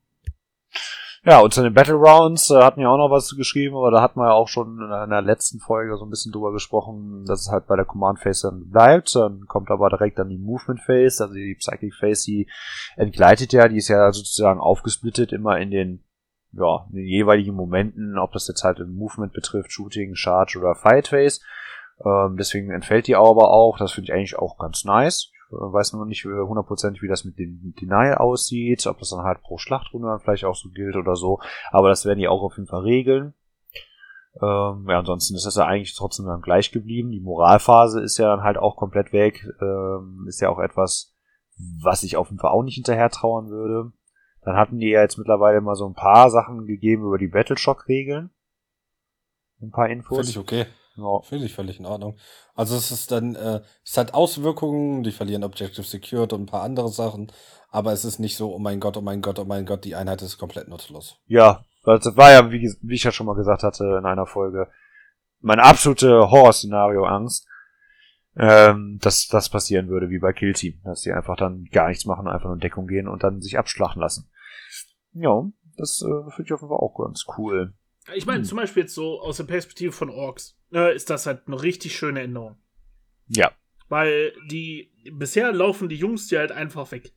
Ja, 1.29 1.41
und 1.41 1.53
zu 1.53 1.62
den 1.62 1.74
Battle 1.74 1.97
Rounds 1.97 2.49
äh, 2.49 2.55
hatten 2.55 2.81
ja 2.81 2.89
auch 2.89 2.97
noch 2.97 3.11
was 3.11 3.37
geschrieben, 3.37 3.76
aber 3.76 3.91
da 3.91 4.01
hatten 4.01 4.18
wir 4.18 4.29
ja 4.29 4.33
auch 4.33 4.49
schon 4.49 4.79
in 4.79 4.91
einer 4.91 5.20
letzten 5.20 5.61
Folge 5.61 5.95
so 5.99 6.07
ein 6.07 6.09
bisschen 6.09 6.33
drüber 6.33 6.53
gesprochen, 6.53 7.26
dass 7.26 7.43
es 7.43 7.51
halt 7.51 7.66
bei 7.66 7.76
der 7.76 7.85
Command 7.85 8.18
Phase 8.18 8.49
dann 8.49 8.70
bleibt. 8.70 9.14
Dann 9.14 9.45
kommt 9.47 9.70
aber 9.70 9.91
direkt 9.91 10.18
dann 10.18 10.31
die 10.31 10.39
Movement 10.39 10.81
Phase, 10.81 11.22
also 11.22 11.35
die 11.35 11.55
Psychic 11.55 11.95
Phase, 11.95 12.24
die 12.24 12.49
entgleitet 12.97 13.53
ja, 13.53 13.68
die 13.68 13.76
ist 13.76 13.89
ja 13.89 14.11
sozusagen 14.11 14.59
aufgesplittet 14.59 15.35
immer 15.35 15.59
in 15.59 15.70
den, 15.70 16.03
ja, 16.53 16.87
in 16.89 16.97
den 16.97 17.07
jeweiligen 17.07 17.55
Momenten, 17.55 18.16
ob 18.16 18.33
das 18.33 18.49
jetzt 18.49 18.64
halt 18.64 18.79
im 18.79 18.95
Movement 18.95 19.35
betrifft, 19.35 19.70
Shooting, 19.70 20.14
Charge 20.14 20.59
oder 20.59 20.76
Fight 20.76 21.09
Phase. 21.09 21.43
Ähm, 22.07 22.39
deswegen 22.39 22.70
entfällt 22.70 23.07
die 23.07 23.16
aber 23.16 23.51
auch. 23.51 23.76
Das 23.76 23.93
finde 23.93 24.11
ich 24.11 24.14
eigentlich 24.14 24.39
auch 24.39 24.57
ganz 24.57 24.87
nice. 24.87 25.31
Weiß 25.51 25.94
nur 25.94 26.05
nicht 26.05 26.24
äh, 26.26 26.28
hundertprozentig, 26.28 27.03
wie 27.03 27.09
das 27.09 27.24
mit 27.24 27.38
dem 27.38 27.74
Denial 27.80 28.16
aussieht, 28.16 28.86
ob 28.86 28.99
das 28.99 29.11
dann 29.11 29.24
halt 29.24 29.40
pro 29.40 29.57
Schlachtrunde 29.57 30.09
dann 30.09 30.20
vielleicht 30.20 30.44
auch 30.44 30.55
so 30.55 30.68
gilt 30.68 30.96
oder 30.96 31.16
so. 31.16 31.40
Aber 31.70 31.88
das 31.88 32.05
werden 32.05 32.18
die 32.18 32.28
auch 32.28 32.42
auf 32.42 32.57
jeden 32.57 32.68
Fall 32.68 32.82
regeln. 32.82 33.32
Ähm, 34.42 34.86
ja, 34.88 34.99
ansonsten 34.99 35.34
ist 35.34 35.46
das 35.46 35.57
ja 35.57 35.64
eigentlich 35.64 35.94
trotzdem 35.94 36.26
dann 36.26 36.42
gleich 36.42 36.70
geblieben. 36.70 37.11
Die 37.11 37.20
Moralphase 37.20 38.01
ist 38.03 38.18
ja 38.18 38.28
dann 38.28 38.44
halt 38.44 38.59
auch 38.59 38.76
komplett 38.76 39.12
weg. 39.12 39.49
Ähm, 39.61 40.26
ist 40.28 40.40
ja 40.40 40.51
auch 40.51 40.59
etwas, 40.59 41.16
was 41.82 42.03
ich 42.03 42.16
auf 42.16 42.28
jeden 42.28 42.40
Fall 42.40 42.51
auch 42.51 42.62
nicht 42.62 42.76
hinterher 42.76 43.11
trauern 43.11 43.49
würde. 43.49 43.92
Dann 44.42 44.57
hatten 44.57 44.78
die 44.78 44.88
ja 44.88 45.01
jetzt 45.01 45.18
mittlerweile 45.18 45.61
mal 45.61 45.74
so 45.74 45.86
ein 45.86 45.94
paar 45.94 46.30
Sachen 46.30 46.66
gegeben 46.66 47.05
über 47.05 47.18
die 47.18 47.28
Battleshock-Regeln. 47.28 48.30
Ein 49.61 49.70
paar 49.70 49.88
Infos. 49.88 50.18
Finde 50.18 50.30
ich 50.30 50.38
okay. 50.38 50.66
Ja. 50.99 51.20
Finde 51.22 51.46
ich 51.46 51.55
völlig 51.55 51.78
in 51.78 51.86
Ordnung. 51.86 52.18
Also 52.55 52.76
es 52.76 52.90
ist 52.90 53.11
dann, 53.12 53.36
äh, 53.36 53.61
es 53.84 53.96
hat 53.96 54.14
Auswirkungen, 54.14 55.03
die 55.03 55.12
verlieren 55.12 55.44
Objective 55.44 55.86
Secured 55.86 56.32
und 56.32 56.42
ein 56.42 56.46
paar 56.46 56.62
andere 56.62 56.88
Sachen, 56.88 57.32
aber 57.70 57.92
es 57.92 58.05
ist 58.05 58.18
nicht 58.18 58.36
so, 58.36 58.55
oh 58.55 58.59
mein 58.59 58.80
Gott, 58.80 58.96
oh 58.96 59.01
mein 59.01 59.22
Gott, 59.22 59.38
oh 59.38 59.44
mein 59.44 59.64
Gott, 59.64 59.84
die 59.84 59.94
Einheit 59.94 60.22
ist 60.22 60.38
komplett 60.38 60.68
nutzlos. 60.68 61.16
Ja, 61.26 61.64
das 61.84 62.16
war 62.16 62.32
ja, 62.32 62.51
wie, 62.51 62.74
wie 62.82 62.94
ich 62.94 63.05
ja 63.05 63.12
schon 63.12 63.26
mal 63.26 63.36
gesagt 63.36 63.62
hatte 63.62 63.84
in 63.99 64.05
einer 64.05 64.26
Folge, 64.26 64.68
meine 65.40 65.62
absolute 65.62 66.30
Horrorszenario-Angst, 66.30 67.46
ähm, 68.36 68.99
dass 69.01 69.28
das 69.28 69.49
passieren 69.49 69.88
würde, 69.88 70.11
wie 70.11 70.18
bei 70.18 70.32
Kill 70.32 70.53
Team, 70.53 70.80
dass 70.84 71.03
die 71.03 71.12
einfach 71.12 71.36
dann 71.36 71.64
gar 71.70 71.88
nichts 71.88 72.05
machen, 72.05 72.26
einfach 72.26 72.46
nur 72.46 72.55
in 72.55 72.61
Deckung 72.61 72.86
gehen 72.86 73.09
und 73.09 73.22
dann 73.22 73.40
sich 73.40 73.59
abschlachten 73.59 74.01
lassen. 74.01 74.30
Ja, 75.12 75.44
das 75.76 76.03
äh, 76.03 76.30
finde 76.30 76.44
ich 76.44 76.53
auf 76.53 76.61
jeden 76.61 76.70
Fall 76.70 76.78
auch 76.78 76.96
ganz 76.99 77.24
cool. 77.36 77.74
Ich 78.14 78.26
meine, 78.26 78.42
zum 78.44 78.56
Beispiel 78.56 78.84
jetzt 78.84 78.94
so 78.94 79.20
aus 79.20 79.36
der 79.36 79.44
Perspektive 79.44 79.92
von 79.92 80.11
Orks, 80.11 80.59
äh, 80.72 80.94
ist 80.94 81.11
das 81.11 81.26
halt 81.26 81.46
eine 81.46 81.62
richtig 81.62 81.96
schöne 81.96 82.22
Änderung. 82.22 82.56
Ja. 83.26 83.52
Weil 83.88 84.32
die, 84.50 84.92
bisher 85.12 85.52
laufen 85.52 85.88
die 85.88 85.96
Jungs 85.96 86.28
dir 86.28 86.40
halt 86.40 86.52
einfach 86.52 86.90
weg. 86.92 87.12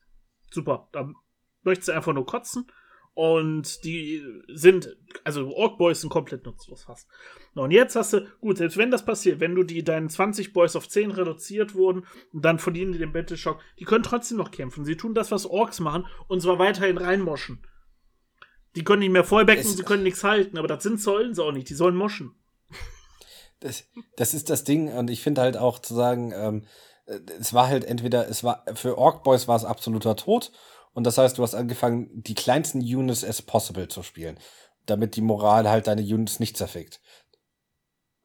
Super. 0.50 0.90
Da 0.92 1.10
möchtest 1.64 1.90
du 1.90 1.94
einfach 1.94 2.14
nur 2.14 2.26
kotzen. 2.26 2.72
Und 3.14 3.84
die 3.84 4.24
sind, 4.48 4.96
also 5.26 5.54
Ork 5.54 5.78
Boys 5.78 6.00
sind 6.00 6.10
komplett 6.10 6.46
nutzlos 6.46 6.86
fast. 6.86 7.10
Und 7.56 7.72
jetzt 7.72 7.96
hast 7.98 8.14
du, 8.14 8.26
gut, 8.40 8.58
selbst 8.58 8.78
wenn 8.78 8.90
das 8.90 9.04
passiert, 9.04 9.42
wenn 9.42 9.54
du 9.54 9.64
die 9.64 9.84
deinen 9.84 10.10
20 10.10 10.54
Boys 10.54 10.78
auf 10.78 10.88
10 10.88 11.12
reduziert 11.12 11.76
wurden 11.76 12.06
und 12.32 12.46
dann 12.46 12.58
verlieren 12.58 12.94
die 12.94 13.00
den 13.00 13.12
Battleshock, 13.12 13.60
die 13.80 13.84
können 13.84 14.04
trotzdem 14.04 14.38
noch 14.38 14.52
kämpfen. 14.52 14.86
Sie 14.86 14.96
tun 14.96 15.14
das, 15.14 15.30
was 15.30 15.46
Orks 15.46 15.82
machen, 15.82 16.08
und 16.30 16.42
zwar 16.42 16.58
weiterhin 16.58 16.98
reinmoschen. 16.98 17.60
Die 18.76 18.84
können 18.84 19.00
nicht 19.02 19.12
mehr 19.12 19.24
vollbecken, 19.24 19.62
Es- 19.64 19.76
sie 19.78 19.84
können 19.84 20.04
nichts 20.04 20.24
halten, 20.24 20.58
aber 20.58 20.68
das 20.68 20.84
sind 20.84 21.02
sollen 21.02 21.34
sie 21.36 21.44
auch 21.44 21.52
nicht, 21.52 21.70
die 21.70 21.74
sollen 21.76 21.96
moschen. 21.96 22.36
Das, 23.60 23.84
das 24.16 24.34
ist 24.34 24.50
das 24.50 24.64
Ding 24.64 24.92
und 24.92 25.10
ich 25.10 25.22
finde 25.22 25.42
halt 25.42 25.56
auch 25.56 25.78
zu 25.80 25.94
sagen, 25.94 26.32
ähm, 26.36 26.66
äh, 27.06 27.20
es 27.40 27.54
war 27.54 27.68
halt 27.68 27.84
entweder, 27.86 28.28
es 28.28 28.44
war, 28.44 28.66
für 28.74 28.98
Orc 28.98 29.24
Boys 29.24 29.48
war 29.48 29.56
es 29.56 29.66
absoluter 29.66 30.16
Tod 30.16 30.52
und 30.94 31.06
das 31.06 31.18
heißt, 31.20 31.38
du 31.38 31.44
hast 31.44 31.54
angefangen, 31.54 32.10
die 32.24 32.34
kleinsten 32.34 32.80
Units 32.82 33.24
as 33.24 33.42
possible 33.44 33.88
zu 33.88 34.02
spielen, 34.02 34.40
damit 34.88 35.16
die 35.16 35.22
Moral 35.22 35.70
halt 35.70 35.86
deine 35.86 36.02
Units 36.02 36.40
nicht 36.40 36.58
zerfickt. 36.58 37.02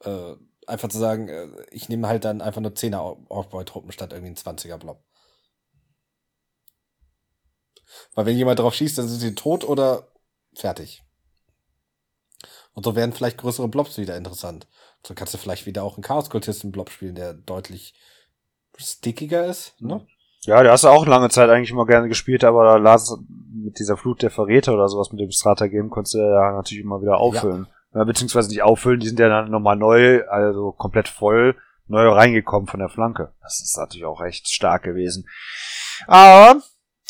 Äh, 0.00 0.36
einfach 0.66 0.88
zu 0.88 0.98
sagen, 0.98 1.28
äh, 1.28 1.48
ich 1.70 1.90
nehme 1.90 2.08
halt 2.08 2.24
dann 2.24 2.40
einfach 2.40 2.62
nur 2.62 2.72
10er 2.74 3.00
Orc 3.28 3.50
Boy 3.50 3.64
Truppen 3.66 3.92
statt 3.92 4.12
irgendwie 4.14 4.32
ein 4.32 4.36
20er 4.36 4.78
Blob. 4.78 5.04
Weil 8.14 8.26
wenn 8.26 8.36
jemand 8.36 8.58
drauf 8.58 8.74
schießt, 8.74 8.98
dann 8.98 9.08
sind 9.08 9.20
sie 9.20 9.34
tot 9.34 9.64
oder 9.64 10.08
fertig. 10.58 11.02
Und 12.74 12.84
so 12.84 12.94
werden 12.94 13.12
vielleicht 13.12 13.38
größere 13.38 13.68
Blobs 13.68 13.96
wieder 13.98 14.16
interessant. 14.16 14.68
So 15.06 15.14
kannst 15.14 15.32
du 15.32 15.38
vielleicht 15.38 15.66
wieder 15.66 15.82
auch 15.82 15.96
einen 15.96 16.02
Chaos-Kultisten-Blob 16.02 16.90
spielen, 16.90 17.14
der 17.14 17.32
deutlich 17.32 17.94
stickiger 18.76 19.46
ist, 19.46 19.80
ne? 19.80 20.06
Ja, 20.42 20.62
der 20.62 20.72
hast 20.72 20.84
du 20.84 20.88
auch 20.88 21.06
lange 21.06 21.28
Zeit 21.28 21.50
eigentlich 21.50 21.70
immer 21.70 21.86
gerne 21.86 22.08
gespielt, 22.08 22.44
aber 22.44 22.64
da 22.64 22.76
las 22.76 23.16
mit 23.28 23.78
dieser 23.78 23.96
Flut 23.96 24.22
der 24.22 24.30
Verräter 24.30 24.74
oder 24.74 24.88
sowas 24.88 25.10
mit 25.10 25.20
dem 25.20 25.30
Strata-Game 25.30 25.90
konntest 25.90 26.14
du 26.14 26.18
ja 26.18 26.52
natürlich 26.52 26.84
immer 26.84 27.00
wieder 27.00 27.18
auffüllen. 27.18 27.66
Ja. 27.94 28.04
beziehungsweise 28.04 28.50
nicht 28.50 28.62
auffüllen, 28.62 29.00
die 29.00 29.08
sind 29.08 29.18
ja 29.18 29.28
dann 29.28 29.50
nochmal 29.50 29.76
neu, 29.76 30.22
also 30.28 30.72
komplett 30.72 31.08
voll, 31.08 31.56
neu 31.88 32.08
reingekommen 32.10 32.68
von 32.68 32.78
der 32.78 32.90
Flanke. 32.90 33.32
Das 33.42 33.60
ist 33.60 33.76
natürlich 33.76 34.04
auch 34.04 34.20
echt 34.20 34.48
stark 34.48 34.82
gewesen. 34.82 35.26
Aber 36.06 36.60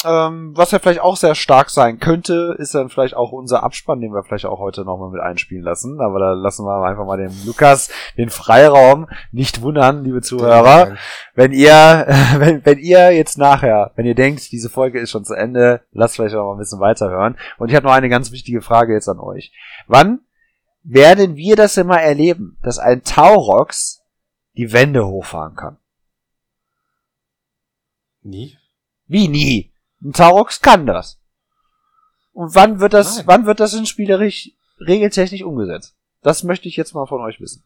ähm, 0.05 0.53
was 0.55 0.73
ja 0.73 0.79
vielleicht 0.79 1.01
auch 1.01 1.17
sehr 1.17 1.35
stark 1.35 1.71
sein 1.71 1.99
könnte, 1.99 2.55
ist 2.59 2.75
dann 2.75 2.91
vielleicht 2.91 3.15
auch 3.15 3.33
unser 3.33 3.63
Abspann, 3.63 4.01
den 4.03 4.13
wir 4.13 4.23
vielleicht 4.23 4.45
auch 4.45 4.59
heute 4.59 4.85
nochmal 4.85 5.11
mit 5.11 5.23
einspielen 5.23 5.65
lassen. 5.65 6.01
Aber 6.03 6.19
da 6.19 6.33
lassen 6.33 6.67
wir 6.67 6.85
einfach 6.85 7.07
mal 7.07 7.17
dem 7.17 7.33
Lukas 7.47 7.91
den 8.19 8.29
Freiraum. 8.29 9.09
Nicht 9.33 9.63
wundern, 9.63 10.05
liebe 10.05 10.21
Zuhörer. 10.21 10.97
Wenn 11.35 11.53
ihr, 11.53 12.07
wenn, 12.39 12.65
wenn 12.67 12.79
ihr 12.79 13.13
jetzt 13.13 13.39
nachher, 13.39 13.93
wenn 13.97 14.05
ihr 14.05 14.15
denkt, 14.15 14.53
diese 14.53 14.69
Folge 14.69 15.01
ist 15.01 15.11
schon 15.11 15.25
zu 15.25 15.35
Ende, 15.35 15.81
lasst 15.93 16.17
vielleicht 16.17 16.35
auch 16.35 16.45
mal 16.45 16.57
ein 16.57 16.59
bisschen 16.59 16.81
weiterhören. 16.81 17.39
Und 17.57 17.71
ich 17.71 17.75
habe 17.75 17.87
noch 17.87 17.95
eine 17.95 18.11
ganz 18.11 18.33
wichtige 18.33 18.61
Frage 18.61 18.93
jetzt 18.93 19.09
an 19.09 19.19
euch. 19.19 19.51
Wann 19.87 20.21
werden 20.83 21.37
wir 21.37 21.57
das 21.57 21.77
immer 21.79 22.01
erleben, 22.01 22.59
dass 22.63 22.79
ein 22.79 23.03
Taurox 23.03 24.03
die 24.57 24.73
Wände 24.73 25.07
hochfahren 25.07 25.57
kann? 25.57 25.79
Nie. 28.23 28.59
Wie 29.07 29.29
nie? 29.29 29.73
Ein 30.07 30.13
Taurox 30.13 30.61
kann 30.61 30.87
das. 30.87 31.21
Und 32.33 32.55
wann 32.55 32.79
wird 32.79 32.93
das, 32.93 33.17
Nein. 33.17 33.27
wann 33.27 33.47
wird 33.47 33.59
das 33.59 33.75
in 33.75 33.87
spielerisch 33.87 34.53
regeltechnisch 34.79 35.43
umgesetzt? 35.43 35.97
Das 36.23 36.45
möchte 36.45 36.69
ich 36.69 36.77
jetzt 36.77 36.95
mal 36.95 37.07
von 37.07 37.21
euch 37.23 37.41
wissen. 37.41 37.65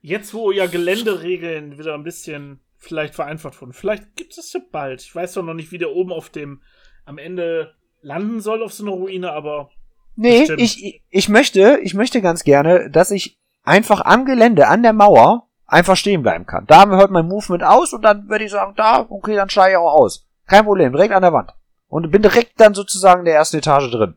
Jetzt, 0.00 0.34
wo 0.34 0.50
ja 0.50 0.66
Geländeregeln 0.66 1.78
wieder 1.78 1.94
ein 1.94 2.02
bisschen 2.02 2.60
vielleicht 2.76 3.14
vereinfacht 3.14 3.60
wurden. 3.60 3.72
Vielleicht 3.72 4.16
gibt 4.16 4.36
es 4.36 4.52
ja 4.52 4.60
bald. 4.72 5.02
Ich 5.02 5.14
weiß 5.14 5.34
doch 5.34 5.44
noch 5.44 5.54
nicht, 5.54 5.70
wie 5.70 5.78
der 5.78 5.92
oben 5.92 6.12
auf 6.12 6.30
dem 6.30 6.62
am 7.04 7.18
Ende 7.18 7.76
landen 8.00 8.40
soll 8.40 8.64
auf 8.64 8.72
so 8.72 8.84
einer 8.84 8.92
Ruine, 8.92 9.32
aber. 9.32 9.70
Nee, 10.16 10.48
ich, 10.56 11.02
ich 11.08 11.28
möchte, 11.28 11.78
ich 11.82 11.94
möchte 11.94 12.20
ganz 12.22 12.42
gerne, 12.42 12.90
dass 12.90 13.12
ich 13.12 13.38
einfach 13.62 14.00
am 14.00 14.24
Gelände, 14.24 14.66
an 14.66 14.82
der 14.82 14.92
Mauer, 14.92 15.47
einfach 15.68 15.96
stehen 15.96 16.22
bleiben 16.22 16.46
kann. 16.46 16.66
Da 16.66 16.88
heute 16.88 17.12
mein 17.12 17.28
Movement 17.28 17.62
aus 17.62 17.92
und 17.92 18.02
dann 18.02 18.28
würde 18.28 18.44
ich 18.44 18.50
sagen, 18.50 18.74
da, 18.76 19.06
okay, 19.08 19.36
dann 19.36 19.50
steige 19.50 19.72
ich 19.72 19.76
auch 19.76 19.92
aus. 19.92 20.26
Kein 20.46 20.64
Problem, 20.64 20.92
direkt 20.92 21.12
an 21.14 21.22
der 21.22 21.32
Wand. 21.32 21.52
Und 21.86 22.10
bin 22.10 22.22
direkt 22.22 22.60
dann 22.60 22.74
sozusagen 22.74 23.20
in 23.20 23.26
der 23.26 23.36
ersten 23.36 23.58
Etage 23.58 23.90
drin. 23.90 24.16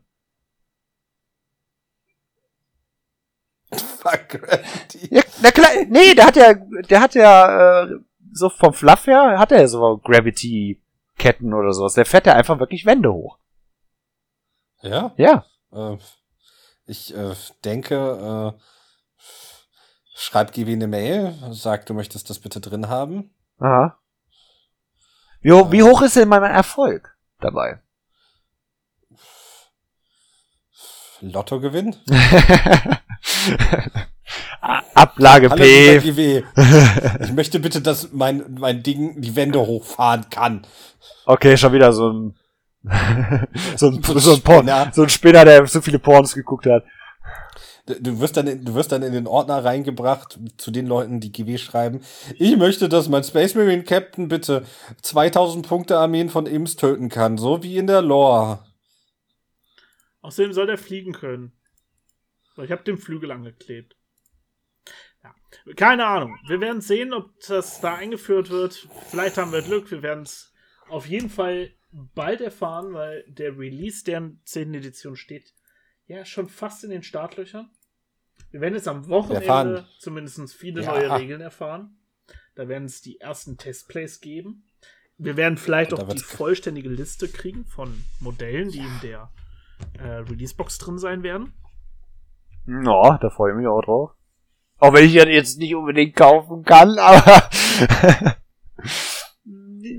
Fuck, 3.70 4.42
ja, 5.10 5.22
na 5.40 5.50
klar, 5.50 5.70
nee, 5.88 6.14
der 6.14 6.26
hat 6.26 6.36
ja, 6.36 6.54
der 6.54 7.00
hat 7.00 7.14
ja, 7.14 7.84
äh, 7.84 7.98
so 8.32 8.48
vom 8.48 8.74
Fluff 8.74 9.06
her, 9.06 9.38
hat 9.38 9.52
er 9.52 9.60
ja 9.60 9.68
so 9.68 9.98
Gravity-Ketten 9.98 11.54
oder 11.54 11.72
sowas. 11.72 11.94
Der 11.94 12.04
fährt 12.04 12.26
ja 12.26 12.34
einfach 12.34 12.58
wirklich 12.58 12.84
Wände 12.84 13.12
hoch. 13.12 13.38
Ja? 14.82 15.12
Ja. 15.16 15.44
Äh, 15.72 15.96
ich 16.86 17.14
äh, 17.14 17.34
denke, 17.64 18.54
äh, 18.56 18.60
schreib 20.22 20.52
Gibi 20.52 20.72
eine 20.72 20.86
Mail, 20.86 21.34
sag, 21.50 21.86
du 21.86 21.94
möchtest 21.94 22.30
das 22.30 22.38
bitte 22.38 22.60
drin 22.60 22.88
haben. 22.88 23.30
Aha. 23.58 23.98
Wie, 25.40 25.50
wie 25.50 25.80
äh. 25.80 25.82
hoch 25.82 26.02
ist 26.02 26.14
denn 26.16 26.28
mein 26.28 26.44
Erfolg 26.44 27.16
dabei? 27.40 27.80
Lottogewinn? 31.20 31.96
Ablage 34.94 35.50
Hallo, 35.50 35.62
P. 35.62 36.44
Ich 37.20 37.32
möchte 37.32 37.58
bitte, 37.58 37.80
dass 37.80 38.12
mein, 38.12 38.44
mein 38.58 38.82
Ding 38.82 39.20
die 39.20 39.34
Wände 39.34 39.58
hochfahren 39.58 40.30
kann. 40.30 40.64
Okay, 41.26 41.56
schon 41.56 41.72
wieder 41.72 41.92
so 41.92 42.12
ein 42.12 42.36
so 43.76 43.88
ein, 43.88 44.02
so, 44.02 44.34
ein 44.34 44.40
Porn, 44.40 44.68
so 44.92 45.04
ein 45.04 45.08
Spinner, 45.08 45.44
der 45.44 45.64
so 45.66 45.80
viele 45.80 46.00
Porns 46.00 46.34
geguckt 46.34 46.66
hat. 46.66 46.84
Du 47.86 48.20
wirst 48.20 48.36
dann, 48.36 48.64
du 48.64 48.74
wirst 48.74 48.92
dann 48.92 49.02
in 49.02 49.12
den 49.12 49.26
Ordner 49.26 49.64
reingebracht 49.64 50.38
zu 50.56 50.70
den 50.70 50.86
Leuten, 50.86 51.18
die 51.18 51.32
GW 51.32 51.58
schreiben. 51.58 52.00
Ich 52.38 52.56
möchte, 52.56 52.88
dass 52.88 53.08
mein 53.08 53.24
Space 53.24 53.56
Marine 53.56 53.82
Captain 53.82 54.28
bitte 54.28 54.64
2000 55.02 55.66
Punkte 55.66 55.98
Armeen 55.98 56.28
von 56.28 56.46
Imps 56.46 56.76
töten 56.76 57.08
kann, 57.08 57.38
so 57.38 57.64
wie 57.64 57.78
in 57.78 57.88
der 57.88 58.00
Lore. 58.00 58.64
Außerdem 60.20 60.52
soll 60.52 60.68
der 60.68 60.78
fliegen 60.78 61.12
können. 61.12 61.52
Ich 62.56 62.70
habe 62.70 62.84
den 62.84 62.98
Flügel 62.98 63.32
angeklebt. 63.32 63.96
Ja. 65.24 65.34
Keine 65.74 66.06
Ahnung. 66.06 66.38
Wir 66.46 66.60
werden 66.60 66.82
sehen, 66.82 67.12
ob 67.12 67.30
das 67.48 67.80
da 67.80 67.96
eingeführt 67.96 68.50
wird. 68.50 68.86
Vielleicht 69.08 69.38
haben 69.38 69.52
wir 69.52 69.62
Glück. 69.62 69.90
Wir 69.90 70.02
werden 70.02 70.22
es 70.22 70.52
auf 70.88 71.06
jeden 71.06 71.30
Fall 71.30 71.72
bald 71.90 72.40
erfahren, 72.40 72.94
weil 72.94 73.24
der 73.26 73.58
Release 73.58 74.04
der 74.04 74.30
10. 74.44 74.74
Edition 74.74 75.16
steht 75.16 75.52
ja 76.06 76.24
schon 76.24 76.48
fast 76.48 76.84
in 76.84 76.90
den 76.90 77.02
Startlöchern. 77.02 77.70
Wir 78.50 78.60
werden 78.60 78.74
jetzt 78.74 78.88
am 78.88 79.08
Wochenende 79.08 79.86
zumindest 79.98 80.54
viele 80.54 80.82
ja. 80.82 80.90
neue 80.90 81.18
Regeln 81.18 81.40
erfahren. 81.40 81.96
Da 82.54 82.68
werden 82.68 82.84
es 82.84 83.00
die 83.00 83.20
ersten 83.20 83.56
Testplays 83.56 84.20
geben. 84.20 84.64
Wir 85.16 85.36
werden 85.36 85.56
vielleicht 85.56 85.94
auch 85.94 86.02
die 86.08 86.18
vollständige 86.18 86.88
Liste 86.88 87.28
kriegen 87.28 87.64
von 87.64 88.04
Modellen, 88.20 88.70
die 88.70 88.78
ja. 88.78 88.84
in 88.84 89.00
der 89.02 89.30
äh, 89.98 90.16
Releasebox 90.18 90.78
drin 90.78 90.98
sein 90.98 91.22
werden. 91.22 91.54
Ja, 92.66 93.18
da 93.18 93.30
freue 93.30 93.52
ich 93.52 93.56
mich 93.56 93.66
auch 93.66 93.82
drauf. 93.82 94.10
Auch 94.78 94.92
wenn 94.92 95.04
ich 95.04 95.12
ja 95.14 95.26
jetzt 95.26 95.58
nicht 95.58 95.74
unbedingt 95.74 96.16
kaufen 96.16 96.64
kann, 96.64 96.98
aber 96.98 97.22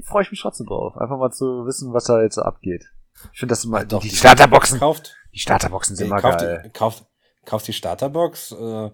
freue 0.03 0.23
ich 0.23 0.31
mich 0.31 0.41
trotzdem 0.41 0.67
drauf. 0.67 0.97
Einfach 0.97 1.17
mal 1.17 1.31
zu 1.31 1.65
wissen, 1.65 1.93
was 1.93 2.05
da 2.05 2.21
jetzt 2.21 2.37
abgeht. 2.37 2.85
Ich 3.31 3.39
finde 3.39 3.53
das 3.53 3.63
immer, 3.63 3.85
doch, 3.85 4.01
die, 4.01 4.09
die 4.09 4.15
Starterboxen, 4.15 4.79
kauft, 4.79 5.15
die 5.33 5.39
Starterboxen 5.39 5.95
sind 5.95 6.05
ey, 6.05 6.11
immer 6.11 6.21
kauft 6.21 6.39
geil. 6.39 6.61
Die, 6.65 6.69
kauft, 6.71 7.05
kauft 7.45 7.67
die 7.67 7.73
Starterbox, 7.73 8.51
äh, 8.51 8.91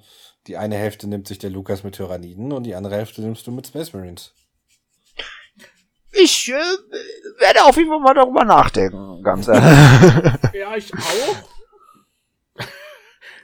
die 0.47 0.57
eine 0.57 0.75
Hälfte 0.75 1.07
nimmt 1.07 1.27
sich 1.27 1.39
der 1.39 1.49
Lukas 1.49 1.83
mit 1.83 1.95
Tyranniden 1.95 2.51
und 2.51 2.63
die 2.63 2.75
andere 2.75 2.95
Hälfte 2.95 3.21
nimmst 3.21 3.45
du 3.47 3.51
mit 3.51 3.67
Space 3.67 3.93
Marines. 3.93 4.33
Ich 6.11 6.49
äh, 6.49 6.53
werde 7.39 7.65
auf 7.65 7.77
jeden 7.77 7.89
Fall 7.89 7.99
mal 7.99 8.13
darüber 8.13 8.43
nachdenken, 8.43 9.21
ganz 9.23 9.47
ehrlich. 9.47 9.63
ja, 10.53 10.75
ich 10.75 10.93
auch. 10.93 11.59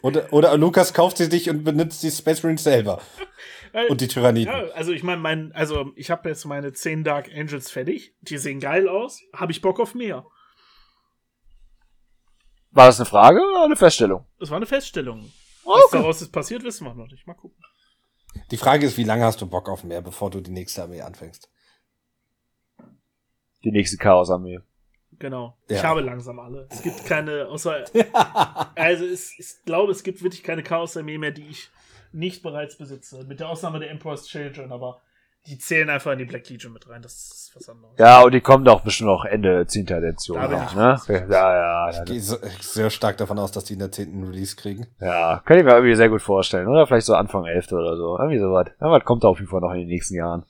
Oder, 0.02 0.32
oder 0.32 0.56
Lukas 0.56 0.94
kauft 0.94 1.18
sie 1.18 1.30
dich 1.30 1.50
und 1.50 1.64
benutzt 1.64 2.04
die 2.04 2.12
Space 2.12 2.44
Marines 2.44 2.64
selber. 2.64 3.02
Äh, 3.74 3.88
und 3.88 4.02
die 4.02 4.08
Tyranniden. 4.08 4.54
Ja, 4.54 4.74
also 4.74 4.92
ich 4.92 5.02
meine, 5.02 5.20
mein, 5.20 5.52
also 5.54 5.92
ich 5.96 6.12
habe 6.12 6.30
jetzt 6.30 6.46
meine 6.46 6.74
10 6.74 7.04
Dark 7.04 7.30
Angels 7.36 7.72
fertig. 7.72 8.14
Die 8.22 8.38
sehen 8.38 8.60
geil 8.60 8.88
aus. 8.88 9.22
Habe 9.34 9.52
ich 9.52 9.62
Bock 9.62 9.80
auf 9.80 9.96
mehr. 9.96 10.26
War 12.76 12.88
das 12.88 13.00
eine 13.00 13.06
Frage 13.06 13.40
oder 13.40 13.64
eine 13.64 13.78
Feststellung? 13.78 14.26
Das 14.38 14.50
war 14.50 14.58
eine 14.58 14.66
Feststellung. 14.66 15.32
Okay. 15.64 15.80
Was 15.82 15.92
daraus 15.92 16.22
ist 16.22 16.32
passiert, 16.34 16.62
wissen 16.64 16.86
wir 16.86 16.94
noch 16.94 17.08
nicht. 17.08 17.26
Mal 17.26 17.34
gucken. 17.34 17.58
Die 18.52 18.58
Frage 18.58 18.86
ist, 18.86 18.98
wie 18.98 19.06
lange 19.06 19.24
hast 19.24 19.40
du 19.40 19.48
Bock 19.48 19.70
auf 19.70 19.86
mehr, 19.86 20.02
bevor 20.02 20.30
du 20.30 20.42
die 20.42 20.52
nächste 20.52 20.84
Armee 20.84 21.02
anfängst? 21.02 21.50
Die 23.64 23.72
nächste 23.72 23.96
Chaos-Armee. 23.96 24.60
Genau. 25.18 25.58
Ja. 25.70 25.78
Ich 25.78 25.84
habe 25.86 26.02
langsam 26.02 26.38
alle. 26.38 26.68
Es 26.70 26.82
gibt 26.82 27.06
keine, 27.06 27.48
außer. 27.48 27.86
also 28.76 29.06
es, 29.06 29.40
ich 29.40 29.64
glaube, 29.64 29.94
es 29.94 30.04
gibt 30.04 30.22
wirklich 30.22 30.44
keine 30.44 30.62
Chaos-Armee 30.62 31.18
mehr, 31.18 31.32
die 31.32 31.48
ich 31.48 31.70
nicht 32.12 32.44
bereits 32.44 32.78
besitze. 32.78 33.24
Mit 33.24 33.40
der 33.40 33.48
Ausnahme 33.48 33.80
der 33.80 33.90
Emperor's 33.90 34.28
Children, 34.28 34.74
aber 34.74 35.02
die 35.48 35.58
zählen 35.58 35.90
einfach 35.90 36.12
in 36.12 36.20
die 36.20 36.26
Black 36.26 36.50
Legion 36.50 36.74
mit 36.74 36.90
rein. 36.90 37.02
Das 37.02 37.14
ist 37.14 37.52
was 37.56 37.70
anderes. 37.70 37.94
Ja, 37.98 38.22
und 38.24 38.34
die 38.34 38.42
kommen 38.42 38.66
doch 38.66 38.82
bestimmt 38.82 39.10
noch 39.10 39.26
Ende 39.26 39.66
10. 39.66 39.88
Edition. 39.88 40.38
Da 40.38 40.48
noch, 40.48 40.76
ne? 40.76 41.00
Ja, 41.30 41.56
ja. 41.56 41.90
Ich 41.90 42.06
gehe 42.06 42.20
so, 42.20 42.38
sehr 42.60 42.90
stark 42.90 43.18
davon 43.18 43.38
aus, 43.38 43.52
dass 43.52 43.66
die 43.66 43.74
in 43.74 43.80
der 43.80 43.92
10. 43.92 44.24
Release 44.24 44.56
kriegen. 44.56 44.88
Ja, 45.00 45.42
kann 45.46 45.58
ich 45.58 45.64
mir 45.64 45.74
irgendwie 45.74 45.96
sehr 45.96 46.10
gut 46.10 46.22
vorstellen. 46.22 46.68
Oder 46.68 46.88
vielleicht 46.88 47.06
so 47.06 47.16
Anfang 47.16 47.46
11. 47.46 47.72
oder 47.74 47.96
so. 47.96 48.18
Irgendwie 48.18 48.40
sowas. 48.40 48.68
was 48.80 49.06
kommt 49.06 49.24
da 49.24 49.28
auf 49.28 49.40
jeden 49.40 49.50
Fall 49.50 49.62
noch 49.62 49.72
in 49.72 49.80
den 49.80 49.88
nächsten 49.88 50.16
Jahren. 50.16 50.46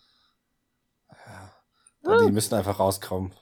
Ja. 2.04 2.26
Die 2.26 2.32
müssen 2.32 2.56
einfach 2.56 2.80
rauskommen. 2.80 3.34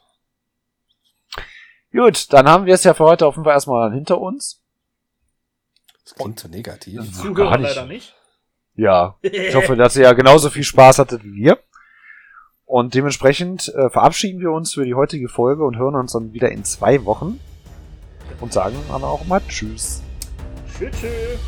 Gut, 1.92 2.34
dann 2.34 2.50
haben 2.50 2.66
wir 2.66 2.74
es 2.74 2.84
ja 2.84 2.96
für 2.96 3.04
heute 3.04 3.28
auf 3.28 3.36
jeden 3.36 3.44
Fall 3.44 3.54
erstmal 3.54 3.94
hinter 3.94 4.20
uns. 4.20 4.64
Das 6.04 6.16
klingt 6.16 6.40
so 6.40 6.48
negativ. 6.48 7.02
Die 7.02 7.12
Zuhörer 7.12 7.60
leider 7.60 7.86
nicht. 7.86 8.16
Ja, 8.76 9.16
ich 9.22 9.54
hoffe, 9.56 9.76
dass 9.76 9.96
ihr 9.96 10.04
ja 10.04 10.14
genauso 10.14 10.50
viel 10.50 10.64
Spaß 10.64 10.98
hattet 11.00 11.24
wie 11.24 11.34
wir. 11.36 11.60
Und 12.66 12.96
dementsprechend 12.96 13.72
äh, 13.76 13.90
verabschieden 13.90 14.40
wir 14.40 14.52
uns 14.52 14.74
für 14.74 14.84
die 14.84 14.96
heutige 14.96 15.30
Folge 15.30 15.64
und 15.64 15.78
hören 15.78 15.94
uns 15.96 16.14
dann 16.14 16.34
wieder 16.34 16.50
in 16.50 16.64
zwei 16.64 17.06
Wochen. 17.06 17.40
Und 18.40 18.52
sagen 18.52 18.76
dann 18.90 19.04
auch 19.04 19.26
mal 19.26 19.42
Tschüss. 19.48 20.02
Tschüss. 20.76 20.90
tschüss. 21.00 21.40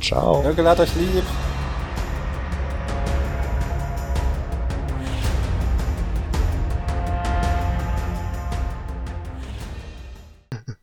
Ciao. 0.00 0.42
Danke, 0.42 0.64
hat 0.68 0.80
euch 0.80 0.92
lieb. 0.96 1.22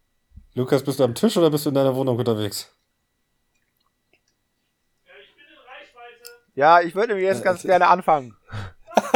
Lukas, 0.56 0.82
bist 0.82 1.00
du 1.00 1.04
am 1.04 1.14
Tisch 1.14 1.36
oder 1.36 1.50
bist 1.50 1.66
du 1.66 1.70
in 1.70 1.76
deiner 1.76 1.94
Wohnung 1.94 2.18
unterwegs? 2.18 2.77
Ja, 6.58 6.82
ich 6.82 6.94
würde 6.96 7.10
nämlich 7.10 7.28
jetzt 7.28 7.42
äh, 7.42 7.44
ganz 7.44 7.62
gerne 7.62 7.88
anfangen. 7.88 8.36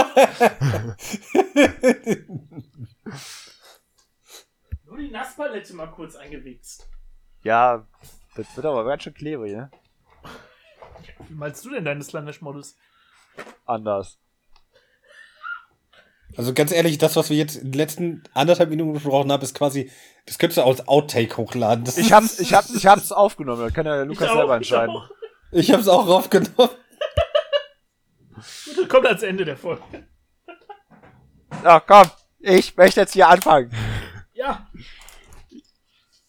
Nur 4.86 4.98
die 5.00 5.10
Nasspalette 5.10 5.74
mal 5.74 5.88
kurz 5.88 6.16
eingewichst. 6.16 6.88
Ja, 7.42 7.88
das 8.36 8.46
wird 8.56 8.68
aber 8.68 8.86
ganz 8.86 9.02
schön 9.02 9.16
klebrig, 9.16 9.54
ne? 9.54 9.72
Wie 11.28 11.34
meinst 11.34 11.66
du 11.66 11.72
denn 11.72 11.84
deines 11.84 12.10
Slanish-Modus? 12.10 12.78
Anders. 13.66 14.20
Also 16.38 16.54
ganz 16.54 16.72
ehrlich, 16.72 17.00
das, 17.00 17.16
was 17.16 17.32
wir 17.32 17.38
jetzt 17.38 17.56
in 17.56 17.72
den 17.72 17.78
letzten 17.80 18.22
anderthalb 18.36 18.70
Minuten 18.70 18.94
besprochen 18.94 19.32
haben, 19.32 19.42
ist 19.42 19.56
quasi, 19.56 19.90
das 20.28 20.38
könntest 20.38 20.60
du 20.60 20.64
als 20.64 20.88
Outtake 20.88 21.38
hochladen. 21.38 21.86
Das 21.86 21.98
ich 21.98 22.14
hab's, 22.14 22.40
ich 22.40 22.54
hab's, 22.54 22.76
ich 22.76 22.86
hab's 22.86 23.12
aufgenommen, 23.12 23.64
das 23.64 23.74
kann 23.74 23.88
ja 23.88 24.04
Lukas 24.04 24.30
auch, 24.30 24.36
selber 24.36 24.58
entscheiden. 24.58 24.94
Ich, 24.94 25.02
auch. 25.02 25.10
ich 25.54 25.72
hab's 25.72 25.88
auch 25.88 26.08
aufgenommen. 26.08 26.70
Das 28.42 28.88
kommt 28.90 29.06
ans 29.06 29.24
Ende 29.24 29.46
der 29.46 29.58
Folge. 29.58 30.08
Ach 31.64 31.82
komm, 31.86 32.10
ich 32.40 32.76
möchte 32.76 33.02
jetzt 33.02 33.14
hier 33.14 33.28
anfangen. 33.28 33.72
Ja, 34.34 34.68